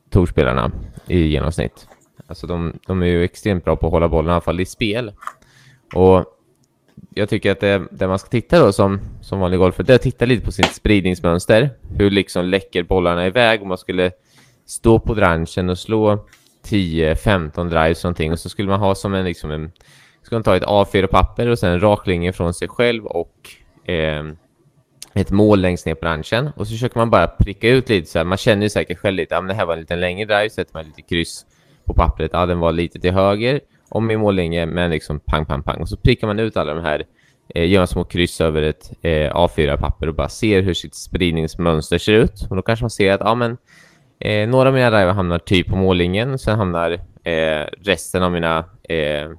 Torspelarna 0.10 0.72
i 1.08 1.20
genomsnitt. 1.20 1.88
Alltså 2.28 2.48
de, 2.48 2.80
de 2.88 3.02
är 3.02 3.06
ju 3.06 3.24
extremt 3.24 3.66
bra 3.66 3.76
på 3.76 3.88
att 3.88 3.92
hålla 3.92 4.08
bollen 4.08 4.30
i 4.30 4.32
alla 4.32 4.42
fall 4.42 4.60
i 4.60 4.66
spel. 4.66 5.12
Och 5.96 6.26
jag 7.14 7.30
tycker 7.30 7.52
att 7.52 7.60
det, 7.60 7.84
det 7.92 8.08
man 8.08 8.20
ska 8.20 8.30
titta 8.30 8.60
då 8.60 8.74
som, 8.74 9.00
som 9.22 9.40
vanlig 9.40 9.60
golfare, 9.60 9.86
det 9.86 9.94
är 9.94 9.96
att 9.96 10.02
titta 10.02 10.26
lite 10.26 10.46
på 10.46 10.52
sitt 10.52 10.74
spridningsmönster. 10.74 11.70
Hur 11.98 12.10
liksom 12.12 12.46
läcker 12.46 12.84
bollarna 12.84 13.28
iväg 13.28 13.62
om 13.62 13.68
man 13.68 13.78
skulle 13.78 14.12
stå 14.66 15.00
på 15.00 15.16
branschen 15.16 15.70
och 15.70 15.80
slå 15.80 16.26
10-15 16.66 17.70
drives 17.70 18.04
någonting 18.04 18.32
och 18.32 18.40
så 18.40 18.50
skulle 18.50 18.70
man 18.70 18.80
ha 18.80 18.96
som 18.96 19.14
en 19.14 19.26
liksom 19.26 19.52
en 19.52 19.72
skulle 20.22 20.38
man 20.38 20.44
ta 20.44 20.56
ett 20.56 20.64
A4-papper 20.64 21.48
och 21.48 21.60
sen 21.60 21.72
en 21.72 21.80
rak 21.80 22.08
linje 22.08 22.34
från 22.34 22.54
sig 22.54 22.68
själv 22.68 23.06
och 23.06 23.50
eh, 23.92 24.24
ett 25.22 25.32
mål 25.32 25.62
längst 25.62 25.86
ner 25.86 25.96
på 25.96 26.00
branschen 26.00 26.50
och 26.56 26.68
så 26.68 26.72
försöker 26.72 27.00
man 27.00 27.10
bara 27.10 27.28
pricka 27.28 27.70
ut 27.70 27.90
lite 27.90 28.08
så 28.08 28.20
här. 28.20 28.26
Man 28.26 28.38
känner 28.38 28.64
ju 28.64 28.70
säkert 28.70 28.98
själv 28.98 29.16
lite, 29.16 29.36
ja 29.36 29.42
men 29.42 29.48
det 29.48 29.54
här 29.54 29.66
var 29.66 29.74
en 29.74 29.80
liten 29.80 30.00
längre 30.00 30.26
drive, 30.26 30.50
sätter 30.50 30.74
man 30.74 30.86
lite 30.86 31.02
kryss 31.02 31.46
på 31.86 31.94
pappret, 31.94 32.32
ja 32.34 32.46
den 32.46 32.60
var 32.60 32.72
lite 32.72 33.00
till 33.00 33.12
höger 33.12 33.60
om 33.90 34.08
min 34.08 34.20
mållinje, 34.20 34.66
men 34.66 34.90
liksom 34.92 35.20
pang, 35.20 35.46
pang, 35.46 35.64
pang. 35.64 35.82
Och 35.82 35.90
så 35.90 35.98
prickar 35.98 36.28
man 36.28 36.40
ut 36.40 36.58
alla 36.58 36.74
de 36.74 36.84
här, 36.84 37.06
eh, 37.56 37.70
gör 37.70 37.86
små 37.86 38.04
kryss 38.04 38.42
över 38.42 38.62
ett 38.62 38.92
eh, 39.02 39.36
A4-papper 39.36 40.08
och 40.08 40.16
bara 40.16 40.30
ser 40.30 40.62
hur 40.62 40.74
sitt 40.74 40.96
spridningsmönster 40.96 41.98
ser 41.98 42.14
ut. 42.14 42.48
Och 42.50 42.56
då 42.56 42.62
kanske 42.62 42.84
man 42.84 42.90
ser 42.90 43.14
att, 43.14 43.22
ja 43.22 43.36
men, 43.36 43.58
eh, 44.20 44.50
några 44.50 44.70
av 44.70 44.76
mina 44.76 44.90
driver 44.90 45.14
hamnar 45.14 45.40
typ 45.40 45.68
på 45.68 45.76
mållinjen, 45.76 46.40
sen 46.40 46.58
hamnar 46.58 46.92
eh, 47.24 47.66
resten 47.82 48.24
av 48.24 48.32
mina 48.32 48.66
eh, 48.90 49.30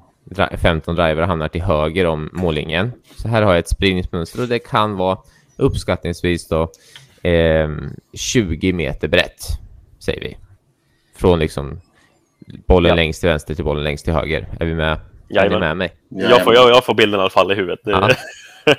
15 0.56 0.94
driver 0.94 1.22
hamnar 1.22 1.48
till 1.48 1.62
höger 1.62 2.06
om 2.06 2.30
mållinjen. 2.32 2.92
Så 3.16 3.28
här 3.28 3.42
har 3.42 3.52
jag 3.52 3.58
ett 3.58 3.68
spridningsmönster 3.68 4.42
och 4.42 4.48
det 4.48 4.58
kan 4.58 4.96
vara 4.96 5.18
uppskattningsvis 5.58 6.48
då 6.48 6.62
eh, 7.22 7.68
20 8.12 8.72
meter 8.72 9.08
brett, 9.08 9.42
säger 9.98 10.20
vi. 10.20 10.36
Från 11.16 11.38
liksom 11.38 11.80
bollen 12.66 12.88
Ja. 12.88 12.94
längst 12.94 13.20
till 13.20 13.28
vänster 13.28 13.54
till 13.54 13.64
bollen 13.64 13.84
längst 13.84 14.04
till 14.04 14.14
höger. 14.14 14.48
Är 14.60 14.66
vi 14.66 14.74
med? 14.74 15.00
Är 15.30 15.50
ni 15.50 15.58
med 15.58 15.76
mig? 15.76 15.90
Jag 16.08 16.44
får, 16.44 16.54
jag, 16.54 16.70
jag 16.70 16.84
får 16.84 16.94
bilden 16.94 17.18
i 17.18 17.20
alla 17.20 17.30
fall 17.30 17.52
i 17.52 17.54
huvudet. 17.54 17.80
Det, 17.84 18.16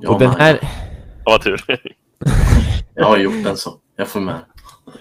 Ja. 0.00 0.10
Och 0.10 0.20
den 0.20 0.30
här, 0.30 0.52
det 0.52 1.22
var 1.24 1.38
tur. 1.38 1.60
jag 2.94 3.04
har 3.04 3.18
gjort 3.18 3.44
den 3.44 3.56
så. 3.56 3.74
Jag 3.96 4.08
får 4.08 4.20
med. 4.20 4.40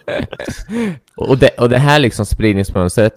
och 1.15 1.37
det, 1.37 1.49
och 1.49 1.69
det 1.69 1.77
här 1.77 1.99
liksom 1.99 2.25
spridningsmönstret, 2.25 3.13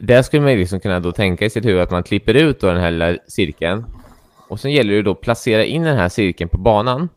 där 0.00 0.22
skulle 0.22 0.42
man 0.42 0.52
liksom 0.52 0.80
kunna 0.80 1.00
då 1.00 1.12
tänka 1.12 1.44
i 1.44 1.50
sitt 1.50 1.64
huvud 1.64 1.82
att 1.82 1.90
man 1.90 2.02
klipper 2.02 2.34
ut 2.34 2.60
då 2.60 2.66
den 2.66 2.80
här 2.80 2.90
lilla 2.90 3.16
cirkeln. 3.28 3.84
Och 4.48 4.60
sen 4.60 4.72
gäller 4.72 4.94
det 4.94 5.02
då 5.02 5.10
att 5.10 5.20
placera 5.20 5.64
in 5.64 5.82
den 5.82 5.96
här 5.96 6.08
cirkeln 6.08 6.50
på 6.50 6.58
banan. 6.58 7.08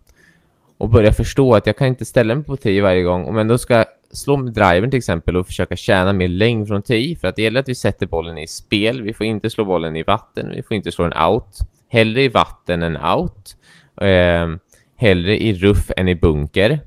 Och 0.80 0.90
börja 0.90 1.14
förstå 1.14 1.56
att 1.56 1.68
jag 1.68 1.78
kan 1.78 1.88
inte 1.88 2.06
ställa 2.06 2.36
mig 2.36 2.44
på 2.44 2.58
10 2.58 2.82
varje 2.82 3.04
gång. 3.04 3.26
Om 3.26 3.36
jag 3.36 3.42
ändå 3.42 3.58
ska 3.58 3.86
slå 4.12 4.38
med 4.38 4.54
drivern 4.54 4.90
till 4.90 4.98
exempel 4.98 5.38
och 5.38 5.48
försöka 5.48 5.76
tjäna 5.76 6.14
mer 6.14 6.28
längd 6.28 6.68
från 6.68 6.82
10. 6.82 7.16
För 7.16 7.28
att 7.28 7.36
det 7.36 7.42
gäller 7.42 7.60
att 7.60 7.70
vi 7.70 7.76
sätter 7.76 8.08
bollen 8.08 8.38
i 8.38 8.48
spel. 8.48 9.02
Vi 9.02 9.14
får 9.14 9.26
inte 9.26 9.50
slå 9.50 9.66
bollen 9.66 9.96
i 9.96 10.04
vatten. 10.04 10.52
Vi 10.56 10.64
får 10.64 10.76
inte 10.76 10.92
slå 10.92 11.08
den 11.08 11.24
out. 11.24 11.60
Hellre 11.90 12.24
i 12.24 12.28
vatten 12.28 12.84
än 12.84 12.98
out. 12.98 13.56
Eh, 14.02 14.48
hellre 14.96 15.44
i 15.44 15.54
ruff 15.54 15.92
än 15.98 16.08
i 16.08 16.16
bunker. 16.16 16.80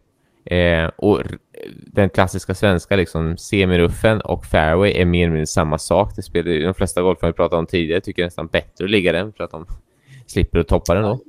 Eh, 0.45 0.91
och 0.97 1.23
den 1.87 2.11
klassiska 2.11 2.55
svenska 2.55 2.97
liksom 2.97 3.37
semiruffen 3.37 4.21
och 4.21 4.47
fairway 4.47 4.93
är 4.93 5.05
mer 5.05 5.23
eller 5.23 5.33
mindre 5.33 5.47
samma 5.47 5.79
sak. 5.79 6.13
Det 6.17 6.23
spelar 6.23 6.67
de 6.67 6.75
flesta 6.75 7.03
golfare 7.03 7.31
vi 7.31 7.37
pratade 7.37 7.59
om 7.59 7.67
tidigare 7.67 8.01
tycker 8.01 8.25
nästan 8.25 8.47
bättre 8.47 8.85
att 8.85 8.91
ligga 8.91 9.13
den 9.13 9.33
för 9.33 9.45
att 9.45 9.51
de 9.51 9.67
slipper 10.27 10.59
att 10.59 10.69
toppa 10.69 10.95
den 10.95 11.03
då 11.03 11.21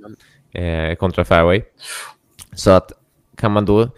eh, 0.60 0.96
kontra 0.96 1.26
fairway. 1.26 1.62
Så 2.56 2.72
att 2.72 2.92
kan 3.38 3.52
man 3.52 3.66
då, 3.66 3.90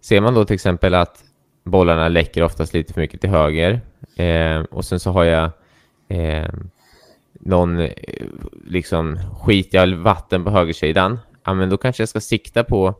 ser 0.00 0.20
man 0.20 0.34
då 0.34 0.44
till 0.44 0.54
exempel 0.54 0.94
att 0.94 1.24
bollarna 1.64 2.08
läcker 2.08 2.42
oftast 2.42 2.74
lite 2.74 2.92
för 2.92 3.00
mycket 3.00 3.20
till 3.20 3.30
höger 3.30 3.80
eh, 4.16 4.60
och 4.60 4.84
sen 4.84 5.00
så 5.00 5.10
har 5.10 5.24
jag 5.24 5.50
eh, 6.08 6.48
någon 7.32 7.80
eh, 7.80 7.90
liksom 8.66 9.18
skitiga 9.40 9.86
vatten 9.86 10.44
på 10.44 10.50
högersidan, 10.50 11.18
ja 11.44 11.54
men 11.54 11.70
då 11.70 11.76
kanske 11.76 12.02
jag 12.02 12.08
ska 12.08 12.20
sikta 12.20 12.64
på 12.64 12.94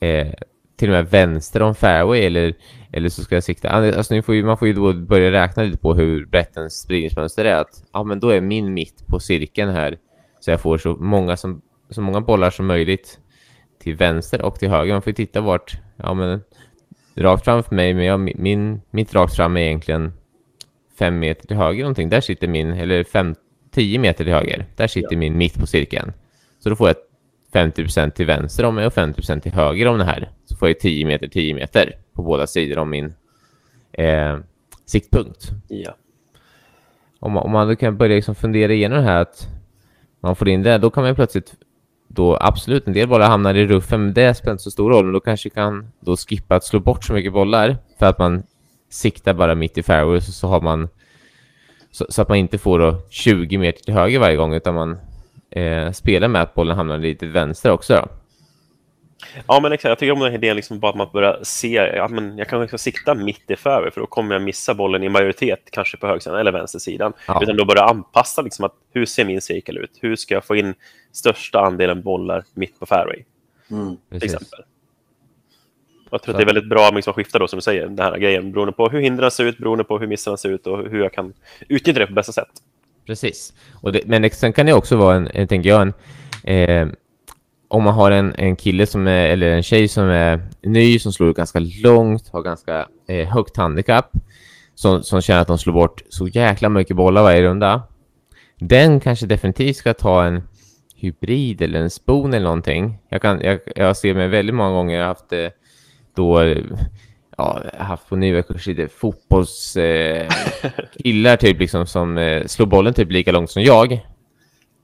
eh, 0.00 0.28
till 0.76 0.88
och 0.88 0.94
med 0.94 1.10
vänster 1.10 1.62
om 1.62 1.74
fairway 1.74 2.20
eller, 2.20 2.54
eller 2.92 3.08
så 3.08 3.22
ska 3.22 3.34
jag 3.34 3.44
sikta, 3.44 3.68
alltså, 3.68 3.98
alltså 3.98 4.14
nu 4.14 4.22
får 4.22 4.34
ju, 4.34 4.44
man 4.44 4.58
får 4.58 4.68
ju 4.68 4.74
då 4.74 4.92
börja 4.92 5.32
räkna 5.32 5.62
lite 5.62 5.78
på 5.78 5.94
hur 5.94 6.26
brett 6.26 6.56
en 6.56 6.70
spridningsmönster 6.70 7.44
är, 7.44 7.54
att 7.54 7.84
ja 7.92 8.04
men 8.04 8.20
då 8.20 8.28
är 8.28 8.40
min 8.40 8.74
mitt 8.74 9.06
på 9.06 9.20
cirkeln 9.20 9.70
här 9.70 9.98
så 10.40 10.50
jag 10.50 10.60
får 10.60 10.78
så 10.78 10.96
många, 10.96 11.36
som, 11.36 11.62
så 11.90 12.00
många 12.00 12.20
bollar 12.20 12.50
som 12.50 12.66
möjligt 12.66 13.18
till 13.80 13.96
vänster 13.96 14.42
och 14.42 14.58
till 14.58 14.70
höger. 14.70 14.92
Man 14.92 15.02
får 15.02 15.10
ju 15.10 15.14
titta 15.14 15.40
vart, 15.40 15.78
ja 15.96 16.14
men 16.14 16.40
rakt 17.14 17.44
fram 17.44 17.62
för 17.62 17.74
mig, 17.74 17.94
men 17.94 18.04
jag, 18.04 18.20
min, 18.20 18.80
mitt 18.90 19.14
rakt 19.14 19.36
fram 19.36 19.56
är 19.56 19.60
egentligen 19.60 20.12
fem 20.98 21.18
meter 21.18 21.46
till 21.46 21.56
höger 21.56 21.82
någonting. 21.82 22.08
Där 22.08 22.20
sitter 22.20 22.48
min, 22.48 22.72
eller 22.72 23.04
fem, 23.04 23.34
tio 23.70 23.98
meter 23.98 24.24
till 24.24 24.32
höger. 24.32 24.66
Där 24.76 24.86
sitter 24.86 25.16
min 25.16 25.38
mitt 25.38 25.58
på 25.58 25.66
cirkeln. 25.66 26.12
Så 26.58 26.70
då 26.70 26.76
får 26.76 26.88
jag 26.88 26.96
50% 27.52 28.10
till 28.10 28.26
vänster 28.26 28.64
om 28.64 28.74
mig 28.74 28.86
och 28.86 28.92
50 28.92 29.40
till 29.40 29.52
höger 29.52 29.86
om 29.86 29.98
det 29.98 30.04
här. 30.04 30.30
Så 30.44 30.56
får 30.56 30.68
jag 30.68 30.80
10 30.80 31.06
meter, 31.06 31.28
10 31.28 31.54
meter 31.54 31.96
på 32.12 32.22
båda 32.22 32.46
sidor 32.46 32.78
om 32.78 32.90
min 32.90 33.14
eh, 33.92 34.38
siktpunkt. 34.86 35.50
Ja. 35.68 35.96
Om 37.18 37.32
man, 37.32 37.42
om 37.42 37.50
man 37.50 37.68
då 37.68 37.76
kan 37.76 37.96
börja 37.96 38.16
liksom 38.16 38.34
fundera 38.34 38.72
igenom 38.72 38.98
det 38.98 39.04
här 39.04 39.22
att 39.22 39.48
man 40.20 40.36
får 40.36 40.48
in 40.48 40.62
det, 40.62 40.78
då 40.78 40.90
kan 40.90 41.04
man 41.04 41.14
plötsligt 41.14 41.54
då 42.12 42.38
absolut, 42.40 42.86
en 42.86 42.92
del 42.92 43.08
bollar 43.08 43.28
hamnar 43.28 43.54
i 43.54 43.66
ruffen, 43.66 44.04
men 44.04 44.14
det 44.14 44.34
spelar 44.34 44.52
inte 44.52 44.62
så 44.62 44.70
stor 44.70 44.90
roll. 44.90 45.04
Men 45.04 45.12
då 45.12 45.20
kanske 45.20 45.50
kan 45.50 45.92
då 46.00 46.16
skippa 46.16 46.56
att 46.56 46.64
slå 46.64 46.80
bort 46.80 47.04
så 47.04 47.12
mycket 47.12 47.32
bollar 47.32 47.76
för 47.98 48.06
att 48.06 48.18
man 48.18 48.42
siktar 48.90 49.34
bara 49.34 49.54
mitt 49.54 49.78
i 49.78 49.82
fairway 49.82 50.20
så, 50.20 50.32
så 50.32 50.48
har 50.48 50.60
man 50.60 50.88
så, 51.90 52.06
så, 52.08 52.22
att 52.22 52.28
man 52.28 52.38
inte 52.38 52.58
får 52.58 52.78
då 52.78 52.96
20 53.10 53.58
meter 53.58 53.84
till 53.84 53.94
höger 53.94 54.18
varje 54.18 54.36
gång 54.36 54.54
utan 54.54 54.74
man 54.74 54.98
eh, 55.50 55.90
spelar 55.92 56.28
med 56.28 56.42
att 56.42 56.54
bollen 56.54 56.76
hamnar 56.76 56.98
lite 56.98 57.26
vänster 57.26 57.70
också. 57.70 57.94
Då. 57.94 58.08
Ja, 59.46 59.60
men 59.60 59.72
exakt. 59.72 59.88
Jag 59.88 59.98
tycker 59.98 60.12
om 60.12 60.18
den 60.20 60.28
här 60.30 60.38
idén 60.38 60.56
liksom 60.56 60.78
bara 60.80 60.90
att 60.90 60.96
man 60.96 61.08
börjar 61.12 61.40
se, 61.42 61.72
ja, 61.74 62.08
men 62.08 62.38
jag 62.38 62.48
kan 62.48 62.60
liksom 62.60 62.78
sikta 62.78 63.14
mitt 63.14 63.50
i 63.50 63.56
fairway 63.56 63.90
för 63.90 64.00
då 64.00 64.06
kommer 64.06 64.34
jag 64.34 64.42
missa 64.42 64.74
bollen 64.74 65.02
i 65.02 65.08
majoritet, 65.08 65.60
kanske 65.72 65.96
på 65.96 66.06
högersidan 66.06 66.38
eller 66.40 66.52
vänstersidan. 66.52 67.12
Ja. 67.26 67.40
Utan 67.42 67.56
då 67.56 67.64
börja 67.64 67.82
anpassa 67.82 68.42
liksom 68.42 68.64
att 68.64 68.74
hur 68.92 69.06
ser 69.06 69.24
min 69.24 69.40
cirkel 69.40 69.78
ut? 69.78 69.90
Hur 70.00 70.16
ska 70.16 70.34
jag 70.34 70.44
få 70.44 70.56
in 70.56 70.74
största 71.12 71.60
andelen 71.60 72.02
bollar 72.02 72.44
mitt 72.54 72.80
på 72.80 72.86
fairway, 72.86 73.24
Mm. 73.70 73.88
till 73.96 73.96
Precis. 74.10 74.34
exempel? 74.34 74.60
Jag 76.10 76.22
tror 76.22 76.34
att 76.34 76.38
det 76.38 76.44
är 76.44 76.46
väldigt 76.54 76.68
bra 76.68 76.90
liksom, 76.90 77.10
att 77.10 77.16
skifta 77.16 77.38
då, 77.38 77.48
som 77.48 77.56
du 77.56 77.60
säger, 77.62 77.86
den 77.86 77.98
här 77.98 78.18
grejen, 78.18 78.52
beroende 78.52 78.72
på 78.72 78.88
hur 78.88 79.00
hindren 79.00 79.30
ser 79.30 79.44
ut, 79.44 79.58
beroende 79.58 79.84
på 79.84 79.98
hur 79.98 80.06
missarna 80.06 80.36
ser 80.36 80.48
ut 80.48 80.66
och 80.66 80.78
hur 80.90 81.00
jag 81.02 81.12
kan 81.12 81.32
utnyttja 81.68 82.00
det 82.00 82.06
på 82.06 82.12
bästa 82.12 82.32
sätt. 82.32 82.48
Precis. 83.06 83.52
Och 83.82 83.92
det, 83.92 84.00
men 84.06 84.30
sen 84.30 84.52
kan 84.52 84.66
det 84.66 84.72
också 84.72 84.96
vara, 84.96 85.16
en, 85.16 85.28
en, 85.34 85.48
tänker 85.48 85.68
jag, 85.68 85.82
en, 85.82 85.92
eh, 86.54 86.88
om 87.70 87.82
man 87.82 87.94
har 87.94 88.10
en, 88.10 88.34
en 88.38 88.56
kille 88.56 88.86
som 88.86 89.06
är, 89.06 89.26
eller 89.28 89.50
en 89.50 89.62
tjej 89.62 89.88
som 89.88 90.04
är 90.08 90.40
ny, 90.62 90.98
som 90.98 91.12
slår 91.12 91.32
ganska 91.32 91.58
långt, 91.58 92.28
har 92.28 92.42
ganska 92.42 92.88
eh, 93.08 93.28
högt 93.28 93.56
handikapp, 93.56 94.10
som, 94.74 95.02
som 95.02 95.20
känner 95.20 95.40
att 95.40 95.48
de 95.48 95.58
slår 95.58 95.72
bort 95.74 96.02
så 96.08 96.28
jäkla 96.28 96.68
mycket 96.68 96.96
bollar 96.96 97.22
varje 97.22 97.42
runda. 97.42 97.82
Den 98.58 99.00
kanske 99.00 99.26
definitivt 99.26 99.76
ska 99.76 99.94
ta 99.94 100.24
en 100.24 100.42
hybrid 100.94 101.62
eller 101.62 101.80
en 101.80 101.90
spoon 101.90 102.34
eller 102.34 102.44
någonting. 102.44 102.98
Jag, 103.08 103.22
kan, 103.22 103.40
jag, 103.40 103.60
jag 103.76 103.96
ser 103.96 104.14
mig 104.14 104.28
väldigt 104.28 104.54
många 104.54 104.70
gånger 104.70 105.02
haft 105.02 105.32
eh, 105.32 105.48
då 106.14 106.54
ja, 107.36 107.62
haft 107.78 108.08
på 108.08 108.16
nybörjarkurs 108.16 108.66
lite 108.66 108.88
fotbolls 108.88 109.76
eh, 109.76 110.28
typ 111.36 111.58
liksom 111.60 111.86
som 111.86 112.18
eh, 112.18 112.46
slår 112.46 112.66
bollen 112.66 112.94
typ 112.94 113.10
lika 113.10 113.32
långt 113.32 113.50
som 113.50 113.62
jag 113.62 113.92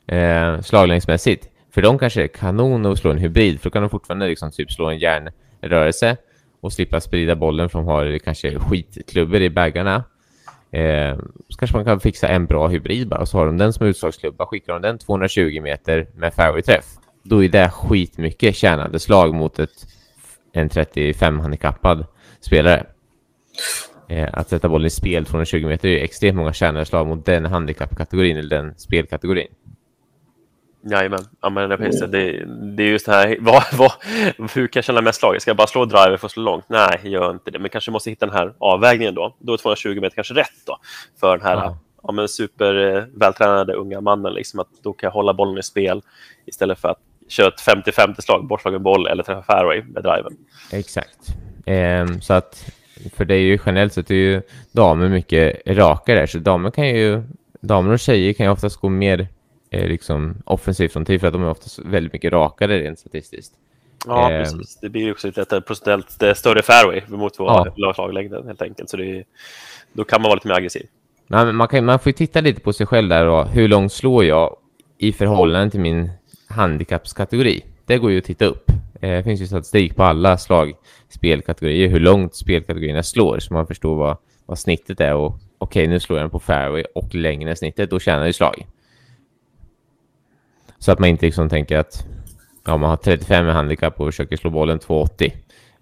eh, 0.07 0.61
slaglängdsmässigt. 0.61 1.49
För 1.77 1.83
de 1.83 1.99
kanske 1.99 2.23
är 2.23 2.27
kanon 2.27 2.87
att 2.87 2.99
slå 2.99 3.11
en 3.11 3.19
hybrid 3.19 3.61
för 3.61 3.71
då 3.71 3.73
kan 3.73 3.83
de 3.83 3.91
fortfarande 3.91 4.27
liksom 4.27 4.51
typ 4.51 4.73
slå 4.73 4.87
en 4.91 4.99
järnrörelse 4.99 6.17
och 6.61 6.73
slippa 6.73 7.01
sprida 7.01 7.37
bollen 7.37 7.69
för 7.69 7.79
de 7.79 7.87
har 7.87 8.19
kanske 8.19 8.59
skitklubbor 8.59 9.41
i 9.41 9.51
baggarna. 9.51 10.05
Eh, 10.71 11.17
så 11.49 11.59
kanske 11.59 11.77
man 11.77 11.85
kan 11.85 12.01
fixa 12.01 12.29
en 12.29 12.47
bra 12.47 12.69
hybrid 12.69 13.09
bara 13.09 13.21
och 13.21 13.29
så 13.29 13.39
har 13.39 13.47
de 13.47 13.59
den 13.59 13.73
som 13.73 13.87
utslagsklubba. 13.87 14.47
Skickar 14.47 14.73
de 14.73 14.83
den 14.83 14.99
220 14.99 15.61
meter 15.62 16.07
med 16.15 16.35
fairway-träff. 16.35 16.85
Då 17.23 17.45
är 17.45 17.49
det 17.49 17.71
skitmycket 17.71 18.57
tjänade 18.57 18.99
slag 18.99 19.35
mot 19.35 19.59
ett, 19.59 19.87
en 20.53 20.69
35-handikappad 20.69 22.05
spelare. 22.41 22.87
Eh, 24.09 24.29
att 24.33 24.49
sätta 24.49 24.69
bollen 24.69 24.87
i 24.87 24.91
spel 24.91 25.27
220 25.27 25.67
meter 25.67 25.89
är 25.89 25.93
ju 25.93 25.99
extremt 25.99 26.37
många 26.37 26.53
tjänade 26.53 26.85
slag 26.85 27.07
mot 27.07 27.27
den 27.27 27.45
handikappkategorin 27.45 28.37
eller 28.37 28.57
den 28.57 28.75
spelkategorin. 28.79 29.49
Jajamän, 30.90 31.20
ja, 31.40 31.51
men 31.51 31.70
det, 31.70 31.79
finns 31.79 32.01
det. 32.01 32.07
Det, 32.07 32.44
det 32.77 32.83
är 32.83 32.88
just 32.88 33.07
det 33.07 33.12
här, 33.12 33.37
vad, 33.40 33.62
vad, 33.72 33.92
hur 34.55 34.66
kan 34.66 34.79
jag 34.79 34.85
känna 34.85 35.01
mest 35.01 35.20
slag? 35.20 35.42
Ska 35.42 35.51
jag 35.51 35.57
bara 35.57 35.66
slå 35.66 35.85
driver 35.85 36.16
för 36.16 36.27
att 36.27 36.33
slå 36.33 36.42
långt? 36.42 36.64
Nej, 36.68 37.01
gör 37.03 37.31
inte 37.31 37.51
det. 37.51 37.59
Men 37.59 37.70
kanske 37.70 37.90
måste 37.90 38.11
hitta 38.11 38.27
den 38.27 38.35
här 38.35 38.55
avvägningen 38.59 39.14
då. 39.14 39.37
Då 39.38 39.53
är 39.53 39.57
220 39.57 40.01
meter 40.01 40.14
kanske 40.14 40.35
rätt 40.35 40.66
då 40.66 40.79
för 41.20 41.37
den 41.37 41.46
här 41.46 41.57
Ja. 41.57 41.79
ja. 42.03 42.12
men 42.12 42.29
super 42.29 42.96
eh, 43.68 43.79
unga 43.79 44.01
mannen. 44.01 44.35
Liksom, 44.35 44.61
att 44.61 44.68
då 44.83 44.92
kan 44.92 45.07
jag 45.07 45.12
hålla 45.12 45.35
bollen 45.35 45.59
i 45.59 45.62
spel 45.62 46.03
istället 46.46 46.79
för 46.79 46.88
att 46.88 46.99
köra 47.29 47.49
ett 47.49 47.87
50-50 47.87 48.20
slag, 48.20 48.46
bortslagen 48.46 48.83
boll 48.83 49.07
eller 49.07 49.22
träffa 49.22 49.42
fairway 49.42 49.83
med 49.83 50.03
driven. 50.03 50.37
Exakt. 50.72 51.18
Ehm, 51.66 52.20
så 52.20 52.35
att, 52.35 52.70
för 53.16 53.25
det 53.25 53.35
är 53.35 53.40
ju 53.40 53.59
generellt 53.66 53.92
sett 53.92 54.11
är 54.11 54.14
ju 54.14 54.42
damer 54.72 55.09
mycket 55.09 55.62
rakare 55.66 56.20
där, 56.20 56.27
så 56.27 56.38
damer 56.38 56.70
kan 56.70 56.88
ju, 56.88 57.22
damer 57.61 57.92
och 57.92 57.99
tjejer 57.99 58.33
kan 58.33 58.46
ju 58.46 58.53
oftast 58.53 58.77
gå 58.77 58.88
mer 58.88 59.29
eh, 59.70 59.88
liksom 59.88 60.35
offensivt 60.44 60.92
från 60.92 61.05
tid 61.05 61.20
för 61.20 61.26
att 61.26 61.33
de 61.33 61.42
är 61.42 61.48
oftast 61.50 61.79
väldigt 61.79 62.12
mycket 62.12 62.33
rakare 62.33 62.79
rent 62.81 62.98
statistiskt. 62.98 63.52
Ja, 64.07 64.31
Ehm. 64.31 64.42
precis. 64.42 64.79
Det 64.81 64.88
blir 64.88 65.12
också 65.12 65.26
lite 65.26 65.61
procentuellt 65.61 66.22
eh, 66.22 66.35
större 66.35 66.62
fairway 66.62 67.00
mot 67.09 67.35
Ja. 67.38 67.66
ja. 67.76 67.94
slaglängden 67.94 68.46
helt 68.46 68.62
enkelt. 68.62 68.90
Så 68.90 68.96
det 68.96 69.24
då 69.92 70.05
kan 70.05 70.22
man 70.22 70.29
vara 70.29 70.35
lite 70.35 70.48
mer 70.48 70.55
aggressiv. 70.55 70.87
Men 71.26 71.57
man, 71.57 71.68
kan, 71.68 71.85
man 71.85 71.98
får 71.98 72.11
ju 72.11 72.12
titta 72.12 72.40
lite 72.40 72.61
på 72.61 72.72
sig 72.72 72.87
själv 72.87 73.09
där 73.09 73.26
och 73.26 73.48
hur 73.48 73.68
långt 73.68 73.92
slår 73.92 74.24
jag 74.24 74.57
i 74.98 75.12
förhållande 75.12 75.70
till 75.70 75.81
min 75.81 76.11
handikappskategori. 76.48 77.64
Det 77.87 77.98
går 77.98 78.11
ju 78.11 78.18
att 78.18 78.24
titta 78.24 78.44
upp. 78.44 78.70
Eh, 79.00 79.11
Det 79.11 79.22
finns 79.24 79.40
ju 79.40 79.46
statistik 79.46 79.96
på 79.96 80.02
alla 80.02 80.38
slag 80.38 80.72
spelkategorier, 81.09 81.88
hur 81.88 82.00
långt 82.00 82.35
spelkategorierna 82.35 83.02
slår, 83.02 83.38
så 83.38 83.55
man 83.55 83.66
förstår 83.66 83.94
vad, 83.94 84.16
vad 84.46 84.59
snittet 84.59 85.00
är. 85.00 85.14
Och 85.14 85.38
okej, 85.59 85.87
nu 85.87 86.00
slår 86.00 86.18
jag 86.18 86.24
den 86.24 86.31
på 86.31 86.40
fairway 86.40 86.85
och 86.94 87.14
längre 87.14 87.50
än 87.50 87.57
snittet, 87.57 87.90
då 87.90 87.98
tjänar 88.00 88.26
jag 88.26 88.35
slag. 88.35 88.66
Så 90.87 90.92
att 90.92 90.99
man 90.99 91.09
inte 91.09 91.27
liksom 91.27 91.49
tänker 91.49 91.79
att 91.79 92.05
ja, 92.66 92.77
man 92.77 92.90
har 92.90 92.96
35 92.96 93.49
i 93.49 93.53
handikapp 93.53 94.01
och 94.01 94.07
försöker 94.09 94.37
slå 94.37 94.51
bollen 94.51 94.79
280. 94.79 95.33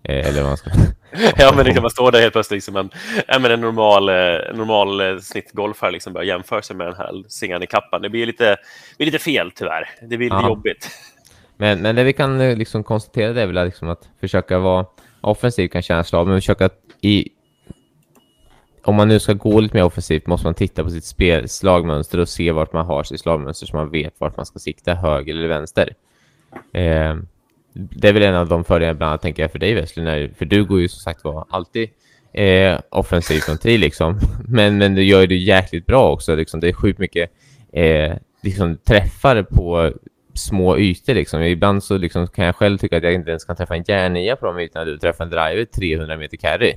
Eh, 0.03 0.29
eller 0.29 0.43
man 0.43 0.57
ska... 0.57 0.71
Ja, 1.37 1.53
men 1.57 1.65
det 1.65 1.73
kan 1.73 1.83
man 1.83 1.91
stå 1.91 2.11
där 2.11 2.21
helt 2.21 2.33
plötsligt 2.33 2.65
som 2.65 2.77
en, 2.77 2.91
ja, 3.29 3.39
men 3.39 3.51
en 3.51 3.61
normal, 3.61 4.09
eh, 4.09 4.15
normal 4.55 5.01
eh, 5.01 5.19
snittgolfare 5.19 5.91
liksom 5.91 6.13
börja 6.13 6.27
jämföra 6.27 6.63
sig 6.63 6.77
med 6.77 6.87
den 6.87 6.97
här 6.97 7.23
singan 7.29 7.63
i 7.63 7.67
kappan. 7.67 8.03
Det 8.03 8.09
blir 8.09 8.27
lite, 8.27 8.57
blir 8.97 9.07
lite 9.07 9.19
fel 9.19 9.51
tyvärr. 9.55 9.89
Det 10.01 10.17
blir 10.17 10.19
lite 10.19 10.37
Ja. 10.37 10.49
jobbigt. 10.49 10.91
Men, 11.57 11.83
men 11.83 11.97
det 11.97 12.05
vi 12.05 12.13
kan 12.13 12.41
eh, 12.41 12.57
liksom 12.57 12.85
konstatera 12.85 13.33
det 13.33 13.43
är 13.43 13.47
väl 13.47 13.65
liksom 13.67 13.89
att 13.89 14.09
försöka 14.21 14.59
vara 14.59 14.87
offensiv 15.21 15.69
kan 15.69 15.83
kännas 15.83 16.09
slag, 16.09 16.27
men 16.27 16.37
försöka 16.37 16.71
i... 17.01 17.29
Om 18.85 18.95
man 18.95 19.09
nu 19.09 19.21
ska 19.21 19.33
gå 19.33 19.61
lite 19.61 19.77
mer 19.77 19.85
offensivt 19.85 20.27
måste 20.27 20.47
man 20.47 20.55
titta 20.55 20.85
på 20.85 20.91
sitt 20.91 21.05
spel, 21.05 21.49
slagmönster 21.49 22.19
och 22.19 22.29
se 22.29 22.53
vart 22.53 22.73
man 22.73 22.87
har 22.87 23.03
sitt 23.03 23.21
slagmönster 23.21 23.67
så 23.67 23.77
man 23.77 23.91
vet 23.91 24.15
vart 24.19 24.37
man 24.37 24.47
ska 24.47 24.59
sikta, 24.59 24.95
höger 24.95 25.35
eller 25.35 25.49
vänster. 25.49 25.95
Eh, 26.73 27.17
det 27.73 28.09
är 28.09 28.13
väl 28.13 28.23
en 28.23 28.35
av 28.35 28.49
de 28.49 28.65
fördelarna 28.65 28.95
bland 28.95 29.11
annat 29.11 29.23
tänker 29.23 29.43
jag 29.43 29.53
för 29.53 29.59
dig 29.59 29.75
Wesley, 29.75 30.05
när, 30.05 30.31
för 30.39 30.45
du 30.45 30.65
går 30.65 30.81
ju 30.81 30.89
som 30.89 31.01
sagt 31.01 31.25
var 31.25 31.47
alltid 31.49 31.89
eh, 32.33 32.81
offensivt 32.91 33.45
från 33.45 33.59
tee 33.59 33.79
liksom. 33.79 34.19
Men, 34.49 34.79
men 34.79 34.95
du 34.95 35.05
gör 35.05 35.21
ju 35.21 35.27
det 35.27 35.37
jäkligt 35.37 35.87
bra 35.87 36.13
också 36.13 36.35
liksom. 36.35 36.61
Det 36.61 36.69
är 36.69 36.73
sjukt 36.73 36.99
mycket 36.99 37.31
eh, 37.73 38.13
liksom, 38.43 38.77
träffar 38.77 39.43
på 39.43 39.93
små 40.35 40.79
ytor 40.79 41.15
liksom. 41.15 41.43
Ibland 41.43 41.85
så 41.85 41.99
liksom, 41.99 42.27
kan 42.27 42.45
jag 42.45 42.57
själv 42.57 42.79
tycka 42.79 42.97
att 42.97 43.03
jag 43.03 43.15
inte 43.15 43.31
ens 43.31 43.45
kan 43.45 43.57
träffa 43.57 43.77
en 43.77 43.85
järnia 43.89 44.37
på 44.37 44.47
de 44.47 44.59
ytorna 44.59 44.85
du 44.85 44.99
träffar 44.99 45.25
en 45.25 45.31
driver 45.31 45.65
300 45.65 46.17
meter 46.17 46.37
carry. 46.37 46.75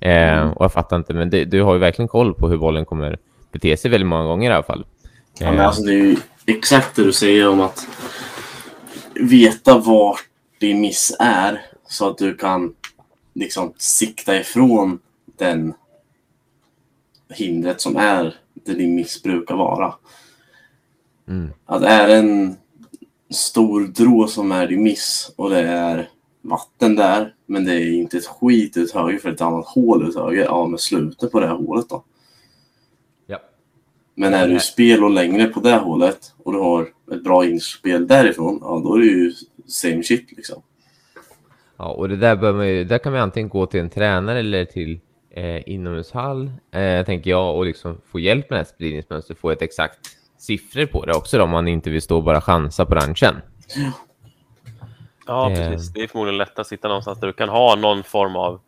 Eh, 0.00 0.50
Och 0.50 0.64
jag 0.64 0.72
fattar 0.72 0.96
inte, 0.96 1.14
men 1.14 1.30
det, 1.30 1.44
du 1.44 1.62
har 1.62 1.72
ju 1.72 1.78
verkligen 1.78 2.08
koll 2.08 2.34
på 2.34 2.48
hur 2.48 2.58
bollen 2.58 2.84
kommer 2.84 3.18
bete 3.52 3.76
sig 3.76 3.90
väldigt 3.90 4.08
många 4.08 4.24
gånger 4.24 4.50
i 4.50 4.54
alla 4.54 4.62
fall. 4.62 4.84
Ja, 5.38 5.50
men 5.50 5.60
Eh, 5.60 5.66
alltså, 5.66 5.82
det 5.82 5.92
är 5.92 5.96
ju 5.96 6.16
exakt 6.46 6.96
det 6.96 7.04
du 7.04 7.12
säger 7.12 7.48
om 7.48 7.60
att 7.60 7.86
veta 9.14 9.78
vart 9.78 10.24
din 10.60 10.80
miss 10.80 11.16
är 11.18 11.62
så 11.88 12.10
att 12.10 12.18
du 12.18 12.36
kan 12.36 12.74
liksom 13.34 13.72
sikta 13.78 14.36
ifrån 14.36 14.98
den 15.38 15.74
hindret 17.34 17.80
som 17.80 17.96
är 17.96 18.34
det 18.54 18.74
din 18.74 18.94
miss 18.94 19.22
brukar 19.22 19.56
vara. 19.56 19.94
Mm. 21.28 21.50
Att 21.66 21.82
är 21.82 22.08
en 22.08 22.56
stor 23.30 23.80
drå 23.80 24.26
som 24.26 24.52
är 24.52 24.66
din 24.66 24.82
miss 24.82 25.32
och 25.36 25.50
det 25.50 25.60
är 25.60 26.08
vatten 26.42 26.96
där 26.96 27.34
men 27.48 27.64
det 27.64 27.72
är 27.72 27.92
inte 27.92 28.16
ett 28.16 28.26
skit 28.26 28.76
ut 28.76 28.92
höger 28.92 29.18
för 29.18 29.32
ett 29.32 29.40
annat 29.40 29.66
hål 29.66 30.08
ut 30.08 30.16
höger. 30.16 30.44
Ja, 30.44 30.66
men 30.66 30.78
slutet 30.78 31.32
på 31.32 31.40
det 31.40 31.46
här 31.46 31.54
hålet 31.54 31.88
då. 31.88 32.04
Ja. 33.26 33.38
Men 34.14 34.34
är 34.34 34.48
du 34.48 34.60
spel 34.60 35.04
och 35.04 35.10
längre 35.10 35.46
på 35.46 35.60
det 35.60 35.76
hålet 35.76 36.34
och 36.42 36.52
du 36.52 36.58
har 36.58 36.88
ett 37.12 37.24
bra 37.24 37.44
inspel 37.44 38.06
därifrån, 38.06 38.58
ja 38.62 38.80
då 38.84 38.94
är 38.94 38.98
det 38.98 39.06
ju 39.06 39.32
same 39.66 40.02
shit 40.02 40.32
liksom. 40.36 40.62
Ja, 41.76 41.90
och 41.90 42.08
det 42.08 42.16
där, 42.16 42.36
bör 42.36 42.52
man 42.52 42.68
ju, 42.68 42.84
där 42.84 42.98
kan 42.98 43.12
man 43.12 43.20
antingen 43.20 43.48
gå 43.48 43.66
till 43.66 43.80
en 43.80 43.90
tränare 43.90 44.38
eller 44.38 44.64
till 44.64 45.00
eh, 45.30 45.68
inomhushall, 45.68 46.52
eh, 46.70 47.06
tänker 47.06 47.30
jag, 47.30 47.56
och 47.56 47.64
liksom 47.64 48.00
få 48.10 48.20
hjälp 48.20 48.50
med 48.50 48.56
det 48.56 48.60
här 48.60 48.74
spridningsmönstret, 48.74 49.38
få 49.38 49.50
ett 49.50 49.62
exakt 49.62 49.98
siffror 50.38 50.86
på 50.86 51.06
det 51.06 51.14
också 51.14 51.38
då, 51.38 51.44
om 51.44 51.50
man 51.50 51.68
inte 51.68 51.90
vill 51.90 52.02
stå 52.02 52.16
och 52.16 52.24
bara 52.24 52.40
chansa 52.40 52.86
på 52.86 52.94
ranchen. 52.94 53.34
Ja, 53.76 53.92
Eh. 55.28 55.70
precis. 55.70 55.92
Det 55.92 56.02
är 56.02 56.06
förmodligen 56.06 56.38
lättast 56.38 56.58
att 56.58 56.72
hitta 56.72 56.88
någonstans 56.88 57.20
där 57.20 57.26
du 57.26 57.32
kan 57.32 57.48
ha 57.48 57.76
någon 57.76 58.04
form 58.04 58.36
av 58.36 58.60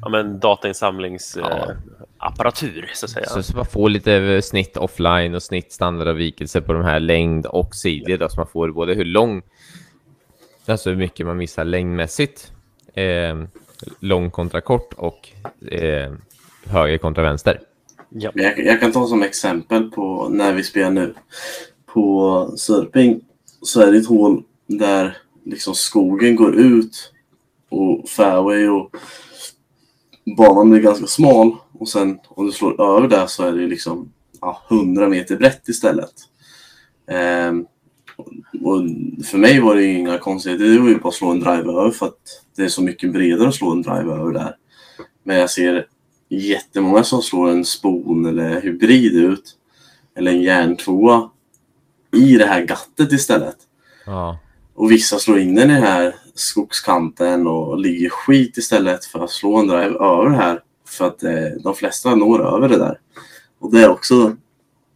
ja, 0.00 0.08
men, 0.08 0.40
datainsamlingsapparatur, 0.40 2.90
så 2.94 3.06
att 3.06 3.10
säga. 3.10 3.26
Så, 3.26 3.42
så 3.42 3.56
man 3.56 3.66
får 3.66 3.88
lite 3.88 4.14
eh, 4.14 4.40
snitt 4.40 4.76
offline 4.76 5.34
och 5.34 5.42
snitt 5.42 5.72
standardavvikelse 5.72 6.60
på 6.60 6.72
de 6.72 6.84
här 6.84 7.00
längd 7.00 7.46
och 7.46 7.74
sidled, 7.74 8.20
då, 8.20 8.28
så 8.28 8.40
man 8.40 8.46
får 8.46 8.70
både 8.70 8.94
hur 8.94 9.04
lång, 9.04 9.42
alltså 10.66 10.90
hur 10.90 10.96
mycket 10.96 11.26
man 11.26 11.36
missar 11.36 11.64
längdmässigt, 11.64 12.52
eh, 12.94 13.36
lång 14.00 14.30
kontra 14.30 14.60
kort 14.60 14.92
och 14.92 15.28
eh, 15.70 16.12
höger 16.66 16.98
kontra 16.98 17.22
vänster. 17.22 17.60
Ja. 18.08 18.30
Jag, 18.34 18.58
jag 18.58 18.80
kan 18.80 18.92
ta 18.92 19.06
som 19.06 19.22
exempel 19.22 19.90
på 19.90 20.28
när 20.28 20.52
vi 20.52 20.64
spelar 20.64 20.90
nu. 20.90 21.14
På 21.86 22.50
Sörping 22.56 23.20
så 23.62 23.80
är 23.80 23.92
det 23.92 23.98
ett 23.98 24.06
hål 24.06 24.42
där 24.66 25.16
liksom 25.46 25.74
skogen 25.74 26.36
går 26.36 26.54
ut 26.56 27.12
och 27.68 28.08
fairway 28.08 28.68
och 28.68 28.96
banan 30.36 30.70
blir 30.70 30.80
ganska 30.80 31.06
smal. 31.06 31.56
Och 31.72 31.88
sen 31.88 32.18
om 32.28 32.46
du 32.46 32.52
slår 32.52 32.96
över 32.96 33.08
där 33.08 33.26
så 33.26 33.44
är 33.44 33.52
det 33.52 33.66
liksom 33.66 34.12
ja, 34.40 34.62
100 34.70 35.08
meter 35.08 35.36
brett 35.36 35.68
istället. 35.68 36.14
Ehm, 37.06 37.66
och 38.60 38.82
för 39.26 39.38
mig 39.38 39.60
var 39.60 39.74
det 39.74 39.82
ju 39.82 39.98
inga 39.98 40.18
konstigheter. 40.18 40.64
Det 40.64 40.78
var 40.78 40.88
ju 40.88 40.98
bara 40.98 41.08
att 41.08 41.14
slå 41.14 41.30
en 41.30 41.40
drive 41.40 41.72
över 41.72 41.90
för 41.90 42.06
att 42.06 42.42
det 42.56 42.62
är 42.62 42.68
så 42.68 42.82
mycket 42.82 43.12
bredare 43.12 43.48
att 43.48 43.54
slå 43.54 43.70
en 43.70 43.82
drive 43.82 44.12
över 44.12 44.32
där. 44.32 44.56
Men 45.22 45.36
jag 45.36 45.50
ser 45.50 45.86
jättemånga 46.28 47.04
som 47.04 47.22
slår 47.22 47.50
en 47.50 47.64
spon 47.64 48.26
eller 48.26 48.60
hybrid 48.60 49.12
ut. 49.12 49.56
Eller 50.14 50.30
en 50.30 50.42
järntvåa 50.42 51.30
i 52.12 52.36
det 52.36 52.46
här 52.46 52.64
gattet 52.64 53.12
istället. 53.12 53.56
Ja, 54.06 54.38
och 54.76 54.90
vissa 54.92 55.18
slår 55.18 55.38
in 55.38 55.54
den 55.54 55.70
i 55.70 55.74
den 55.74 55.82
här 55.82 56.14
skogskanten 56.34 57.46
och 57.46 57.78
ligger 57.78 58.08
skit 58.08 58.56
istället 58.56 59.04
för 59.04 59.24
att 59.24 59.30
slå 59.30 59.56
en 59.56 59.66
drive 59.68 59.94
över 59.98 60.30
det 60.30 60.36
här. 60.36 60.60
För 60.88 61.06
att 61.06 61.22
eh, 61.22 61.32
de 61.64 61.74
flesta 61.74 62.14
når 62.14 62.56
över 62.56 62.68
det 62.68 62.78
där. 62.78 62.98
Och 63.58 63.72
det 63.72 63.82
är 63.82 63.88
också 63.90 64.36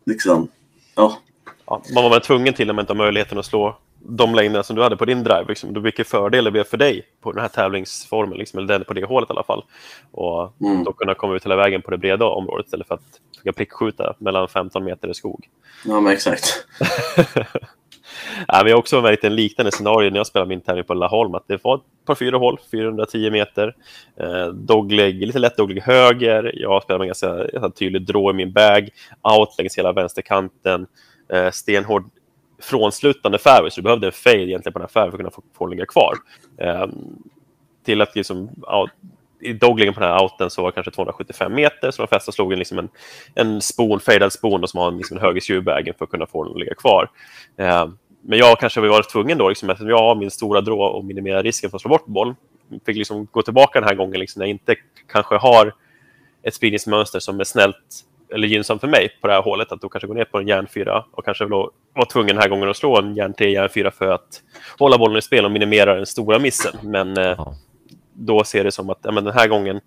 liksom, 0.06 0.48
ja, 0.94 1.18
Ja, 1.66 1.82
man 1.94 2.02
var 2.04 2.10
väl 2.10 2.20
tvungen 2.20 2.54
till 2.54 2.70
om 2.70 2.76
man 2.76 2.82
inte 2.82 2.92
har 2.92 2.98
möjligheten 2.98 3.38
att 3.38 3.46
slå 3.46 3.78
de 4.02 4.34
längderna 4.34 4.62
som 4.62 4.76
du 4.76 4.82
hade 4.82 4.96
på 4.96 5.04
din 5.04 5.22
drive. 5.24 5.44
Liksom. 5.48 5.72
Då 5.74 5.80
vilken 5.80 6.04
fördel 6.04 6.44
det 6.44 6.50
blev 6.50 6.64
för 6.64 6.76
dig 6.76 7.02
på 7.20 7.32
den 7.32 7.40
här 7.42 7.48
tävlingsformen, 7.48 8.38
liksom, 8.38 8.58
eller 8.58 8.68
den 8.68 8.84
på 8.84 8.94
det 8.94 9.04
hålet 9.04 9.30
i 9.30 9.32
alla 9.32 9.42
fall. 9.42 9.64
Och 10.10 10.52
Mm. 10.60 10.84
då 10.84 10.92
kunna 10.92 11.14
komma 11.14 11.34
ut 11.36 11.44
hela 11.44 11.56
vägen 11.56 11.82
på 11.82 11.90
det 11.90 11.98
breda 11.98 12.24
området 12.24 12.66
istället 12.66 12.86
för 12.88 12.94
att 12.94 13.20
försöka 13.30 13.52
prickskjuta 13.52 14.14
mellan 14.18 14.48
15 14.48 14.84
meter 14.84 15.08
i 15.10 15.14
skog. 15.14 15.48
ja 15.84 16.00
men 16.00 16.12
exakt. 16.12 16.66
Ja, 18.48 18.62
vi 18.64 18.70
har 18.70 18.78
också 18.78 19.00
varit 19.00 19.24
i 19.24 19.26
en 19.26 19.34
liknande 19.34 19.72
scenario 19.72 20.10
när 20.10 20.16
jag 20.16 20.26
spelade 20.26 20.48
min 20.48 20.60
tävling 20.60 20.84
på 20.84 20.94
Laholm. 20.94 21.34
Att 21.34 21.48
det 21.48 21.64
var 21.64 21.74
ett 21.74 21.82
par 22.06 22.14
fyra 22.14 22.38
hål, 22.38 22.58
410 22.70 23.30
meter. 23.30 23.76
Eh, 24.16 24.46
dogleg, 24.46 25.26
lite 25.26 25.38
lätt 25.38 25.56
dogleg 25.56 25.82
höger. 25.82 26.52
Jag 26.54 26.82
spelade 26.82 26.98
med 26.98 27.08
ganska, 27.08 27.36
ganska 27.36 27.70
tydlig 27.70 28.02
draw 28.02 28.30
i 28.30 28.36
min 28.36 28.52
bag. 28.52 28.88
Out 29.22 29.58
längs 29.58 29.78
hela 29.78 29.92
vänsterkanten. 29.92 30.86
Eh, 31.32 31.50
stenhård 31.50 32.10
frånslutande 32.62 33.38
fairway, 33.38 33.70
så 33.70 33.80
du 33.80 33.82
behövde 33.82 34.06
en 34.06 34.12
fade 34.12 34.36
egentligen 34.36 34.72
på 34.72 34.78
den 34.78 34.88
här 34.88 34.92
fairway 34.92 35.10
för 35.10 35.16
att 35.16 35.20
kunna 35.20 35.30
få, 35.30 35.42
få 35.58 35.66
ligga 35.66 35.86
kvar. 35.86 36.14
Eh, 36.58 36.86
till 37.84 38.00
att 38.00 38.16
liksom, 38.16 38.50
out, 38.66 38.90
i 39.40 39.52
doglingen 39.52 39.94
på 39.94 40.00
den 40.00 40.10
här 40.10 40.24
outen 40.24 40.50
så 40.50 40.62
var 40.62 40.70
det 40.70 40.74
kanske 40.74 40.90
275 40.90 41.54
meter, 41.54 41.90
så 41.90 42.02
de 42.02 42.08
flesta 42.08 42.32
slog 42.32 42.52
en, 42.52 42.58
liksom 42.58 42.78
en, 42.78 42.88
en 43.34 43.60
spon, 43.60 44.00
fadad 44.00 44.32
spon 44.32 44.68
som 44.68 44.80
har 44.80 44.88
en, 44.88 44.96
liksom 44.96 45.16
en 45.16 45.22
höger 45.22 45.40
tjuvbägen 45.40 45.94
för 45.98 46.04
att 46.04 46.10
kunna 46.10 46.26
få 46.26 46.44
den 46.44 46.52
att 46.52 46.58
ligga 46.58 46.74
kvar. 46.74 47.10
Eh, 47.56 47.88
men 48.22 48.38
jag 48.38 48.58
kanske 48.58 48.80
var 48.80 49.02
tvungen 49.02 49.38
då, 49.38 49.48
liksom, 49.48 49.70
eftersom 49.70 49.88
jag 49.88 49.98
har 49.98 50.14
min 50.14 50.30
stora 50.30 50.60
drå 50.60 50.82
och 50.82 51.04
minimerar 51.04 51.42
risken 51.42 51.70
för 51.70 51.76
att 51.76 51.82
slå 51.82 51.88
bort 51.88 52.06
boll. 52.06 52.34
Fick 52.86 52.96
liksom 52.96 53.28
gå 53.30 53.42
tillbaka 53.42 53.80
den 53.80 53.88
här 53.88 53.94
gången 53.94 54.20
liksom, 54.20 54.40
när 54.40 54.46
jag 54.46 54.50
inte 54.50 54.76
kanske 55.12 55.36
har 55.36 55.74
ett 56.42 56.54
spridningsmönster 56.54 57.20
som 57.20 57.40
är 57.40 57.44
snällt 57.44 58.04
eller 58.34 58.48
gynnsamt 58.48 58.80
för 58.80 58.88
mig 58.88 59.08
på 59.20 59.26
det 59.26 59.32
här 59.32 59.42
hålet. 59.42 59.72
Att 59.72 59.80
då 59.80 59.88
kanske 59.88 60.06
gå 60.06 60.14
ner 60.14 60.24
på 60.24 60.38
en 60.38 60.48
järnfyra 60.48 61.04
och 61.12 61.24
kanske 61.24 61.46
då 61.46 61.70
var 61.94 62.04
tvungen 62.04 62.36
den 62.36 62.42
här 62.42 62.48
gången 62.48 62.68
att 62.68 62.76
slå 62.76 62.98
en 62.98 63.16
järn 63.16 63.34
3, 63.34 63.50
järn 63.50 63.68
4 63.68 63.90
för 63.90 64.06
att 64.06 64.42
hålla 64.78 64.98
bollen 64.98 65.16
i 65.16 65.22
spel 65.22 65.44
och 65.44 65.50
minimera 65.50 65.94
den 65.94 66.06
stora 66.06 66.38
missen. 66.38 66.72
Men 66.82 67.18
eh, 67.18 67.48
då 68.12 68.44
ser 68.44 68.64
det 68.64 68.72
som 68.72 68.90
att 68.90 68.98
ja, 69.02 69.10
men 69.12 69.24
den 69.24 69.34
här 69.34 69.48
gången 69.48 69.80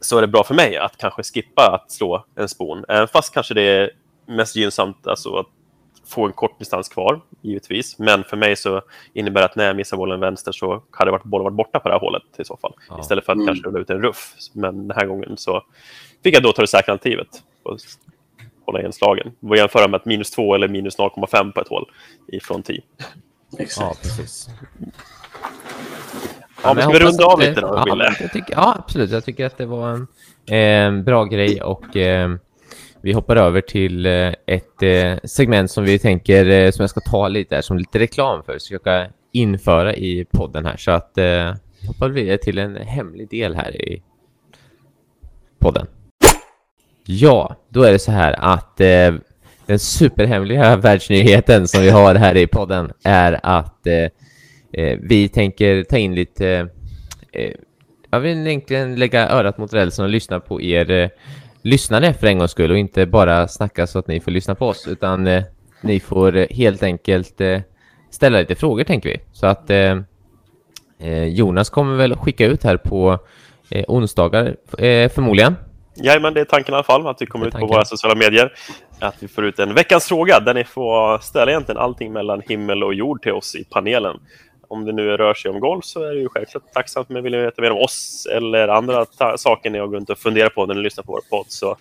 så 0.00 0.16
är 0.18 0.20
det 0.20 0.26
bra 0.26 0.44
för 0.44 0.54
mig 0.54 0.76
att 0.76 0.96
kanske 0.96 1.22
skippa 1.22 1.74
att 1.74 1.92
slå 1.92 2.24
en 2.34 2.48
spon. 2.48 2.84
Även 2.88 3.08
fast 3.08 3.34
kanske 3.34 3.54
det 3.54 3.62
är 3.62 3.90
mest 4.26 4.56
gynnsamt 4.56 5.06
alltså, 5.06 5.36
att 5.36 5.46
få 6.06 6.26
en 6.26 6.32
kort 6.32 6.58
distans 6.58 6.88
kvar, 6.88 7.20
givetvis. 7.42 7.98
Men 7.98 8.24
för 8.24 8.36
mig 8.36 8.56
så 8.56 8.82
innebär 9.12 9.40
det 9.40 9.44
att 9.44 9.56
när 9.56 9.64
jag 9.66 9.76
missar 9.76 9.96
bollen 9.96 10.20
vänster 10.20 10.52
så 10.52 10.82
hade 10.90 11.10
varit, 11.10 11.24
bollen 11.24 11.44
varit 11.44 11.54
borta 11.56 11.80
på 11.80 11.88
det 11.88 11.94
här 11.94 12.00
hålet 12.00 12.22
i 12.38 12.44
så 12.44 12.56
fall. 12.56 12.72
Ja. 12.88 13.00
Istället 13.00 13.24
för 13.24 13.32
att 13.32 13.36
Mm. 13.36 13.46
kanske 13.46 13.68
rulla 13.68 13.78
ut 13.78 13.90
en 13.90 14.02
ruff. 14.02 14.34
Men 14.52 14.88
den 14.88 14.96
här 14.96 15.06
gången 15.06 15.36
så 15.36 15.62
fick 16.22 16.36
jag 16.36 16.42
då 16.42 16.52
ta 16.52 16.62
det 16.62 16.68
säkra 16.68 16.92
alternativet. 16.92 17.28
Och 17.62 17.78
hålla 18.66 18.78
igen 18.80 18.92
slagen. 18.92 19.32
Vad 19.40 19.58
jämföra 19.58 19.88
med 19.88 20.00
ett 20.00 20.06
minus 20.06 20.30
2 20.30 20.54
eller 20.54 20.68
minus 20.68 20.98
0,5 20.98 21.52
på 21.52 21.60
ett 21.60 21.68
hål 21.68 21.90
ifrån 22.26 22.62
10. 22.62 22.80
Exakt. 23.58 23.80
ja 23.80 23.94
precis. 24.02 24.48
Ja, 26.62 26.74
men 26.74 26.82
ska 26.82 26.92
vi 26.92 26.98
runda 26.98 27.24
av 27.26 27.32
att, 27.32 27.38
lite 27.48 27.60
då, 27.60 27.66
ja, 27.66 27.84
Wille? 27.84 28.28
tycker, 28.32 28.54
ja, 28.54 28.74
absolut. 28.78 29.10
Jag 29.10 29.24
tycker 29.24 29.46
att 29.46 29.58
det 29.58 29.66
var 29.66 29.88
en 30.48 30.98
eh, 30.98 31.02
bra 31.04 31.24
grej 31.24 31.62
och 31.62 31.96
eh, 31.96 32.30
vi 33.04 33.12
hoppar 33.12 33.36
över 33.36 33.60
till 33.60 34.06
eh, 34.06 34.32
ett 34.46 34.82
eh, 34.82 35.16
segment 35.24 35.70
som 35.70 35.84
vi 35.84 35.98
tänker, 35.98 36.46
eh, 36.46 36.70
som 36.70 36.82
jag 36.82 36.90
ska 36.90 37.00
ta 37.00 37.28
lite 37.28 37.54
här, 37.54 37.62
som 37.62 37.78
lite 37.78 37.98
reklam 37.98 38.42
för, 38.42 38.52
försöka 38.52 39.06
införa 39.32 39.94
i 39.94 40.26
podden 40.30 40.66
här. 40.66 40.76
Så 40.76 40.90
att 40.90 41.18
eh, 41.18 41.54
hoppar 41.86 42.08
vi 42.08 42.38
till 42.38 42.58
en 42.58 42.76
hemlig 42.76 43.30
del 43.30 43.54
här 43.54 43.76
i 43.76 44.02
podden. 45.58 45.86
Ja, 47.06 47.56
då 47.68 47.82
är 47.82 47.92
det 47.92 47.98
så 47.98 48.12
här 48.12 48.32
att 48.38 48.80
eh, 48.80 49.14
den 49.66 49.78
superhemliga 49.78 50.76
världsnyheten 50.82 51.68
som 51.68 51.82
vi 51.82 51.90
har 51.90 52.14
här 52.14 52.36
i 52.36 52.46
podden 52.46 52.92
är 53.02 53.40
att 53.42 53.86
eh, 53.86 54.08
eh, 54.72 54.98
vi 55.02 55.28
tänker 55.28 55.84
ta 55.84 55.98
in 55.98 56.14
lite... 56.14 56.68
Eh, 57.32 57.52
jag 58.10 58.20
vill 58.20 58.46
egentligen 58.46 58.96
lägga 58.96 59.28
örat 59.28 59.58
mot 59.58 59.74
rälsen 59.74 60.04
och 60.04 60.10
lyssna 60.10 60.40
på 60.40 60.62
er 60.62 60.90
eh, 60.90 61.08
lyssnare 61.64 62.14
för 62.14 62.26
en 62.26 62.38
gångs 62.38 62.50
skull 62.50 62.70
och 62.70 62.78
inte 62.78 63.06
bara 63.06 63.48
snacka 63.48 63.86
så 63.86 63.98
att 63.98 64.08
ni 64.08 64.20
får 64.20 64.30
lyssna 64.30 64.54
på 64.54 64.68
oss 64.68 64.88
utan 64.88 65.26
eh, 65.26 65.42
ni 65.80 66.00
får 66.00 66.36
eh, 66.36 66.46
helt 66.50 66.82
enkelt 66.82 67.40
eh, 67.40 67.60
ställa 68.10 68.38
lite 68.38 68.54
frågor 68.54 68.84
tänker 68.84 69.08
vi. 69.08 69.20
Så 69.32 69.46
att 69.46 69.70
eh, 69.70 69.98
eh, 70.98 71.24
Jonas 71.24 71.70
kommer 71.70 71.96
väl 71.96 72.16
skicka 72.16 72.46
ut 72.46 72.64
här 72.64 72.76
på 72.76 73.18
eh, 73.70 73.84
onsdagar 73.88 74.56
förmodligen. 75.08 75.56
Jajamän, 75.96 76.34
det 76.34 76.40
är 76.40 76.44
tanken 76.44 76.74
i 76.74 76.76
alla 76.76 76.84
fall. 76.84 77.06
Att 77.06 77.22
vi 77.22 77.26
kommer 77.26 77.46
ut 77.46 77.54
på 77.54 77.66
våra 77.66 77.84
sociala 77.84 78.14
medier. 78.14 78.52
Att 78.98 79.22
vi 79.22 79.28
får 79.28 79.44
ut 79.44 79.58
en 79.58 79.74
veckans 79.74 80.08
fråga 80.08 80.40
där 80.40 80.54
ni 80.54 80.64
får 80.64 81.18
ställa 81.18 81.50
egentligen 81.50 81.80
allting 81.80 82.12
mellan 82.12 82.42
himmel 82.48 82.84
och 82.84 82.94
jord 82.94 83.22
till 83.22 83.32
oss 83.32 83.54
i 83.54 83.64
panelen. 83.64 84.16
Om 84.74 84.84
det 84.84 84.92
nu 84.92 85.16
rör 85.16 85.34
sig 85.34 85.50
om 85.50 85.60
golf 85.60 85.84
så 85.84 86.02
är 86.02 86.14
det 86.14 86.20
ju 86.20 86.28
självklart 86.28 86.72
tacksamt. 86.72 87.08
Men 87.08 87.22
vill 87.22 87.32
ni 87.32 87.38
veta 87.38 87.62
mer 87.62 87.70
om 87.70 87.78
oss 87.78 88.26
eller 88.36 88.68
andra 88.68 89.06
saker 89.36 89.70
ni 89.70 89.78
har 89.78 89.86
gått 89.86 89.94
runt 89.94 90.10
och 90.10 90.18
funderat 90.18 90.54
på 90.54 90.66
när 90.66 90.74
ni 90.74 90.82
lyssnar 90.82 91.04
på 91.04 91.12
vår 91.12 91.20
podd 91.30 91.46
så 91.48 91.76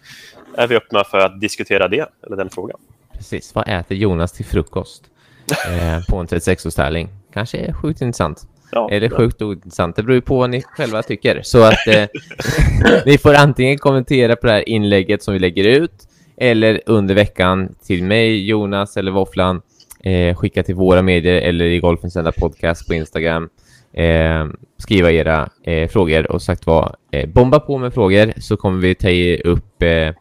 är 0.58 0.68
vi 0.68 0.76
öppna 0.76 1.04
för 1.04 1.18
att 1.18 1.42
diskutera 1.42 1.88
det, 1.88 2.10
eller 2.26 2.36
den 2.36 2.50
frågan. 2.50 2.80
Precis, 3.14 3.56
vad 3.56 3.70
äter 3.70 3.98
Jonas 3.98 4.32
till 4.32 4.46
frukost 4.46 5.04
eh, 5.68 6.06
på 6.10 6.18
en 6.18 6.28
36-årstävling? 6.28 7.08
Kanske 7.34 7.58
är 7.58 7.74
sjukt 7.74 8.02
intressant. 8.02 8.48
Ja, 8.72 8.90
Eller 8.92 9.10
sjukt 9.10 9.42
ointressant. 9.42 9.96
Det 9.96 10.04
beror 10.04 10.16
ju 10.16 10.22
på 10.22 10.38
vad 10.38 10.50
ni 10.50 10.62
själva 10.62 11.04
tycker. 11.04 11.42
Så 11.44 11.64
att 11.64 11.88
eh, 11.88 12.06
ni 13.06 13.18
får 13.18 13.34
antingen 13.34 13.78
kommentera 13.78 14.36
på 14.36 14.48
det 14.48 14.54
här 14.54 14.70
inlägget 14.70 15.24
som 15.24 15.34
vi 15.34 15.40
lägger 15.40 15.64
ut 15.64 16.08
eller 16.38 16.82
under 16.86 17.16
veckan 17.16 17.76
till 17.84 18.04
mig, 18.04 18.46
Jonas 18.46 18.98
eller 18.98 19.12
Våfflan. 19.12 19.62
Eh, 20.04 20.36
skicka 20.36 20.64
till 20.64 20.76
våra 20.76 21.02
medier 21.02 21.42
eller 21.42 21.66
i 21.66 21.80
Golfens 21.80 22.16
enda 22.16 22.32
podcast 22.32 22.88
på 22.88 22.94
Instagram. 22.94 23.50
eh, 23.94 24.48
skriva 24.78 25.12
era 25.12 25.50
eh, 25.64 25.90
frågor 25.90 26.32
och 26.32 26.42
sagt 26.42 26.66
vad, 26.66 26.96
eh, 27.12 27.30
bomba 27.30 27.60
på 27.60 27.78
med 27.78 27.94
frågor 27.94 28.34
så 28.38 28.58
kommer 28.58 28.82
vi 28.82 28.96
ta 28.96 29.50
upp 29.50 29.84
eh, 29.84 30.16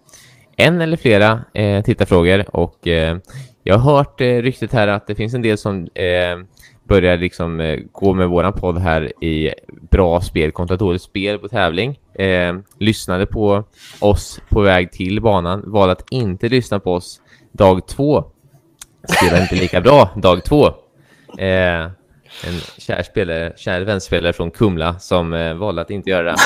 en 0.56 0.80
eller 0.80 0.96
flera 0.96 1.44
eh, 1.54 1.84
tittarfrågor 1.84 2.56
och 2.56 2.88
eh, 2.88 3.16
jag 3.62 3.78
har 3.78 3.96
hört 3.96 4.20
eh, 4.20 4.26
ryktet 4.26 4.72
här 4.72 4.88
att 4.88 5.06
det 5.06 5.14
finns 5.14 5.34
en 5.34 5.42
del 5.42 5.58
som 5.58 5.88
eh, 5.94 6.38
börjar 6.84 7.16
liksom 7.16 7.60
eh, 7.60 7.78
gå 7.92 8.14
med 8.14 8.28
våran 8.28 8.52
podd 8.52 8.78
här 8.78 9.24
i 9.24 9.50
bra 9.90 10.20
spel 10.20 10.52
kontra 10.52 10.76
dåligt 10.76 11.02
spel 11.02 11.38
på 11.38 11.48
tävling. 11.48 11.98
Eh, 12.14 12.54
lyssnade 12.78 13.26
på 13.26 13.64
oss 14.00 14.40
på 14.50 14.60
väg 14.60 14.92
till 14.92 15.20
banan, 15.20 15.62
valde 15.66 15.92
att 15.92 16.04
inte 16.10 16.48
lyssna 16.48 16.80
på 16.80 16.92
oss 16.94 17.20
dag 17.52 17.86
två. 17.86 18.24
Spelade 19.08 19.42
inte 19.42 19.54
lika 19.54 19.80
bra 19.80 20.10
dag 20.16 20.44
två. 20.44 20.66
Eh, 21.38 21.88
en 22.46 22.60
kär 22.78 23.02
spelare, 23.02 23.52
kär 23.56 23.80
vänspelare 23.80 24.32
från 24.32 24.50
Kumla 24.50 24.98
som 24.98 25.32
eh, 25.32 25.54
valde 25.54 25.82
att 25.82 25.90
inte 25.90 26.10
göra 26.10 26.22
det. 26.22 26.36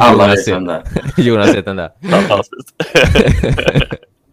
Alla 0.00 0.26
vet 0.26 0.48
vem 0.48 0.64
det. 0.64 0.82
Jonas 1.16 1.54
vet 1.54 1.64
den 1.64 1.76
där. 1.76 1.90
Fantastiskt. 2.10 2.74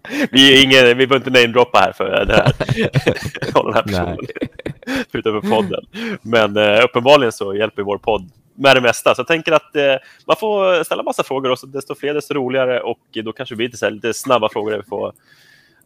vi, 0.31 0.57
är 0.57 0.63
ingen, 0.63 0.97
vi 0.97 1.07
behöver 1.07 1.15
inte 1.27 1.41
namedroppa 1.41 1.79
här 1.79 1.91
för 1.91 2.25
det 2.25 2.33
här. 2.33 2.53
den 3.63 3.73
här 3.73 3.83
personen. 3.83 4.17
Förutom 5.11 5.41
för 5.41 5.49
podden. 5.49 5.85
Men 6.21 6.57
eh, 6.57 6.83
uppenbarligen 6.83 7.31
så 7.31 7.55
hjälper 7.55 7.83
vår 7.83 7.97
podd 7.97 8.31
med 8.55 8.75
det 8.75 8.81
mesta. 8.81 9.15
Så 9.15 9.19
jag 9.19 9.27
tänker 9.27 9.51
att 9.51 9.75
eh, 9.75 9.95
man 10.27 10.35
får 10.39 10.83
ställa 10.83 11.03
massa 11.03 11.23
frågor 11.23 11.51
och 11.51 11.59
så 11.59 11.65
desto 11.65 11.95
fler 11.95 12.13
desto 12.13 12.33
roligare 12.33 12.79
och 12.79 12.99
då 13.23 13.31
kanske 13.31 13.55
det 13.55 13.57
blir 13.57 13.67
lite, 13.67 13.77
så 13.77 13.85
här, 13.85 13.91
lite 13.91 14.13
snabba 14.13 14.49
frågor 14.49 14.71
där 14.71 14.77
vi 14.77 14.83
får 14.83 15.13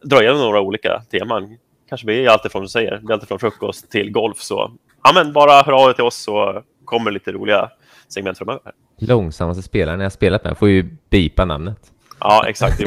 dra 0.02 0.22
igenom 0.22 0.40
några 0.40 0.60
olika 0.60 1.02
teman. 1.10 1.58
Kanske 1.88 2.04
blir 2.04 2.28
allt 2.28 2.44
ifrån, 2.44 2.62
du 2.62 2.68
säger, 2.68 2.90
det 2.90 3.12
är 3.12 3.14
allt 3.14 3.28
från 3.28 3.38
frukost 3.38 3.90
till 3.90 4.10
golf. 4.10 4.38
Så 4.38 4.72
ja, 5.04 5.12
men 5.14 5.32
bara 5.32 5.62
hör 5.62 5.72
av 5.82 5.90
er 5.90 5.92
till 5.92 6.04
oss 6.04 6.16
så 6.16 6.62
kommer 6.84 7.10
lite 7.10 7.32
roliga 7.32 7.70
segment 8.08 8.38
framöver. 8.38 8.72
Långsammaste 8.98 9.62
spelaren 9.62 10.00
jag 10.00 10.12
spelat 10.12 10.44
med. 10.44 10.58
Får 10.58 10.68
ju 10.68 10.96
bipa 11.10 11.44
namnet. 11.44 11.92
Ja, 12.20 12.44
exakt. 12.48 12.80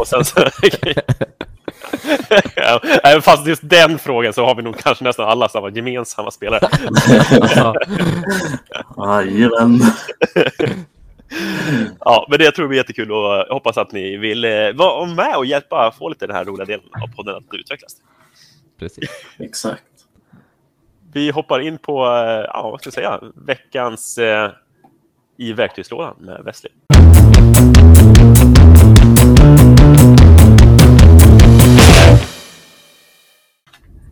Och 0.00 0.06
sen 0.06 0.24
så... 0.24 0.40
Även 3.02 3.22
fast 3.22 3.46
just 3.46 3.62
den 3.64 3.98
frågan 3.98 4.32
så 4.32 4.44
har 4.44 4.54
vi 4.54 4.62
nog 4.62 4.78
kanske 4.78 5.04
nästan 5.04 5.28
alla 5.28 5.48
samma 5.48 5.70
gemensamma 5.70 6.30
spelare. 6.30 6.68
Jajamän. 8.96 9.80
ja, 12.00 12.26
men 12.30 12.38
det 12.38 12.50
tror 12.50 12.64
jag 12.64 12.68
blir 12.68 12.78
jättekul 12.78 13.12
och 13.12 13.18
jag 13.18 13.46
hoppas 13.46 13.78
att 13.78 13.92
ni 13.92 14.16
vill 14.16 14.44
eh, 14.44 14.72
vara 14.74 15.06
med 15.06 15.36
och 15.36 15.46
hjälpa 15.46 15.94
få 15.98 16.08
lite 16.08 16.26
den 16.26 16.36
här 16.36 16.44
roliga 16.44 16.66
delen 16.66 16.86
av 17.02 17.16
podden 17.16 17.36
att 17.36 17.54
utvecklas. 17.54 17.96
Precis. 18.78 19.10
Exakt. 19.38 19.84
Vi 21.12 21.30
hoppar 21.30 21.60
in 21.60 21.78
på, 21.78 22.06
eh, 22.06 22.44
ja, 22.48 22.68
vad 22.70 22.80
ska 22.80 22.86
jag 22.86 22.94
säga, 22.94 23.20
veckans 23.34 24.18
eh, 24.18 24.50
i 25.36 25.52
verktygslådan 25.52 26.16
med 26.18 26.44
Wesley. 26.44 26.72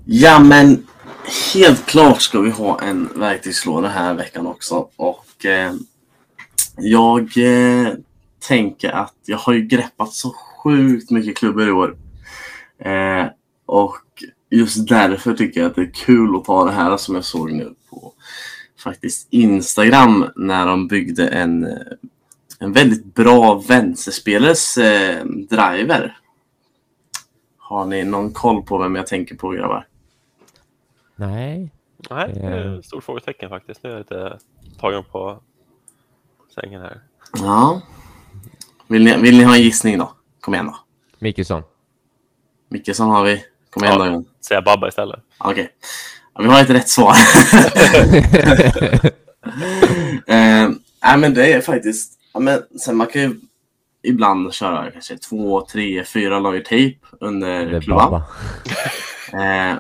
Ja, 0.05 0.39
men 0.39 0.87
helt 1.55 1.87
klart 1.87 2.23
ska 2.23 2.41
vi 2.41 2.51
ha 2.51 2.81
en 2.81 3.09
verktygslåda 3.15 3.89
här 3.89 4.15
veckan 4.15 4.47
också. 4.47 4.89
Och 4.97 5.47
eh, 5.47 5.73
jag 6.81 7.23
eh, 7.23 7.93
tänker 8.49 8.91
att 8.91 9.15
jag 9.25 9.39
har 9.39 9.53
ju 9.53 9.61
greppat 9.61 10.13
så 10.13 10.35
sjukt 10.63 11.11
mycket 11.11 11.37
klubbor 11.37 11.69
i 11.69 11.73
år. 11.73 11.97
Eh, 12.79 13.27
och 13.67 14.25
just 14.51 14.89
därför 14.89 15.35
tycker 15.35 15.61
jag 15.61 15.71
att 15.71 15.77
det 15.77 15.83
är 15.83 15.93
kul 15.95 16.37
att 16.37 16.45
ta 16.45 16.65
det 16.65 16.73
här 16.73 16.97
som 16.97 17.15
jag 17.15 17.25
såg 17.25 17.53
nu 17.53 17.75
på 17.91 18.13
faktiskt 18.79 19.29
Instagram 19.31 20.31
när 20.37 20.67
de 20.67 20.89
byggde 20.89 21.29
en, 21.29 21.67
eh, 21.67 21.79
en 22.59 22.73
väldigt 22.73 23.15
bra 23.15 23.55
vänsterspelares 23.55 24.79
eh, 24.79 25.25
driver. 25.25 26.19
Har 27.59 27.87
ni 27.87 28.05
någon 28.05 28.33
koll 28.33 28.63
på 28.63 28.79
vem 28.79 28.95
jag 28.95 29.07
tänker 29.07 29.35
på 29.35 29.51
grabbar? 29.51 29.87
Nej. 31.17 31.73
Nej, 32.11 32.33
det 32.35 32.41
är 32.41 32.79
ett 32.79 32.85
stort 32.85 33.05
frågetecken 33.05 33.49
faktiskt. 33.49 33.83
Nu 33.83 33.91
är 33.91 33.93
jag 33.93 34.01
lite 34.01 34.39
tagen 34.81 35.05
på 35.05 35.41
sängen 36.61 36.81
här. 36.81 37.01
Ja. 37.39 37.81
Vill 38.89 39.05
ni, 39.05 39.17
vill 39.17 39.39
ni 39.39 39.45
ha 39.45 39.55
en 39.57 39.63
gissning 39.63 39.99
då? 39.99 40.13
Kom 40.41 40.55
igen 40.55 40.67
då. 40.67 40.77
Mickelsson. 41.19 41.63
Mickelsson 42.71 43.11
har 43.11 43.25
vi. 43.25 43.45
Kom 43.71 43.85
igen 43.85 43.99
Ja. 43.99 44.05
då. 44.11 44.25
Säga 44.49 44.63
Babba 44.63 44.89
istället. 44.89 45.21
Okej. 45.39 45.71
Ja, 46.35 46.43
vi 46.43 46.49
har 46.49 46.61
ett 46.61 46.71
rätt 46.71 46.89
svar. 46.89 47.15
eh, 50.27 50.69
nej, 51.03 51.19
men 51.19 51.35
det 51.35 51.53
är 51.53 51.61
faktiskt... 51.61 52.13
Ja, 52.35 52.41
men 52.41 52.63
sen 52.81 52.97
man 52.97 53.07
kan 53.07 53.23
ju 53.23 53.35
ibland 54.03 54.55
köra 54.55 54.91
kanske 54.91 55.19
två, 55.19 55.67
tre, 55.73 56.05
fyra 56.05 56.39
lager 56.39 56.61
tejp 56.61 56.99
under 57.21 57.81
klubban. 57.81 58.23
Eh, 59.33 59.75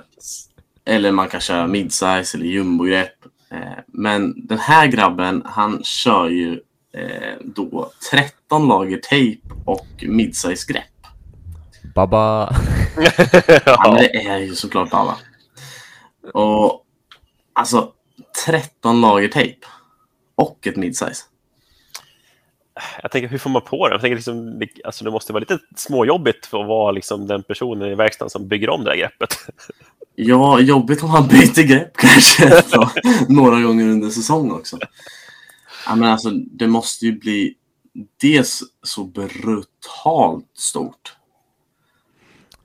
eller 0.84 1.12
man 1.12 1.28
kan 1.28 1.40
köra 1.40 1.66
midsize 1.66 2.36
eller 2.36 2.46
jumbogrepp. 2.46 3.14
Eh, 3.50 3.78
men 3.86 4.46
den 4.46 4.58
här 4.58 4.86
grabben, 4.86 5.42
han 5.44 5.82
kör 5.84 6.28
ju 6.28 6.60
då 7.44 7.90
13 8.10 8.68
lager 8.68 8.96
tejp 8.96 9.40
och 9.64 9.86
midsize 10.02 10.72
grepp. 10.72 10.84
Babba. 11.94 12.46
Ja, 13.66 13.94
det 13.98 14.26
är 14.26 14.38
ju 14.38 14.54
såklart 14.54 14.88
alla. 14.94 15.16
Och 16.34 16.84
alltså 17.52 17.92
13 18.46 19.00
lager 19.00 19.28
tejp 19.28 19.66
och 20.34 20.66
ett 20.66 20.76
midsize. 20.76 21.24
Jag 23.02 23.10
tänker, 23.10 23.28
hur 23.28 23.38
får 23.38 23.50
man 23.50 23.62
på 23.62 23.88
det? 23.88 23.94
Jag 23.94 24.00
tänker 24.00 24.16
liksom, 24.16 24.58
det- 24.58 24.84
alltså, 24.84 25.04
det 25.04 25.10
måste 25.10 25.32
vara 25.32 25.40
lite 25.40 25.58
småjobbigt 25.76 26.46
för 26.46 26.60
att 26.60 26.66
vara 26.68 26.90
liksom, 26.92 27.26
den 27.26 27.42
personen 27.42 27.92
i 27.92 27.94
verkstaden 27.94 28.30
som 28.30 28.48
bygger 28.48 28.70
om 28.70 28.84
det 28.84 28.90
här 28.90 28.98
greppet. 28.98 29.36
Ja, 30.14 30.60
jobbigt 30.60 31.02
om 31.02 31.10
han 31.10 31.26
byter 31.28 31.62
grepp 31.62 31.96
kanske 31.96 32.62
några 33.28 33.60
gånger 33.60 33.88
under 33.88 34.10
säsong 34.10 34.52
också. 34.52 34.78
Ja, 35.88 35.94
men 35.94 36.08
alltså, 36.10 36.30
det 36.30 36.66
måste 36.66 37.06
ju 37.06 37.12
bli 37.18 37.54
dels 38.20 38.62
så 38.82 39.04
brutalt 39.04 40.46
stort. 40.54 41.16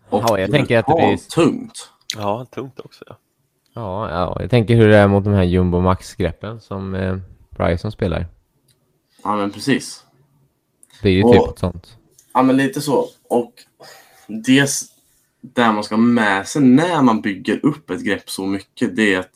Ja, 0.09 0.39
jag 0.39 0.51
tänker 0.51 0.78
att 0.78 0.86
det 0.88 0.93
blir- 0.93 1.17
tungt. 1.30 1.89
Ja, 2.15 2.45
tungt 2.45 2.80
också. 2.80 3.03
Ja. 3.07 3.17
Ja, 3.76 4.09
ja, 4.09 4.38
jag 4.41 4.49
tänker 4.49 4.76
hur 4.76 4.88
det 4.88 4.97
är 4.97 5.07
mot 5.07 5.24
de 5.24 5.34
här 5.34 5.43
Jumbo 5.43 5.80
Max-greppen 5.82 6.61
som 6.61 6.95
eh, 6.95 7.17
Bryson 7.49 7.91
spelar. 7.91 8.28
Ja, 9.24 9.36
men 9.36 9.51
precis. 9.51 10.05
Det 11.01 11.09
är 11.09 11.13
ju 11.13 11.24
Och- 11.24 11.34
typ 11.34 11.47
ett 11.53 11.59
sånt. 11.59 11.97
Ja, 12.34 12.43
men 12.43 12.57
lite 12.57 12.82
så. 12.82 13.07
Och 13.30 13.53
det 14.28 14.69
där 15.41 15.71
man 15.74 15.84
ska 15.84 15.95
ha 15.95 16.01
med 16.01 16.47
sig 16.47 16.61
när 16.61 17.01
man 17.01 17.21
bygger 17.21 17.65
upp 17.65 17.89
ett 17.89 18.03
grepp 18.03 18.30
så 18.30 18.45
mycket, 18.45 18.95
det 18.95 19.13
är 19.13 19.19
att 19.19 19.32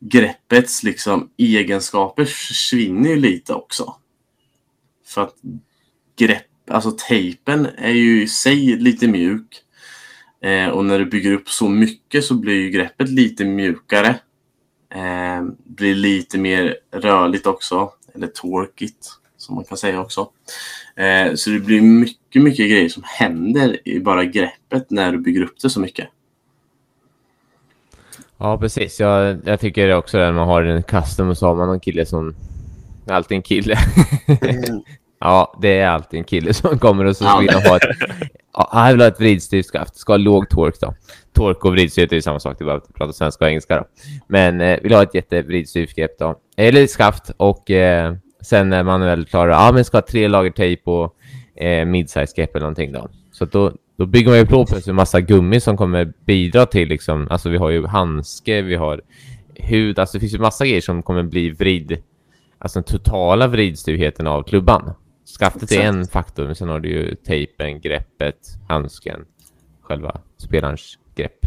greppets 0.00 0.82
liksom 0.82 1.30
egenskaper 1.36 2.24
försvinner 2.24 3.10
ju 3.10 3.16
lite 3.16 3.54
också. 3.54 3.94
För 5.06 5.22
att 5.22 5.34
grepp, 6.16 6.70
alltså 6.70 6.96
tejpen 7.08 7.66
är 7.78 7.92
ju 7.92 8.22
i 8.22 8.28
sig 8.28 8.76
lite 8.76 9.08
mjuk. 9.08 9.62
Eh, 10.42 10.68
och 10.68 10.84
när 10.84 10.98
du 10.98 11.04
bygger 11.04 11.32
upp 11.32 11.48
så 11.48 11.68
mycket 11.68 12.24
så 12.24 12.34
blir 12.34 12.54
ju 12.54 12.70
greppet 12.70 13.08
lite 13.08 13.44
mjukare. 13.44 14.20
Eh, 14.94 15.42
blir 15.64 15.94
lite 15.94 16.38
mer 16.38 16.76
rörligt 16.92 17.46
också. 17.46 17.92
Eller 18.14 18.26
torkigt 18.26 19.06
som 19.36 19.54
man 19.54 19.64
kan 19.64 19.78
säga 19.78 20.00
också. 20.00 20.30
Eh, 20.96 21.34
så 21.34 21.50
det 21.50 21.60
blir 21.60 21.80
mycket, 21.80 22.42
mycket 22.42 22.70
grejer 22.70 22.88
som 22.88 23.02
händer 23.06 23.88
i 23.88 24.00
bara 24.00 24.24
greppet 24.24 24.90
när 24.90 25.12
du 25.12 25.18
bygger 25.18 25.42
upp 25.42 25.60
det 25.62 25.70
så 25.70 25.80
mycket. 25.80 26.08
Ja, 28.40 28.58
precis. 28.58 29.00
Jag, 29.00 29.38
jag 29.44 29.60
tycker 29.60 29.94
också 29.94 30.18
det. 30.18 30.24
När 30.24 30.32
man 30.32 30.48
har 30.48 30.62
en 30.62 30.82
custom 30.82 31.28
och 31.28 31.38
så 31.38 31.46
har 31.46 31.54
man 31.54 31.68
någon 31.68 31.80
kille 31.80 32.06
som... 32.06 32.34
Alltid 33.10 33.36
en 33.36 33.42
kille. 33.42 33.76
ja, 35.20 35.58
det 35.62 35.78
är 35.80 35.88
alltid 35.88 36.18
en 36.18 36.24
kille 36.24 36.54
som 36.54 36.78
kommer 36.78 37.04
och 37.04 37.16
så 37.16 37.24
Ja. 37.24 37.38
vill 37.40 37.50
han 37.50 37.62
ha 37.62 37.76
ett... 37.76 37.82
Ja, 38.52 38.68
han 38.72 38.92
vill 38.92 39.00
ha 39.00 39.08
ett 39.08 39.20
vridstyvt 39.20 39.66
skaft. 39.66 39.96
Ska 39.96 40.12
ha 40.12 40.16
låg 40.16 40.48
tork 40.48 40.74
då. 40.80 40.94
Tork 41.32 41.64
och 41.64 41.72
vridstyvt 41.72 42.12
är 42.12 42.16
ju 42.16 42.22
samma 42.22 42.40
sak. 42.40 42.58
Det 42.58 42.64
är 42.64 42.66
bara 42.66 42.76
att 42.76 42.94
prata 42.94 43.12
svenska 43.12 43.44
och 43.44 43.48
engelska 43.48 43.76
då. 43.76 43.84
Men 44.26 44.60
eh, 44.60 44.80
vill 44.82 44.94
ha 44.94 45.02
ett 45.02 45.14
jättevridstyvt 45.14 45.96
grepp 45.96 46.18
då. 46.18 46.34
Eller 46.56 46.86
skaft 46.86 47.30
och 47.36 47.70
eh, 47.70 48.14
sen 48.42 48.68
när 48.70 48.82
man 48.82 49.00
väl 49.00 49.24
klarar... 49.24 49.52
Ja, 49.52 49.72
men 49.72 49.84
ska 49.84 49.96
ha 49.96 50.02
tre 50.02 50.28
lager 50.28 50.50
tejp 50.50 50.90
och 50.90 51.16
eh, 51.62 51.84
midsize 51.86 52.32
grepp 52.36 52.50
eller 52.56 52.60
någonting 52.64 52.92
då. 52.92 53.08
Så 53.32 53.44
då, 53.44 53.72
då 54.00 54.06
bygger 54.06 54.30
man 54.30 54.38
ju 54.38 54.46
på 54.46 54.66
plötsligt 54.66 54.88
en 54.88 54.94
massa 54.94 55.20
gummi 55.20 55.60
som 55.60 55.76
kommer 55.76 56.12
bidra 56.24 56.66
till 56.66 56.88
liksom... 56.88 57.26
Alltså 57.30 57.48
vi 57.48 57.56
har 57.56 57.70
ju 57.70 57.86
handske, 57.86 58.62
vi 58.62 58.74
har 58.74 59.00
hud. 59.54 59.98
Alltså 59.98 60.16
det 60.16 60.20
finns 60.20 60.34
ju 60.34 60.38
massa 60.38 60.66
grejer 60.66 60.80
som 60.80 61.02
kommer 61.02 61.22
bli 61.22 61.50
vrid... 61.50 62.02
Alltså 62.58 62.78
den 62.78 62.84
totala 62.84 63.46
vridstyvheten 63.46 64.26
av 64.26 64.42
klubban. 64.42 64.92
Skaftet 65.38 65.72
är 65.72 65.76
Exakt. 65.76 65.94
en 65.94 66.06
faktor, 66.06 66.46
men 66.46 66.54
sen 66.54 66.68
har 66.68 66.80
du 66.80 66.88
ju 66.88 67.14
tejpen, 67.14 67.80
greppet, 67.80 68.36
handsken, 68.68 69.24
själva 69.82 70.20
spelarens 70.36 70.98
grepp. 71.14 71.46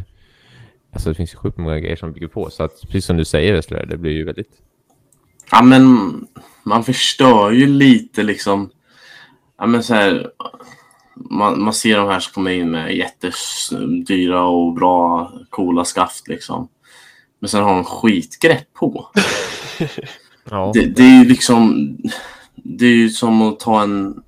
alltså 0.93 1.09
det 1.09 1.15
finns 1.15 1.33
ju 1.33 1.37
sjukt 1.37 1.57
många 1.57 1.79
grejer 1.79 1.95
som 1.95 2.13
bygger 2.13 2.27
på. 2.27 2.49
Så 2.49 2.63
att 2.63 2.81
precis 2.81 3.05
som 3.05 3.17
du 3.17 3.25
säger, 3.25 3.53
Wessler, 3.53 3.85
det 3.85 3.97
blir 3.97 4.11
ju 4.11 4.25
väldigt... 4.25 4.61
Ja, 5.51 5.63
men 5.63 6.11
man 6.63 6.83
förstör 6.83 7.51
ju 7.51 7.67
lite 7.67 8.23
liksom. 8.23 8.69
Ja, 9.57 9.65
men 9.65 9.83
så 9.83 9.93
här, 9.93 10.31
man, 11.15 11.61
man 11.63 11.73
ser 11.73 11.97
de 11.97 12.07
här 12.09 12.19
som 12.19 12.33
kommer 12.33 12.51
in 12.51 12.71
med 12.71 12.95
jättedyra 12.95 14.43
och 14.43 14.73
bra, 14.73 15.31
coola 15.49 15.85
skaft 15.85 16.27
liksom. 16.27 16.67
Men 17.39 17.49
sen 17.49 17.63
har 17.63 17.73
de 17.73 17.83
skitgrepp 17.83 18.73
på. 18.73 19.09
Ja, 20.49 20.71
Det, 20.73 20.85
det 20.85 21.03
är 21.03 21.23
ju 21.23 21.25
liksom... 21.29 21.97
Det 22.55 22.85
är 22.85 22.95
ju 22.95 23.09
som 23.09 23.41
att 23.41 23.59
ta 23.59 23.83
en, 23.83 24.23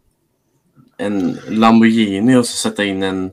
en 0.98 1.40
Lamborghini 1.50 2.36
och 2.36 2.46
så 2.46 2.58
sätta 2.58 2.86
in 2.86 3.04
en, 3.04 3.32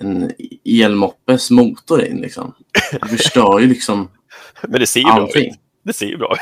en 0.00 0.32
elmoppes 0.64 1.50
motor 1.50 2.04
in 2.04 2.16
liksom. 2.20 2.54
Det 3.02 3.08
förstör 3.08 3.58
ju 3.60 3.66
liksom 3.66 4.08
Men 4.62 4.80
det 4.80 4.86
ser 4.86 5.00
ju 5.00 5.04
bra 5.04 5.12
allting. 5.14 5.50
ut. 5.50 5.56
Det 5.84 5.92
ser 5.92 6.06
ju 6.06 6.16
bra 6.16 6.32
ut. 6.34 6.40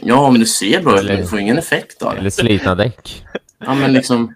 Ja, 0.00 0.30
men 0.30 0.40
det 0.40 0.46
ser 0.46 0.82
bra 0.82 1.00
ut, 1.00 1.06
du 1.06 1.26
får 1.26 1.38
ingen 1.38 1.58
effekt 1.58 2.02
av 2.02 2.12
det. 2.12 2.18
eller 2.18 2.30
slitna 2.30 2.74
däck. 2.74 3.24
Ja, 3.58 3.74
men 3.74 3.92
liksom... 3.92 4.34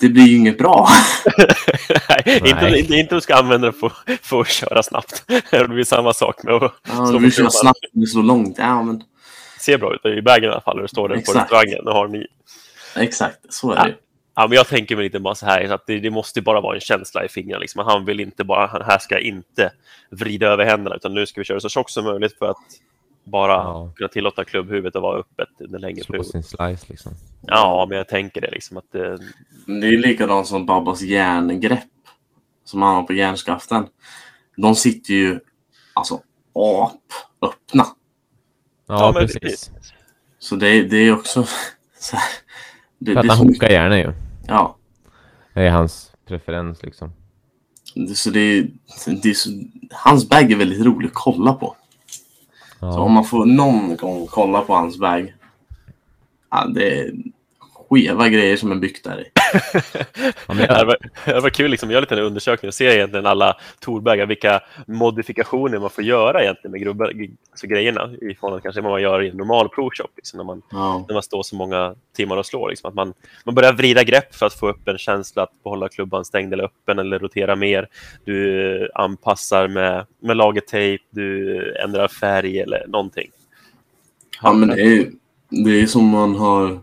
Det 0.00 0.08
blir 0.08 0.26
ju 0.26 0.36
inget 0.36 0.58
bra. 0.58 0.88
Nej, 2.08 2.38
inte, 2.44 2.54
Nej. 2.54 2.80
inte, 2.80 2.94
inte 2.94 3.14
du 3.14 3.20
ska 3.20 3.34
använda 3.34 3.66
det 3.66 3.72
för, 3.72 3.92
för 4.22 4.40
att 4.40 4.48
köra 4.48 4.82
snabbt. 4.82 5.24
Det 5.50 5.68
blir 5.68 5.84
samma 5.84 6.12
sak 6.12 6.42
med 6.42 6.54
att 6.54 6.74
Ja, 6.88 7.10
du 7.12 7.18
vill 7.18 7.32
köra 7.32 7.50
snabbt, 7.50 7.78
det 7.92 8.06
så 8.06 8.22
långt. 8.22 8.58
Ja, 8.58 8.82
men 8.82 9.02
Se 9.58 9.78
bra 9.78 9.94
ut 9.94 10.04
i 10.04 10.22
bagen 10.22 10.44
i 10.44 10.46
alla 10.48 10.60
fall. 10.60 10.76
När 10.76 10.82
du 10.82 10.88
står 10.88 11.08
där 11.08 11.16
på 11.16 11.32
restaurangen 11.32 11.88
och 11.88 11.94
har 11.94 12.08
ni. 12.08 12.26
exakt, 12.96 13.38
så 13.48 13.72
är 13.72 13.84
det 13.84 13.88
ju. 13.88 13.94
Ja, 14.36 14.46
men 14.48 14.56
jag 14.56 14.68
tänker 14.68 14.96
väl 14.96 15.04
inte 15.04 15.20
bara 15.20 15.34
så 15.34 15.46
här, 15.46 15.66
så 15.66 15.74
att 15.74 15.86
det, 15.86 15.98
det 15.98 16.10
måste 16.10 16.42
bara 16.42 16.60
vara 16.60 16.74
en 16.74 16.80
känsla 16.80 17.24
i 17.24 17.28
fingrarna. 17.28 17.60
Liksom. 17.60 17.86
Han 17.86 18.04
vill 18.04 18.20
inte 18.20 18.44
bara, 18.44 18.66
han 18.66 18.82
här 18.82 18.98
ska 18.98 19.18
inte 19.18 19.72
vrida 20.10 20.46
över 20.46 20.64
händerna, 20.64 20.96
utan 20.96 21.14
nu 21.14 21.26
ska 21.26 21.40
vi 21.40 21.44
köra 21.44 21.60
så 21.60 21.68
tjockt 21.68 21.90
som 21.90 22.04
möjligt 22.04 22.38
för 22.38 22.50
att 22.50 22.56
bara 23.30 23.52
Ja. 23.52 23.92
kunna 23.96 24.08
tillåta 24.08 24.44
klubbhuvudet 24.44 24.96
att 24.96 25.02
vara 25.02 25.18
öppet 25.20 25.48
under 25.60 25.78
längre 25.78 26.04
Slå 26.04 26.12
period. 26.12 26.26
sin 26.26 26.42
slice 26.42 26.84
liksom. 26.88 27.12
Ja, 27.46 27.86
men 27.88 27.98
jag 27.98 28.08
tänker 28.08 28.40
det 28.40 28.50
liksom 28.50 28.76
att 28.76 28.92
det, 28.92 29.18
Men 29.66 29.80
Det 29.80 29.86
är 29.86 29.90
ju 29.90 29.98
likadant 29.98 30.46
som 30.46 30.66
Babbas 30.66 31.02
järngrepp. 31.02 31.80
Som 32.64 32.82
han 32.82 32.94
har 32.94 33.02
på 33.02 33.12
järnskaften. 33.12 33.86
De 34.56 34.74
sitter 34.74 35.14
ju 35.14 35.40
alltså 35.94 36.20
apöppna. 36.54 37.86
Ja, 38.86 39.12
men 39.14 39.26
precis. 39.26 39.70
Så 40.38 40.56
det, 40.56 40.82
det 40.82 40.96
är 40.96 41.14
också 41.14 41.44
så 41.98 42.16
här, 42.16 42.24
det, 42.98 43.12
För 43.12 43.18
att 43.20 43.26
det 43.26 43.32
är 43.32 43.36
han 43.36 43.46
hookar 43.48 43.68
gärna 43.70 43.98
ju. 43.98 44.12
Ja, 44.46 44.76
Det 45.54 45.60
är 45.62 45.70
hans 45.70 46.12
preferens 46.26 46.82
liksom. 46.82 47.12
det, 47.94 48.14
så 48.14 48.30
det 48.30 48.40
är, 48.40 48.68
det 49.22 49.28
är 49.30 49.34
så, 49.34 49.50
hans 49.90 50.28
bag 50.28 50.52
är 50.52 50.56
väldigt 50.56 50.84
rolig 50.86 51.06
att 51.08 51.14
kolla 51.14 51.52
på. 51.54 51.76
Så 52.80 53.00
om 53.00 53.12
man 53.12 53.24
får 53.24 53.46
någon 53.46 53.96
gång 53.96 54.26
kolla 54.26 54.60
på 54.60 54.74
hans 54.74 55.00
väg. 55.00 55.34
Ja, 56.50 56.66
det 56.66 57.12
skeva 57.88 58.28
grejer 58.28 58.56
som 58.56 58.72
är 58.72 58.76
byggt 58.76 59.04
där 59.04 59.20
i. 59.20 59.24
det 60.46 60.84
var, 60.84 60.96
det 61.24 61.40
var 61.40 61.50
kul 61.50 61.70
liksom, 61.70 61.88
att 61.88 61.92
göra 61.92 62.00
lite 62.00 62.14
en 62.14 62.20
undersökning 62.20 62.68
och 62.68 62.74
se 62.74 62.84
egentligen 62.84 63.26
alla 63.26 63.56
tourbaggar, 63.80 64.26
vilka 64.26 64.60
modifikationer 64.86 65.78
man 65.78 65.90
får 65.90 66.04
göra 66.04 66.42
egentligen 66.42 66.72
med 66.72 66.80
grubbar, 66.80 67.12
alltså 67.50 67.66
grejerna 67.66 68.10
i 68.22 68.34
förhållande 68.34 68.62
kanske 68.62 68.80
vad 68.80 68.92
man 68.92 69.02
gör 69.02 69.22
i 69.22 69.28
en 69.28 69.36
normal 69.36 69.68
provshop. 69.68 70.10
Liksom, 70.16 70.36
när, 70.36 70.44
man, 70.44 70.62
Ja. 70.70 71.04
när 71.08 71.14
man 71.14 71.22
står 71.22 71.42
så 71.42 71.56
många 71.56 71.94
timmar 72.16 72.36
och 72.36 72.46
slår. 72.46 72.68
Liksom, 72.68 72.88
att 72.88 72.94
man, 72.94 73.14
man 73.44 73.54
börjar 73.54 73.72
vrida 73.72 74.04
grepp 74.04 74.34
för 74.34 74.46
att 74.46 74.54
få 74.54 74.68
upp 74.68 74.88
en 74.88 74.98
känsla 74.98 75.42
att 75.42 75.62
behålla 75.64 75.88
klubban 75.88 76.24
stängd 76.24 76.52
eller 76.52 76.64
öppen 76.64 76.98
eller 76.98 77.18
rotera 77.18 77.56
mer. 77.56 77.88
Du 78.24 78.90
anpassar 78.94 79.68
med, 79.68 80.06
med 80.20 80.36
lagertejp, 80.36 81.04
du 81.10 81.76
ändrar 81.84 82.08
färg 82.08 82.60
eller 82.60 82.86
någonting. 82.86 83.30
Ja, 84.42 84.52
men 84.52 84.68
det 84.68 84.82
är, 84.82 85.06
det 85.48 85.80
är 85.80 85.86
som 85.86 86.04
man 86.04 86.34
har 86.34 86.78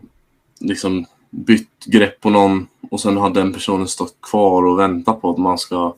liksom 0.60 1.06
bytt 1.30 1.84
grepp 1.86 2.20
på 2.20 2.30
någon 2.30 2.66
och 2.90 3.00
sen 3.00 3.16
har 3.16 3.30
den 3.30 3.52
personen 3.52 3.88
stått 3.88 4.20
kvar 4.22 4.64
och 4.66 4.78
väntat 4.78 5.20
på 5.20 5.30
att 5.30 5.38
man 5.38 5.58
ska 5.58 5.96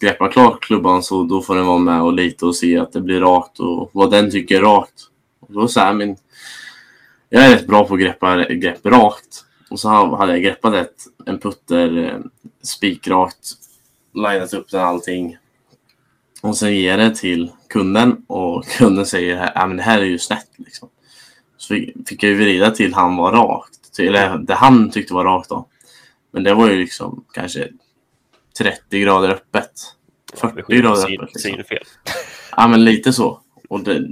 greppa 0.00 0.28
klart 0.28 0.62
klubban 0.62 1.02
så 1.02 1.22
då 1.22 1.42
får 1.42 1.54
den 1.56 1.66
vara 1.66 1.78
med 1.78 2.02
och 2.02 2.12
lite 2.12 2.46
och 2.46 2.56
se 2.56 2.78
att 2.78 2.92
det 2.92 3.00
blir 3.00 3.20
rakt 3.20 3.60
och 3.60 3.90
vad 3.92 4.10
den 4.10 4.30
tycker 4.30 4.56
är 4.56 4.62
rakt. 4.62 5.02
Och 5.40 5.52
då 5.52 5.68
så 5.68 5.80
här, 5.80 5.92
men 5.92 6.16
jag 7.28 7.44
är 7.44 7.50
rätt 7.50 7.66
bra 7.66 7.84
på 7.84 7.94
att 7.94 8.00
greppa 8.00 8.44
grepp 8.44 8.86
rakt. 8.86 9.44
Och 9.70 9.80
så 9.80 10.16
hade 10.16 10.32
jag 10.32 10.42
greppat 10.42 10.74
ett, 10.74 10.96
en 11.26 11.38
putter 11.38 12.04
eh, 12.04 12.20
spikrakt, 12.62 13.52
linat 14.14 14.54
upp 14.54 14.70
den 14.70 14.80
allting. 14.80 15.36
Och 16.42 16.56
sen 16.56 16.76
ger 16.76 16.90
jag 16.90 16.98
det 16.98 17.16
till 17.16 17.52
kunden 17.68 18.24
och 18.26 18.64
kunden 18.66 19.06
säger 19.06 19.52
att 19.54 19.76
det 19.76 19.82
här 19.82 19.98
är 19.98 20.04
ju 20.04 20.18
snett. 20.18 20.50
Liksom. 20.56 20.88
Så 21.56 21.74
fick, 21.74 22.08
fick 22.08 22.22
jag 22.22 22.30
ju 22.30 22.36
vrida 22.36 22.70
till 22.70 22.94
han 22.94 23.16
var 23.16 23.32
rakt. 23.32 23.77
Till, 23.92 24.08
eller 24.08 24.38
det 24.38 24.54
han 24.54 24.90
tyckte 24.90 25.14
var 25.14 25.24
rakt 25.24 25.48
då. 25.48 25.68
Men 26.32 26.42
det 26.42 26.54
var 26.54 26.70
ju 26.70 26.78
liksom 26.78 27.24
kanske 27.32 27.68
30 28.58 29.00
grader 29.00 29.28
öppet. 29.28 29.70
40 30.34 30.76
grader 30.76 30.96
Syn, 30.96 31.20
öppet. 31.20 31.34
Liksom. 31.34 31.50
synfel. 31.50 31.82
Ja 32.56 32.68
men 32.68 32.84
lite 32.84 33.12
så. 33.12 33.40
Och 33.68 33.80
det, 33.80 34.08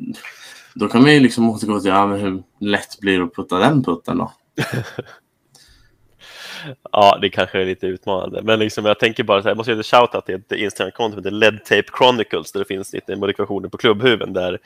då 0.74 0.88
kan 0.88 1.02
man 1.02 1.14
ju 1.14 1.20
liksom 1.20 1.50
återgå 1.50 1.80
till 1.80 1.90
ja, 1.90 2.06
hur 2.06 2.42
lätt 2.60 3.00
blir 3.00 3.18
det 3.18 3.24
att 3.24 3.34
putta 3.34 3.58
den 3.58 3.84
putten 3.84 4.18
då? 4.18 4.32
Ja, 6.92 7.18
det 7.20 7.28
kanske 7.28 7.61
är 7.61 7.64
lite 7.66 7.86
utmanande. 7.86 8.42
Men 8.42 8.59
liksom, 8.59 8.84
jag 8.84 8.98
tänker 8.98 9.24
bara 9.24 9.42
så 9.42 9.44
här, 9.44 9.50
jag 9.50 9.57
måste 9.57 9.70
göra 9.70 9.80
ett 9.80 9.86
shoutout 9.86 10.26
till 10.26 10.34
ett 10.34 10.52
Instagram-konto 10.52 11.14
som 11.14 11.24
heter 11.24 11.30
LED 11.30 11.64
Tape 11.64 11.98
Chronicles 11.98 12.52
där 12.52 12.61
det 12.61 12.66
finns 12.66 12.92
lite 12.92 13.16
modifikationer 13.16 13.68
på 13.68 13.76
klubbhuven 13.78 14.32
där 14.32 14.59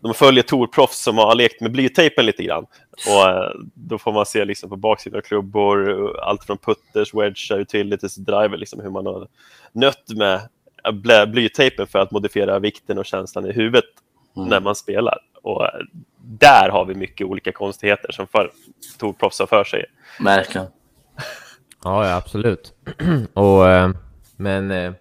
de 0.00 0.14
följer 0.14 0.42
Torproffs 0.42 1.02
som 1.02 1.18
har 1.18 1.34
lekt 1.34 1.60
med 1.60 1.72
blytejpen 1.72 2.26
lite 2.26 2.42
grann. 2.42 2.66
Och 3.08 3.28
eh, 3.28 3.50
då 3.74 3.98
får 3.98 4.12
man 4.12 4.26
se 4.26 4.44
liksom 4.44 4.70
på 4.70 4.76
baksidan 4.76 5.18
av 5.18 5.22
klubbor, 5.22 6.10
allt 6.20 6.44
från 6.44 6.58
putters, 6.58 7.14
wedgar, 7.14 7.58
utilities, 7.58 8.16
driver, 8.16 8.56
liksom 8.56 8.80
hur 8.80 8.90
man 8.90 9.06
har 9.06 9.28
nött 9.72 10.04
med 10.16 10.40
eh, 11.10 11.26
blytejpen 11.26 11.86
för 11.86 11.98
att 11.98 12.10
modifiera 12.10 12.58
vikten 12.58 12.98
och 12.98 13.06
känslan 13.06 13.46
i 13.46 13.52
huvudet 13.52 13.84
Mm. 14.36 14.48
när 14.48 14.60
man 14.60 14.74
spelar. 14.74 15.18
Och 15.42 15.64
eh, 15.64 15.80
där 16.18 16.68
har 16.68 16.84
vi 16.84 16.94
mycket 16.94 17.26
olika 17.26 17.52
konstigheter 17.52 18.12
som 18.12 18.26
Torproffs 18.98 19.38
har 19.38 19.46
för 19.46 19.64
sig. 19.64 19.84
Verkligen. 20.20 20.66
ja, 21.84 22.08
ja 22.08 22.16
absolut. 22.16 22.72
och, 23.34 23.68
eh, 23.68 23.90
men 24.36 24.70
eh, 24.70 24.92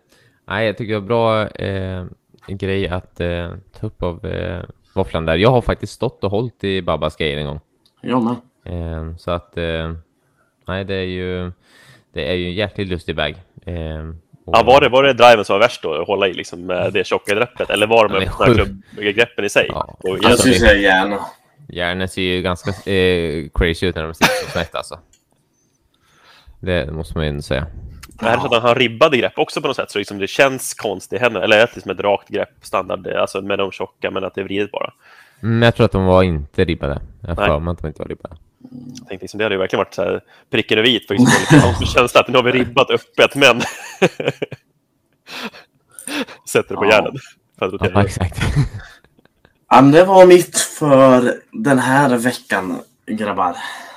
nej, 0.47 0.65
jag 0.65 0.77
tycker 0.77 0.93
det 0.93 0.99
var 0.99 1.07
bra 1.07 1.47
eh, 1.47 2.05
grej 2.47 2.87
att 2.87 3.19
eh, 3.19 3.51
ta 3.79 3.87
upp 3.87 4.03
av 4.03 4.25
eh, 4.25 4.63
våfflan 4.95 5.25
där. 5.25 5.35
Jag 5.37 5.51
har 5.51 5.61
faktiskt 5.61 5.93
stått 5.93 6.23
och 6.23 6.31
hållit 6.31 6.63
i 6.63 6.81
Babbas 6.81 7.15
grejer 7.15 7.37
en 7.37 7.45
gång. 7.45 7.59
Jag 8.01 8.23
med. 8.23 8.35
Eh, 8.65 9.15
så 9.17 9.31
att, 9.31 9.57
eh, 9.57 9.93
nej, 10.67 10.85
det 10.85 10.95
är 10.95 11.03
ju, 11.05 11.51
det 12.13 12.29
är 12.29 12.33
ju 12.33 12.45
en 12.45 12.53
jäkligt 12.53 12.87
lustig 12.87 13.15
bag. 13.15 13.35
Eh, 13.65 13.73
och- 14.45 14.57
Ja, 14.57 14.63
var 14.63 14.81
det, 14.81 14.89
var 14.89 15.03
det 15.03 15.13
driven 15.13 15.45
som 15.45 15.53
var 15.53 15.59
värst 15.59 15.83
då, 15.83 15.93
att 16.01 16.07
hålla 16.07 16.27
i 16.27 16.33
liksom, 16.33 16.67
det 16.67 17.07
tjocka 17.07 17.35
greppet? 17.35 17.69
Eller 17.69 17.87
var 17.87 18.07
de 18.07 18.13
Den 18.13 18.21
är 18.23 18.27
öppna 18.27 18.45
sjuk. 18.45 18.55
klubbgreppen 18.55 19.45
i 19.45 19.49
sig? 19.49 19.65
Ja. 19.69 19.97
Och 19.99 20.09
Jag 20.09 20.25
Alltså, 20.25 20.37
skulle 20.37 20.53
det- 20.53 20.59
säga 20.59 20.81
gärna. 20.81 21.19
Hjärnan 21.69 22.07
ser 22.07 22.21
ju 22.21 22.41
ganska 22.41 22.91
eh, 22.91 23.45
crazy 23.53 23.87
ut 23.87 23.95
när 23.95 24.03
de 24.03 24.13
sitter 24.13 24.45
så 24.45 24.51
snett 24.51 24.75
alltså. 24.75 24.99
Det 26.61 26.93
måste 26.93 27.17
man 27.17 27.23
ju 27.23 27.29
ändå 27.29 27.41
säga. 27.41 27.67
är 28.19 28.31
det 28.31 28.39
så 28.39 28.45
att 28.45 28.53
han 28.53 28.61
har 28.61 28.75
ribbade 28.75 29.17
grepp 29.17 29.39
också 29.39 29.61
på 29.61 29.67
något 29.67 29.75
sätt? 29.75 29.91
Så 29.91 29.97
liksom 29.97 30.17
det 30.17 30.27
känns 30.27 30.73
konstigt 30.73 31.19
i 31.19 31.23
händerna? 31.23 31.45
Eller 31.45 31.57
är 31.57 31.61
det 31.61 31.75
liksom 31.75 31.91
ett 31.91 31.99
rakt 31.99 32.29
grepp, 32.29 32.49
standard, 32.61 33.07
alltså 33.07 33.41
med 33.41 33.59
de 33.59 33.71
tjocka, 33.71 34.11
men 34.11 34.23
att 34.23 34.35
det 34.35 34.41
är 34.41 34.45
vridet 34.45 34.71
bara? 34.71 34.93
Mm, 35.43 35.61
jag 35.61 35.75
tror 35.75 35.85
att 35.85 35.91
de 35.91 36.05
var 36.05 36.23
inte 36.23 36.65
ribbade. 36.65 37.01
Jag 37.21 37.29
har 37.29 37.35
Nej. 37.35 37.45
för 37.45 37.59
mig 37.59 37.71
att 37.71 37.81
de 37.81 37.87
inte 37.87 38.01
var 38.01 38.09
ribbade. 38.09 38.35
Jag 38.99 39.07
tänkte 39.07 39.23
liksom, 39.23 39.37
det 39.37 39.43
hade 39.43 39.55
ju 39.55 39.59
verkligen 39.59 39.79
varit 39.79 39.93
så 39.93 40.01
här 40.01 40.21
pricken 40.51 40.77
över 40.77 40.89
i 40.89 40.99
för 40.99 41.13
liksom, 41.13 41.85
känsla 41.85 42.21
att 42.21 42.27
nu 42.27 42.37
har 42.37 42.43
vi 42.43 42.51
ribbat 42.51 42.89
öppet, 42.89 43.35
men 43.35 43.61
sätter 46.49 46.69
det 46.69 46.75
på 46.75 46.85
hjärnan. 46.85 47.17
Ja, 47.59 47.67
det. 47.67 48.01
exakt. 48.01 48.41
Ja, 49.69 49.81
men 49.81 49.91
det 49.91 50.05
var 50.05 50.25
mitt 50.25 50.57
för 50.57 51.33
den 51.51 51.79
här 51.79 52.17
veckan 52.17 52.79
grabbar. 53.07 53.55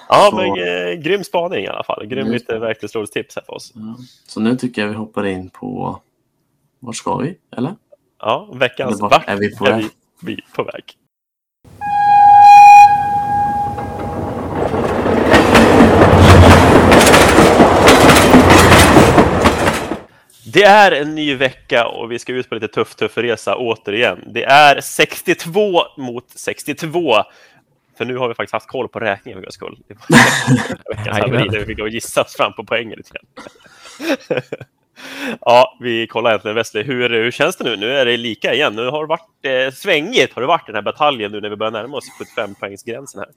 Ja, 0.09 0.29
Så- 0.31 0.37
men 0.37 0.47
eh, 0.49 0.93
grym 0.95 1.25
spaning 1.25 1.65
i 1.65 1.69
alla 1.69 1.83
fall. 1.85 2.07
Grym 2.07 2.19
Mm. 2.21 2.33
lite 2.33 2.59
verklighetsrådstips 2.59 3.37
här 3.37 3.43
för 3.43 3.55
oss. 3.55 3.73
Ja. 3.75 3.97
Så 4.27 4.41
nu 4.41 4.57
tycker 4.57 4.83
jag 4.83 4.89
vi 4.89 4.95
hoppar 4.95 5.27
in 5.27 5.51
på... 5.51 6.01
Vart 6.81 6.97
ska 6.97 7.17
vi? 7.17 7.37
Eller? 7.57 7.75
Ja, 8.21 8.49
veckans 8.55 8.93
Eller 9.01 9.09
vart 9.11 9.29
är 9.29 9.37
vi 9.37 9.57
på 9.57 9.67
är 9.67 9.71
väg? 9.73 9.85
vi, 10.21 10.35
vi 10.35 10.43
på 10.57 10.63
väg? 10.65 10.83
Det 20.47 20.63
är 20.63 20.93
en 20.93 21.15
ny 21.15 21.35
vecka 21.35 21.87
och 21.87 22.13
vi 22.13 22.19
ska 22.19 22.33
ut 22.33 22.49
på 22.49 22.55
lite 22.55 22.69
tuff, 22.69 22.95
tuff 22.95 23.19
resa 23.19 23.57
återigen. 23.57 24.25
Det 24.27 24.45
är 24.45 24.81
62 24.81 25.83
mot 25.97 26.25
62. 26.35 27.15
För 27.97 28.05
nu 28.05 28.17
har 28.17 28.29
vi 28.29 28.35
faktiskt 28.35 28.53
haft 28.53 28.69
koll 28.69 28.89
på 28.89 29.01
räkningen 29.01 29.39
för 29.39 29.43
guds 29.43 29.55
skull. 29.55 29.79
Det 29.89 29.95
var 29.95 30.97
veckans 30.97 31.19
haveri 31.19 31.49
där 31.49 31.59
vi 31.59 31.67
fick 31.67 31.93
gissa 31.93 32.23
oss 32.23 32.37
fram 32.37 32.53
på 32.53 32.65
poängen 32.65 32.97
lite 32.97 33.11
grann. 33.11 33.27
Ja, 35.41 35.77
vi 35.81 36.07
kollar 36.07 36.35
äntligen 36.35 36.55
Wesley. 36.55 36.83
Hur, 36.83 37.11
hur 37.11 37.31
känns 37.31 37.57
det 37.57 37.65
nu? 37.65 37.77
Nu 37.77 37.91
är 37.91 38.07
det 38.07 38.17
lika 38.17 38.55
igen. 38.55 38.77
Nu 38.77 38.87
har 38.87 39.01
det 39.03 39.09
varit 39.09 39.45
eh, 39.69 39.75
svängigt, 39.75 40.33
har 40.35 40.43
det 40.43 40.49
varit 40.49 40.67
den 40.67 40.75
här 40.75 40.83
bataljen 40.83 41.33
nu 41.33 41.41
när 41.41 41.51
vi 41.51 41.57
börjar 41.57 41.73
närma 41.73 41.97
oss 41.97 42.05
75-poängsgränsen 42.37 43.19
här. 43.19 43.29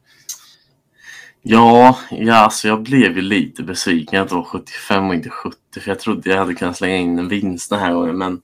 Ja, 1.41 1.97
ja 2.11 2.35
alltså 2.35 2.67
jag 2.67 2.81
blev 2.81 3.15
ju 3.15 3.21
lite 3.21 3.63
besviken 3.63 4.21
att 4.21 4.29
det 4.29 4.35
var 4.35 4.43
75 4.43 5.07
och 5.07 5.15
inte 5.15 5.29
70 5.29 5.57
för 5.79 5.91
jag 5.91 5.99
trodde 5.99 6.29
jag 6.29 6.37
hade 6.37 6.53
kunnat 6.53 6.77
slänga 6.77 6.95
in 6.95 7.19
en 7.19 7.29
vinst 7.29 7.69
den 7.69 7.79
här 7.79 7.93
gången 7.93 8.17
men 8.17 8.41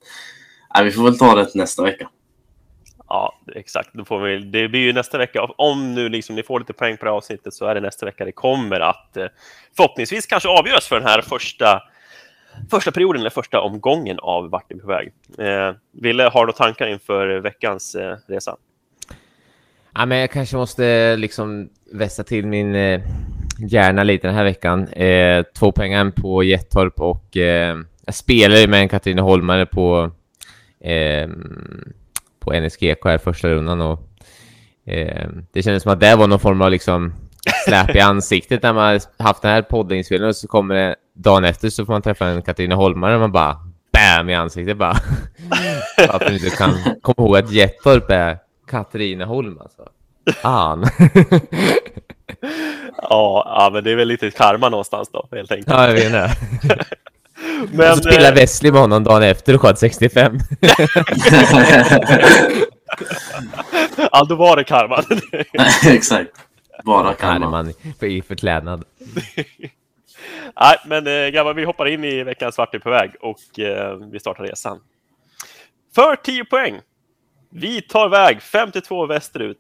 nej, 0.76 0.86
vi 0.86 0.92
får 0.92 1.04
väl 1.04 1.18
ta 1.18 1.36
det 1.36 1.56
nästa 1.56 1.84
vecka. 1.84 2.10
Ja, 3.14 3.34
exakt. 3.56 3.90
Då 3.94 4.06
får 4.06 4.20
vi, 4.20 4.38
det 4.38 4.68
blir 4.68 4.80
ju 4.80 4.94
nästa 4.94 5.18
vecka. 5.18 5.44
Om 5.58 5.96
nu 5.96 6.10
liksom 6.10 6.36
ni 6.36 6.44
får 6.44 6.60
lite 6.60 6.74
poäng 6.74 6.98
på 6.98 7.06
det 7.06 7.12
här 7.12 7.18
avsnittet 7.18 7.54
så 7.54 7.66
är 7.66 7.76
det 7.76 7.82
nästa 7.82 8.06
vecka 8.06 8.26
det 8.26 8.32
kommer 8.32 8.80
att 8.80 9.18
eh, 9.18 9.26
förhoppningsvis 9.78 10.26
kanske 10.26 10.50
avgöras 10.50 10.88
för 10.88 10.96
den 10.96 11.08
här 11.08 11.22
första, 11.22 11.82
första 12.72 12.92
perioden 12.92 13.20
eller 13.20 13.30
första 13.30 13.62
omgången 13.62 14.20
av 14.20 14.50
Vart 14.50 14.72
är 14.72 14.76
på 14.76 14.88
väg. 14.88 15.12
Eh, 15.38 15.76
Ville, 15.92 16.24
har 16.24 16.40
du 16.40 16.46
några 16.46 16.52
tankar 16.52 16.88
inför 16.88 17.40
veckans 17.40 17.96
eh, 17.96 18.18
resa? 18.28 18.56
Ja, 19.96 20.06
men 20.06 20.18
jag 20.18 20.32
kanske 20.32 20.56
måste 20.56 21.16
liksom 21.16 21.70
vässa 21.92 22.24
till 22.24 22.48
min 22.48 22.76
eh, 22.76 23.02
hjärna 23.60 24.04
lite 24.04 24.28
den 24.28 24.36
här 24.36 24.44
veckan. 24.44 24.88
Eh, 24.88 25.44
två 25.44 25.72
pengar 25.72 26.12
på 26.12 26.44
Jättorp 26.44 27.00
och 27.00 27.38
eh, 27.38 27.78
jag 28.06 28.16
spelar 28.16 28.58
ju 28.58 28.68
med 28.68 28.80
en 28.80 28.90
Katrineholmare 28.90 29.66
på 29.66 30.12
eh, 30.80 31.30
på 32.44 32.54
NSGK 32.54 33.06
här 33.06 33.18
första 33.18 33.50
rundan 33.50 33.82
och 33.82 34.00
eh, 34.86 35.30
det 35.54 35.64
kändes 35.64 35.84
som 35.84 35.92
att 35.92 36.00
det 36.00 36.16
var 36.16 36.28
någon 36.28 36.40
form 36.40 36.62
av 36.62 36.72
liksom 36.72 37.14
släp 37.66 37.96
i 37.96 38.00
ansiktet 38.00 38.64
när 38.64 38.74
man 38.74 39.00
haft 39.18 39.42
den 39.42 39.52
här 39.52 39.62
poddinspelningen 39.62 40.30
och 40.30 40.36
så 40.36 40.48
kommer 40.48 40.76
det 40.76 40.96
dagen 41.14 41.44
efter 41.44 41.70
så 41.70 41.86
får 41.86 41.94
man 41.94 42.02
träffa 42.02 42.26
en 42.26 42.42
Katarina 42.42 42.76
Holmare 42.76 43.14
och 43.14 43.20
man 43.20 43.32
bara 43.32 43.58
BAM 43.94 44.30
i 44.30 44.36
ansiktet 44.36 44.78
bara. 44.78 44.98
Varför 45.98 46.34
inte 46.34 46.50
kan 46.50 46.74
komma 47.02 47.28
ihåg 47.28 47.38
att 47.38 47.52
Jettorp 47.52 48.10
är 48.10 48.38
Katrineholm 48.68 49.60
alltså. 49.62 49.90
Fan. 50.42 50.82
ja, 52.98 53.44
ja, 53.58 53.70
men 53.74 53.84
det 53.84 53.92
är 53.92 53.96
väl 53.96 54.08
lite 54.08 54.32
karma 54.32 54.70
någonstans 54.70 55.10
då, 55.12 55.28
helt 55.32 55.52
enkelt. 55.52 55.70
Ja, 55.70 55.88
jag 55.88 55.94
vet 55.94 56.12
det. 56.12 56.32
Men, 57.72 57.92
och 57.92 57.98
så 57.98 58.04
spelade 58.04 58.28
eh, 58.28 58.34
Wesley 58.36 58.72
med 58.72 58.82
honom 58.82 59.04
dagen 59.04 59.24
efter 59.24 59.56
och 59.56 59.62
sköt 59.62 59.80
65. 59.80 60.38
ja, 64.12 64.26
då 64.30 64.36
var 64.36 64.56
det 64.56 64.64
karma. 64.64 65.04
Exakt. 65.94 66.32
Bara 66.84 67.14
karma. 67.14 67.50
man 67.50 67.74
i 68.02 68.22
förklädnad. 68.22 68.84
Nej, 70.62 70.78
men 70.86 71.08
eh, 71.08 71.28
grabbar, 71.28 71.54
vi 71.54 71.64
hoppar 71.64 71.86
in 71.86 72.04
i 72.04 72.24
veckans 72.24 72.56
Svart 72.56 72.76
är 72.76 72.80
på 72.80 72.90
väg 72.90 73.12
och 73.22 73.60
eh, 73.60 73.98
vi 74.12 74.20
startar 74.20 74.44
resan. 74.44 74.80
För 75.96 76.16
10 76.16 76.46
poäng. 76.46 76.80
Vi 77.50 77.82
tar 77.82 78.10
väg 78.10 78.42
52 78.42 79.06
västerut. 79.06 79.58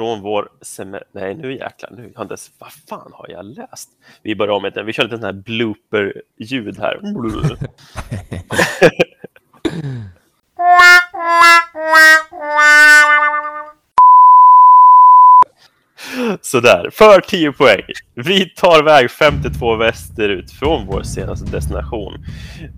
Från 0.00 0.20
vår 0.20 0.48
semester... 0.62 1.08
Nej, 1.12 1.34
nu 1.34 1.52
jäklar. 1.52 1.90
Nu 1.96 2.12
Anders. 2.16 2.50
Vad 2.58 2.72
fan 2.72 3.12
har 3.14 3.26
jag 3.28 3.44
läst? 3.44 3.90
Vi 4.22 4.36
börjar 4.36 4.52
om 4.52 4.62
med 4.62 4.72
den. 4.72 4.86
Vi 4.86 4.92
kör 4.92 5.02
lite 5.02 5.16
sån 5.16 5.24
här 5.24 5.32
blooper-ljud 5.32 6.78
här. 6.78 7.00
Sådär, 16.40 16.90
för 16.92 17.20
10 17.20 17.52
poäng. 17.52 17.82
Vi 18.14 18.48
tar 18.48 18.82
väg 18.82 19.10
52 19.10 19.76
västerut 19.76 20.50
från 20.50 20.86
vår 20.86 21.02
senaste 21.02 21.50
destination. 21.50 22.24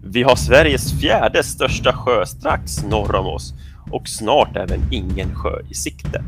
Vi 0.04 0.22
har 0.22 0.36
Sveriges 0.36 1.00
fjärde 1.00 1.42
största 1.42 1.92
sjö 1.92 2.26
strax 2.26 2.82
norr 2.82 3.14
om 3.14 3.26
oss 3.26 3.54
och 3.90 4.08
snart 4.08 4.56
även 4.56 4.92
ingen 4.92 5.34
sjö 5.34 5.60
i 5.70 5.74
sikte. 5.74 6.24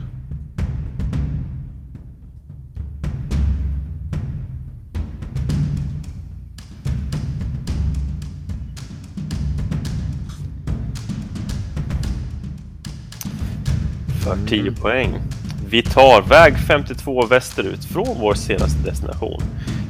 För 14.24 14.36
10 14.48 14.72
poäng. 14.72 15.20
Vi 15.68 15.82
tar 15.82 16.22
väg 16.22 16.58
52 16.58 17.26
västerut 17.26 17.84
från 17.84 18.20
vår 18.20 18.34
senaste 18.34 18.90
destination. 18.90 19.42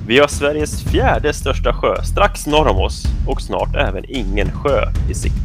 Vi 0.07 0.19
har 0.19 0.29
Sveriges 0.29 0.83
fjärde 0.83 1.33
största 1.33 1.73
sjö 1.73 2.03
strax 2.03 2.47
norr 2.47 2.69
om 2.69 2.77
oss 2.77 3.05
och 3.27 3.43
snart 3.43 3.77
även 3.77 4.05
ingen 4.09 4.51
sjö 4.53 4.93
i 5.11 5.15
sikte. 5.15 5.44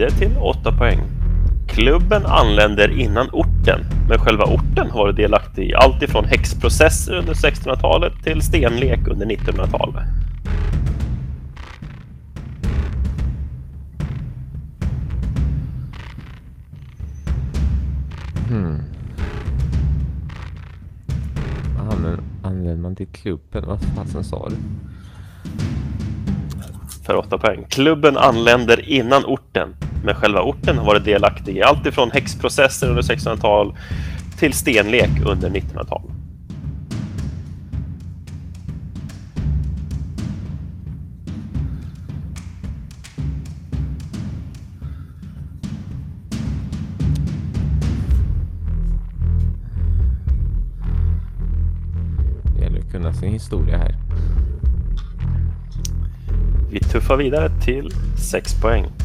Vidare 0.00 0.18
till 0.18 0.38
8 0.38 0.72
poäng. 0.72 0.98
Klubben 1.68 2.26
anländer 2.26 3.00
innan 3.00 3.30
orten, 3.32 3.80
men 4.08 4.18
själva 4.18 4.44
orten 4.44 4.90
har 4.90 4.98
varit 4.98 5.16
delaktig 5.16 5.70
i 5.70 5.74
allt 5.74 6.02
ifrån 6.02 6.24
häxprocesser 6.24 7.16
under 7.16 7.34
1600-talet 7.34 8.12
till 8.24 8.42
stenlek 8.42 9.08
under 9.08 9.26
1900-talet. 9.26 10.04
Hmm. 18.48 18.82
Men 22.02 22.20
använder 22.42 22.76
man 22.76 22.96
till 22.96 23.06
klubben? 23.06 23.64
Vad 23.66 23.80
fasen 23.96 24.24
sa 24.24 24.48
du? 24.48 24.56
för 27.10 27.16
8 27.16 27.38
poäng. 27.38 27.64
Klubben 27.68 28.16
anländer 28.16 28.88
innan 28.88 29.24
orten, 29.24 29.76
men 30.04 30.14
själva 30.14 30.42
orten 30.42 30.78
har 30.78 30.84
varit 30.84 31.04
delaktig 31.04 31.56
i 31.56 31.62
allt 31.62 31.86
ifrån 31.86 32.10
häxprocesser 32.10 32.88
under 32.88 33.02
1600-tal 33.02 33.74
till 34.38 34.52
stenlek 34.52 35.10
under 35.26 35.50
1900-tal. 35.50 36.02
Det 52.56 52.64
gäller 52.64 52.78
att 52.78 52.92
kunna 52.92 53.12
sin 53.12 53.32
historia 53.32 53.78
här. 53.78 53.94
Vi 56.70 56.80
tuffar 56.80 57.16
vidare 57.16 57.50
till 57.60 57.90
6 58.30 58.60
poäng. 58.60 58.99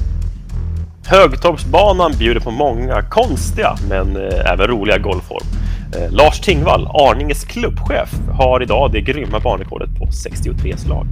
Högtorpsbanan 1.07 2.11
bjuder 2.19 2.41
på 2.41 2.51
många 2.51 3.01
konstiga 3.01 3.75
men 3.89 4.15
eh, 4.15 4.51
även 4.53 4.67
roliga 4.67 4.97
golfform. 4.97 5.47
Eh, 5.95 6.11
Lars 6.11 6.39
Tingvall, 6.39 6.87
Arninges 6.87 7.43
klubbchef, 7.43 8.13
har 8.31 8.63
idag 8.63 8.91
det 8.91 9.01
grymma 9.01 9.39
banrekordet 9.39 9.89
på 9.99 10.11
63 10.11 10.77
slag. 10.77 11.07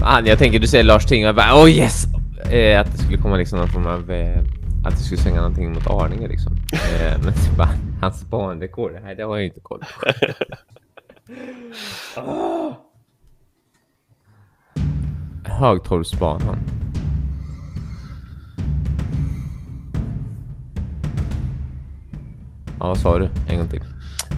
Fan, 0.00 0.26
jag 0.26 0.38
tänker 0.38 0.58
du 0.58 0.66
säger 0.66 0.84
Lars 0.84 1.06
Tingvall 1.06 1.34
bara 1.34 1.62
oh 1.62 1.70
yes! 1.70 2.04
Eh, 2.50 2.80
att 2.80 2.92
det 2.92 2.98
skulle 2.98 3.18
komma 3.18 3.36
liksom 3.36 3.58
någon 3.58 3.68
form 3.68 3.86
av 3.86 4.10
eh, 4.10 4.38
att 4.84 4.96
det 4.96 5.02
skulle 5.02 5.20
svänga 5.20 5.36
någonting 5.36 5.72
mot 5.72 5.86
Arninge 5.90 6.28
liksom. 6.28 6.52
Eh, 6.72 7.18
men 7.24 7.32
bara, 7.56 7.70
hans 8.00 8.24
banrekord, 8.30 8.92
nej 9.04 9.14
det 9.14 9.22
har 9.22 9.36
jag 9.36 9.46
inte 9.46 9.60
koll 9.60 9.80
på. 9.80 10.06
Högtorpsbanan. 15.58 16.58
Ja, 22.78 22.88
vad 22.88 22.98
sa 22.98 23.18
du? 23.18 23.28
En 23.48 23.58
gång 23.58 23.68
till. 23.68 23.82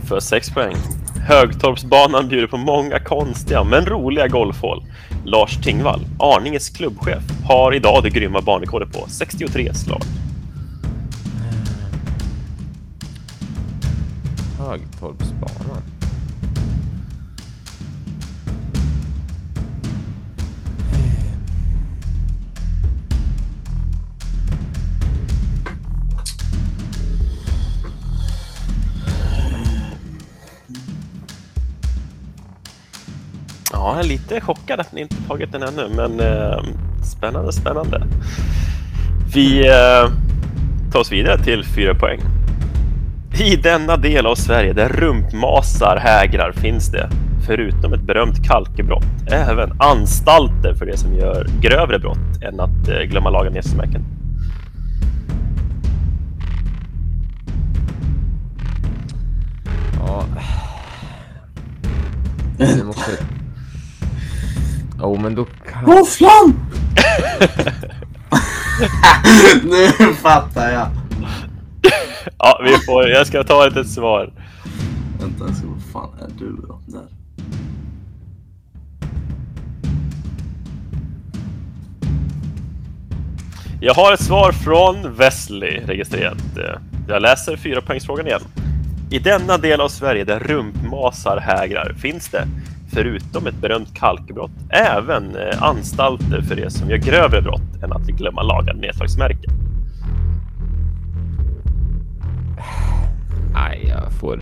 För 0.09 0.21
6 0.21 0.51
poäng. 0.51 0.77
Högtorpsbanan 1.17 2.29
bjuder 2.29 2.47
på 2.47 2.57
många 2.57 3.01
konstiga 3.01 3.65
men 3.65 3.87
roliga 3.87 4.29
golfhål. 4.29 4.85
Lars 5.25 5.57
Tingvall, 5.57 6.01
Arninges 6.19 6.69
klubbchef, 6.69 7.25
har 7.45 7.75
idag 7.75 8.03
det 8.03 8.11
grymma 8.11 8.41
banrekordet 8.41 8.93
på 8.93 9.05
63 9.09 9.75
slag. 9.75 10.03
Högtorpsbanan. 14.59 15.96
Ja, 33.87 33.97
jag 33.97 34.05
är 34.05 34.09
lite 34.09 34.41
chockad 34.41 34.81
att 34.81 34.93
ni 34.93 35.01
inte 35.01 35.17
tagit 35.29 35.53
den 35.53 35.63
ännu, 35.63 35.89
men 35.97 36.21
eh, 36.21 36.63
spännande, 37.03 37.53
spännande. 37.53 38.03
Vi 39.35 39.69
eh, 39.69 40.11
tar 40.93 41.01
oss 41.01 41.13
vidare 41.13 41.39
till 41.39 41.65
fyra 41.65 41.95
poäng. 41.95 42.21
I 43.41 43.57
denna 43.57 43.97
del 43.97 44.27
av 44.27 44.35
Sverige 44.35 44.73
där 44.73 44.89
rumpmasar 44.89 45.97
hägrar 45.97 46.53
finns 46.53 46.89
det, 46.91 47.11
förutom 47.47 47.93
ett 47.93 48.03
berömt 48.03 48.47
kalkebrott, 48.49 49.31
även 49.31 49.81
anstalter 49.81 50.75
för 50.75 50.87
det 50.87 50.97
som 50.97 51.15
gör 51.15 51.47
grövre 51.61 51.99
brott 51.99 52.43
än 52.43 52.61
att 52.61 52.89
eh, 52.89 53.01
glömma 53.01 53.31
laga 53.31 53.51
nedslagsmärken. 53.51 54.05
Ja. 59.99 60.25
Det 62.59 62.85
måste... 62.85 63.36
Jo, 64.99 65.05
oh, 65.05 65.21
men 65.21 65.35
då 65.35 65.45
kan... 65.45 65.85
Våfflan! 65.85 66.55
nu 69.65 70.15
fattar 70.15 70.71
jag. 70.71 70.89
Ja, 72.39 72.61
vi 72.65 72.79
får, 72.79 73.09
jag 73.09 73.27
ska 73.27 73.45
ta 73.45 73.67
ett, 73.67 73.77
ett 73.77 73.91
svar. 73.91 74.33
Vänta, 75.21 75.45
jag 75.47 75.57
ska, 75.57 75.67
vad 75.67 75.83
fan 75.93 76.19
är 76.21 76.29
du 76.39 76.57
då? 76.69 76.81
Där. 76.87 77.07
Jag 83.81 83.95
har 83.95 84.13
ett 84.13 84.21
svar 84.21 84.53
från 84.53 85.15
Wesley 85.15 85.81
registrerat. 85.87 86.39
Jag 87.09 87.23
läser 87.23 87.57
fyra 87.57 87.81
poängsfrågan 87.81 88.27
igen. 88.27 88.41
I 89.11 89.19
denna 89.19 89.59
del 89.59 89.81
av 89.81 89.89
Sverige 89.89 90.25
där 90.25 90.39
rumpmasar 90.39 91.37
hägrar 91.37 91.95
finns 91.99 92.29
det, 92.29 92.47
förutom 92.97 93.47
ett 93.47 93.61
berömt 93.61 93.95
kalkbrott, 93.95 94.51
även 94.71 95.37
eh, 95.37 95.63
anstalter 95.63 96.41
för 96.41 96.57
det 96.57 96.71
som 96.71 96.91
gör 96.91 96.97
grövre 96.97 97.43
brott 97.43 97.83
än 97.83 97.93
att 97.93 98.07
glömma 98.07 98.43
laga 98.43 98.73
nedslagsmärken. 98.73 99.53
Nej, 103.55 103.87
jag 103.89 104.13
får... 104.13 104.41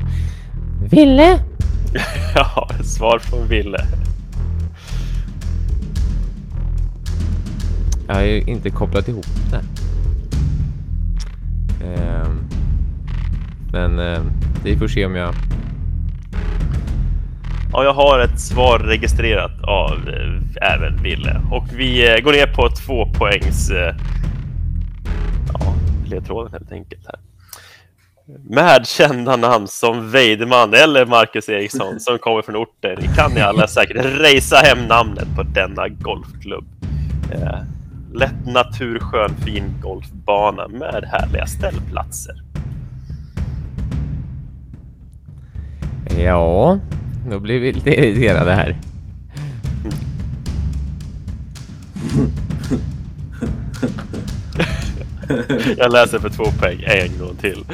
Ville? 0.90 1.32
Ett 2.80 2.86
svar 2.86 3.18
från 3.18 3.48
Ville. 3.48 3.84
Jag 8.06 8.14
har 8.14 8.22
ju 8.22 8.40
inte 8.40 8.70
kopplat 8.70 9.08
ihop 9.08 9.26
det. 9.50 9.62
Ehm, 11.86 12.48
men 13.72 13.98
ehm, 13.98 14.30
vi 14.64 14.76
får 14.76 14.88
se 14.88 15.06
om 15.06 15.14
jag... 15.14 15.34
Ja, 17.76 17.84
jag 17.84 17.94
har 17.94 18.18
ett 18.18 18.40
svar 18.40 18.78
registrerat 18.78 19.62
av 19.62 20.08
eh, 20.08 20.72
även 20.72 21.02
Ville. 21.02 21.40
Och 21.50 21.64
vi 21.72 22.14
eh, 22.14 22.20
går 22.20 22.32
ner 22.32 22.46
på 22.46 22.68
två 22.68 23.06
poängs 23.06 23.70
eh, 23.70 23.94
ja, 25.52 25.74
ledtråden 26.06 26.52
helt 26.52 26.72
enkelt 26.72 27.06
här. 27.06 27.18
Med 28.44 28.86
kända 28.86 29.36
namn 29.36 29.68
som 29.68 30.10
Weidman 30.10 30.74
eller 30.74 31.06
Marcus 31.06 31.48
Eriksson 31.48 32.00
som 32.00 32.18
kommer 32.18 32.42
från 32.42 32.56
orten 32.56 32.96
kan 33.16 33.32
ni 33.32 33.40
alla 33.40 33.66
säkert 33.66 34.04
rejsa 34.04 34.56
hem 34.56 34.86
namnet 34.86 35.36
på 35.36 35.42
denna 35.42 35.88
golfklubb. 35.88 36.64
Lätt 38.12 38.46
natur, 38.46 38.98
skön, 38.98 39.30
fin 39.44 39.74
golfbana 39.82 40.68
med 40.68 41.04
härliga 41.04 41.46
ställplatser. 41.46 42.34
Ja, 46.18 46.78
då 47.30 47.40
blir 47.40 47.60
vi 47.60 47.72
lite 47.72 47.90
irriterade 47.90 48.52
här. 48.52 48.76
Jag 55.76 55.92
läser 55.92 56.18
för 56.18 56.28
två 56.28 56.44
poäng 56.44 56.84
en 56.86 57.18
gång 57.18 57.36
till. 57.36 57.64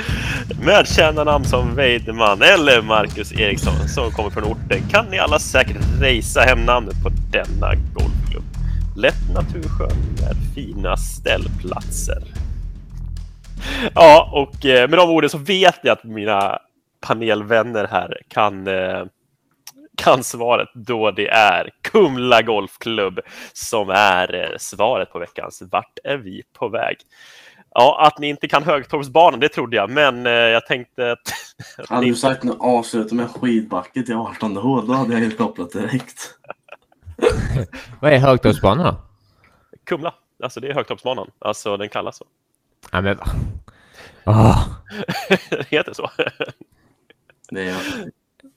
Med 0.65 0.89
kända 0.89 1.25
namn 1.25 1.45
som 1.45 1.75
Weidman 1.75 2.43
eller 2.43 2.83
Marcus 2.83 3.33
Eriksson 3.33 3.89
som 3.89 4.11
kommer 4.11 4.31
från 4.31 4.45
orten 4.45 4.83
kan 4.91 5.07
ni 5.07 5.19
alla 5.19 5.39
säkert 5.39 5.77
rejsa 6.01 6.41
hem 6.41 6.65
namnet 6.65 7.03
på 7.03 7.11
denna 7.31 7.75
golfklubb. 7.95 8.45
Lätt 8.97 9.35
naturskön 9.35 9.97
med 10.21 10.37
fina 10.55 10.97
ställplatser. 10.97 12.23
Ja, 13.95 14.31
och 14.33 14.67
eh, 14.67 14.89
med 14.89 14.99
de 14.99 15.11
orden 15.11 15.31
så 15.31 15.39
vet 15.39 15.79
jag 15.83 15.93
att 15.93 16.05
mina 16.05 16.59
panelvänner 17.01 17.87
här 17.91 18.19
kan 18.29 18.67
eh, 18.67 19.05
kan 20.01 20.25
svaret 20.25 20.69
då 20.75 21.11
det 21.11 21.29
är 21.29 21.71
Kumla 21.83 22.43
Golfklubb 22.43 23.21
som 23.53 23.91
är 23.91 24.35
eh, 24.35 24.57
svaret 24.59 25.13
på 25.13 25.19
veckans 25.19 25.63
Vart 25.71 25.99
är 26.05 26.17
vi 26.17 26.43
på 26.53 26.69
väg? 26.69 26.97
Ja, 27.75 28.07
att 28.07 28.19
ni 28.19 28.29
inte 28.29 28.49
kan 28.49 28.63
Högtorpsbanan, 28.63 29.41
det 29.41 29.49
trodde 29.49 29.77
jag, 29.77 29.91
men 29.91 30.27
eh, 30.27 30.33
jag 30.33 30.67
tänkte 30.67 31.13
att... 31.13 31.19
Hade 31.89 32.07
du 32.07 32.15
sagt 32.15 32.43
nu 32.43 32.53
avsluta 32.59 33.15
med 33.15 33.31
skidbacke 33.31 34.03
till 34.03 34.15
18 34.15 34.57
hål, 34.57 34.87
då 34.87 34.93
hade 34.93 35.13
jag 35.13 35.21
helt 35.21 35.39
kopplat 35.39 35.73
direkt. 35.73 36.35
Vad 38.01 38.13
är 38.13 38.19
Högtorpsbanan 38.19 38.85
då? 38.85 39.01
Kumla, 39.85 40.15
alltså 40.43 40.61
det 40.61 40.69
är 40.69 40.75
Högtorpsbanan, 40.75 41.31
alltså 41.39 41.77
den 41.77 41.89
kallas 41.89 42.17
så. 42.17 42.25
Ja, 42.93 43.01
men 43.01 43.17
va? 43.17 43.27
Ah, 44.25 44.65
det 45.51 45.69
heter 45.71 45.93
så. 45.93 46.11
Det 47.51 47.69
är. 47.69 48.11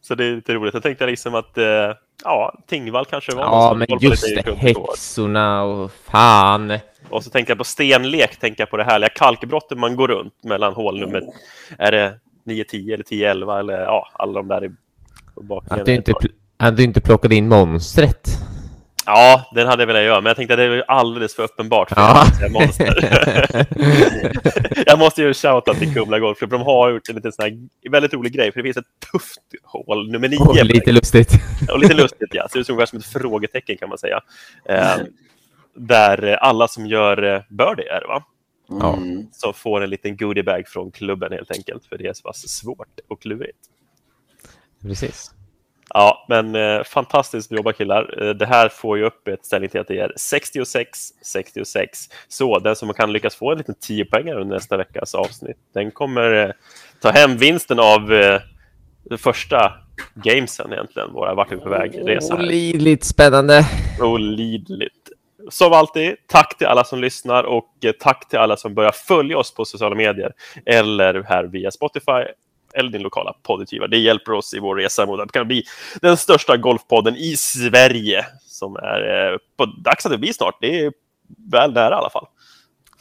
Så 0.07 0.15
det 0.15 0.25
är 0.25 0.35
lite 0.35 0.53
roligt. 0.53 0.73
Jag 0.73 0.83
tänkte 0.83 1.05
liksom 1.05 1.35
att, 1.35 1.57
eh, 1.57 1.65
ja, 2.23 2.59
Tingvall 2.67 3.05
kanske 3.05 3.35
var 3.35 3.43
ja, 3.43 3.73
men 3.73 3.87
just 3.99 4.35
det. 4.45 4.55
Häxorna 4.55 5.63
och 5.63 5.91
fan. 5.91 6.73
Och 7.09 7.23
så 7.23 7.29
tänker 7.29 7.51
jag 7.51 7.57
på 7.57 7.63
stenlek, 7.63 8.39
tänker 8.39 8.61
jag 8.61 8.69
på 8.69 8.77
det 8.77 8.83
härliga 8.83 9.09
kalkbrottet 9.09 9.77
man 9.77 9.95
går 9.95 10.07
runt 10.07 10.43
mellan 10.43 10.73
hål 10.73 10.99
nummer, 10.99 11.21
är 11.77 11.91
det 11.91 12.19
9-10 12.45 12.93
eller 12.93 13.03
10-11 13.03 13.59
eller 13.59 13.81
ja, 13.81 14.09
alla 14.13 14.33
de 14.33 14.47
där 14.47 14.63
i 14.65 14.69
på 15.35 15.43
baksidan. 15.43 15.79
Att 15.79 15.85
du 15.85 15.93
inte, 15.93 16.11
pl- 16.11 16.31
att 16.57 16.77
du 16.77 16.83
inte 16.83 17.01
plockade 17.01 17.35
in 17.35 17.47
monstret. 17.47 18.29
Ja, 19.05 19.49
den 19.55 19.67
hade 19.67 19.81
jag 19.81 19.87
velat 19.87 20.03
göra, 20.03 20.21
men 20.21 20.25
jag 20.29 20.35
tänkte 20.37 20.53
att 20.53 20.57
det 20.57 20.63
är 20.63 20.91
alldeles 20.91 21.35
för 21.35 21.43
uppenbart 21.43 21.89
för 21.89 21.95
Ja. 22.01 22.21
att 22.21 22.35
säga 22.37 22.49
monster. 22.49 22.95
jag 24.85 24.99
måste 24.99 25.21
ju 25.21 25.33
shouta 25.33 25.73
till 25.73 25.93
Kumla 25.93 26.19
Golfklubb, 26.19 26.49
för 26.49 26.57
de 26.57 26.65
har 26.65 26.89
gjort 26.91 27.09
en 27.09 27.15
liten 27.15 27.31
sån 27.31 27.43
här 27.45 27.89
väldigt 27.91 28.13
rolig 28.13 28.33
grej, 28.33 28.51
för 28.51 28.59
det 28.59 28.63
finns 28.63 28.77
ett 28.77 29.11
tufft 29.11 29.41
hål, 29.63 30.11
nummer 30.11 30.29
9. 30.29 30.37
Och 30.39 30.65
lite 30.65 30.91
lustigt. 30.91 31.31
Och 31.71 31.79
lite 31.79 31.93
lustigt, 31.93 32.29
ja. 32.33 32.47
Så 32.51 32.57
det 32.57 32.65
såg 32.65 32.73
ungefär 32.73 32.85
som 32.89 32.99
ett 32.99 33.05
frågetecken 33.05 33.77
kan 33.77 33.89
man 33.89 33.97
säga. 33.97 34.21
Eh, 34.69 34.95
där 35.75 36.23
alla 36.35 36.67
som 36.67 36.85
gör 36.87 37.23
eh, 37.23 37.41
birdie 37.49 37.89
är 37.89 38.01
det, 38.01 38.07
va? 38.07 38.23
Ja. 38.69 38.93
Mm. 38.97 39.27
Så 39.31 39.53
får 39.53 39.81
en 39.83 39.89
liten 39.89 40.17
goodiebag 40.17 40.67
från 40.67 40.91
klubben 40.91 41.31
helt 41.31 41.51
enkelt, 41.51 41.85
för 41.85 41.97
det 41.97 42.07
är 42.07 42.13
så 42.13 42.23
pass 42.23 42.49
svårt 42.49 42.99
och 43.09 43.21
klurigt. 43.21 43.57
Precis. 44.81 45.32
Ja, 45.93 46.25
men 46.29 46.55
eh, 46.55 46.83
fantastiskt 46.83 47.51
jobbat 47.51 47.77
killar. 47.77 48.23
Eh, 48.23 48.29
det 48.29 48.45
här 48.45 48.69
får 48.69 48.97
ju 48.97 49.03
upp 49.03 49.27
ett 49.27 49.45
ställning 49.45 49.69
till 49.69 49.79
att 49.79 49.87
det 49.87 49.99
är 49.99 50.11
66-66. 50.33 51.87
Så 52.27 52.59
den 52.59 52.75
som 52.75 52.93
kan 52.93 53.13
lyckas 53.13 53.35
få 53.35 53.51
en 53.51 53.57
liten 53.57 53.75
10 53.79 54.05
poängare 54.05 54.41
under 54.41 54.55
nästa 54.55 54.77
veckas 54.77 55.15
avsnitt, 55.15 55.57
den 55.73 55.91
kommer 55.91 56.45
eh, 56.45 56.51
ta 57.01 57.09
hem 57.09 57.37
vinsten 57.37 57.79
av 57.79 58.13
eh, 58.13 58.41
det 59.03 59.17
första 59.17 59.73
gamesen 60.15 60.73
egentligen, 60.73 61.13
våra 61.13 61.33
vart 61.33 61.51
vi 61.51 61.57
på 61.57 61.69
väg-resa. 61.69 62.35
här. 62.35 62.43
Olidligt 62.43 63.03
spännande. 63.03 63.65
Olidligt. 64.01 65.09
Som 65.49 65.73
alltid, 65.73 66.15
tack 66.27 66.57
till 66.57 66.67
alla 66.67 66.83
som 66.83 66.99
lyssnar 66.99 67.43
och 67.43 67.85
eh, 67.85 67.91
tack 67.99 68.29
till 68.29 68.39
alla 68.39 68.57
som 68.57 68.73
börjar 68.73 68.91
följa 68.91 69.37
oss 69.37 69.53
på 69.53 69.65
sociala 69.65 69.95
medier 69.95 70.31
eller 70.65 71.23
här 71.23 71.43
via 71.43 71.71
Spotify 71.71 72.23
eller 72.75 72.89
din 72.89 73.01
lokala 73.01 73.33
poddutgivare. 73.43 73.89
Det 73.89 73.97
hjälper 73.97 74.31
oss 74.31 74.53
i 74.53 74.59
vår 74.59 74.75
resa 74.75 75.05
mot 75.05 75.19
att 75.19 75.31
kunna 75.31 75.45
bli 75.45 75.63
den 76.01 76.17
största 76.17 76.57
golfpodden 76.57 77.15
i 77.15 77.35
Sverige 77.37 78.25
som 78.41 78.75
är 78.75 79.31
eh, 79.31 79.37
på 79.57 79.65
dags 79.65 80.05
att 80.05 80.11
det 80.11 80.17
blir 80.17 80.33
snart. 80.33 80.57
Det 80.61 80.79
är 80.79 80.93
väl 81.51 81.73
nära 81.73 81.95
i 81.95 81.97
alla 81.97 82.09
fall. 82.09 82.25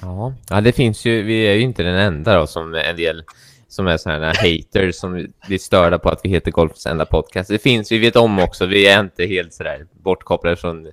Ja. 0.00 0.34
ja, 0.50 0.60
det 0.60 0.72
finns 0.72 1.04
ju. 1.04 1.22
Vi 1.22 1.46
är 1.46 1.54
ju 1.54 1.60
inte 1.60 1.82
den 1.82 1.98
enda 1.98 2.38
då 2.38 2.46
som 2.46 2.74
en 2.74 2.96
del 2.96 3.22
som 3.68 3.86
är 3.86 3.96
sådana 3.96 4.26
här 4.26 4.34
haters 4.34 4.94
som 4.94 5.28
blir 5.46 5.58
störda 5.58 5.98
på 5.98 6.08
att 6.08 6.20
vi 6.24 6.28
heter 6.28 6.50
Golfens 6.50 6.86
enda 6.86 7.04
podcast. 7.04 7.48
Det 7.48 7.58
finns, 7.58 7.92
vi 7.92 7.98
vet 7.98 8.16
om 8.16 8.38
också. 8.38 8.66
Vi 8.66 8.86
är 8.86 9.00
inte 9.00 9.26
helt 9.26 9.54
sådär 9.54 9.86
bortkopplade 9.92 10.56
från 10.56 10.86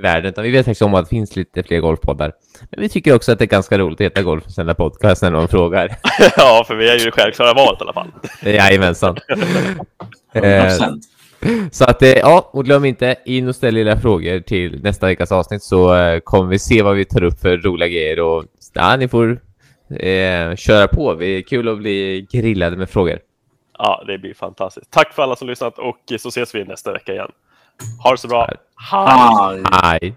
världen, 0.00 0.30
utan 0.30 0.44
vi 0.44 0.50
vet 0.50 0.66
faktiskt 0.66 0.82
om 0.82 0.94
att 0.94 1.04
det 1.04 1.08
finns 1.08 1.36
lite 1.36 1.62
fler 1.62 1.80
golfpoddar. 1.80 2.32
Men 2.70 2.80
vi 2.80 2.88
tycker 2.88 3.14
också 3.14 3.32
att 3.32 3.38
det 3.38 3.44
är 3.44 3.46
ganska 3.46 3.78
roligt 3.78 4.00
att 4.00 4.04
heta 4.04 4.22
Golfs 4.22 4.58
enda 4.58 4.74
podcast 4.74 5.22
när 5.22 5.30
någon 5.30 5.48
frågar. 5.58 5.96
ja, 6.36 6.64
för 6.66 6.74
vi 6.74 6.88
är 6.88 6.98
ju 6.98 7.04
det 7.04 7.10
självklara 7.10 7.54
valet 7.54 7.80
i 7.80 7.82
alla 7.82 7.92
fall. 7.92 8.08
Jajamensan. 8.42 9.16
Eh, 10.32 10.42
100%. 10.42 11.00
Så 11.72 11.84
att, 11.84 12.02
eh, 12.02 12.08
ja, 12.08 12.50
och 12.52 12.64
glöm 12.64 12.84
inte 12.84 13.16
in 13.24 13.48
och 13.48 13.54
ställ 13.54 13.76
era 13.76 13.96
frågor 13.96 14.40
till 14.40 14.82
nästa 14.82 15.06
veckas 15.06 15.32
avsnitt 15.32 15.62
så 15.62 15.96
eh, 15.96 16.20
kommer 16.20 16.50
vi 16.50 16.58
se 16.58 16.82
vad 16.82 16.96
vi 16.96 17.04
tar 17.04 17.22
upp 17.22 17.40
för 17.40 17.56
roliga 17.56 17.88
grejer 17.88 18.20
och 18.20 18.44
ja, 18.72 18.96
ni 18.96 19.08
får 19.08 19.40
eh, 19.90 20.56
köra 20.56 20.88
på. 20.88 21.14
Det 21.14 21.26
är 21.26 21.42
kul 21.42 21.68
att 21.68 21.78
bli 21.78 22.26
grillade 22.32 22.76
med 22.76 22.90
frågor. 22.90 23.18
Ja, 23.78 24.04
det 24.06 24.18
blir 24.18 24.34
fantastiskt. 24.34 24.90
Tack 24.90 25.14
för 25.14 25.22
alla 25.22 25.36
som 25.36 25.48
lyssnat 25.48 25.78
och 25.78 25.98
så 26.18 26.28
ses 26.28 26.54
vi 26.54 26.64
nästa 26.64 26.92
vecka 26.92 27.12
igen. 27.12 27.30
Ha 28.02 28.10
det 28.10 28.18
så 28.18 28.28
bra. 28.28 28.46
Hej! 28.90 29.62
Hej! 29.72 30.16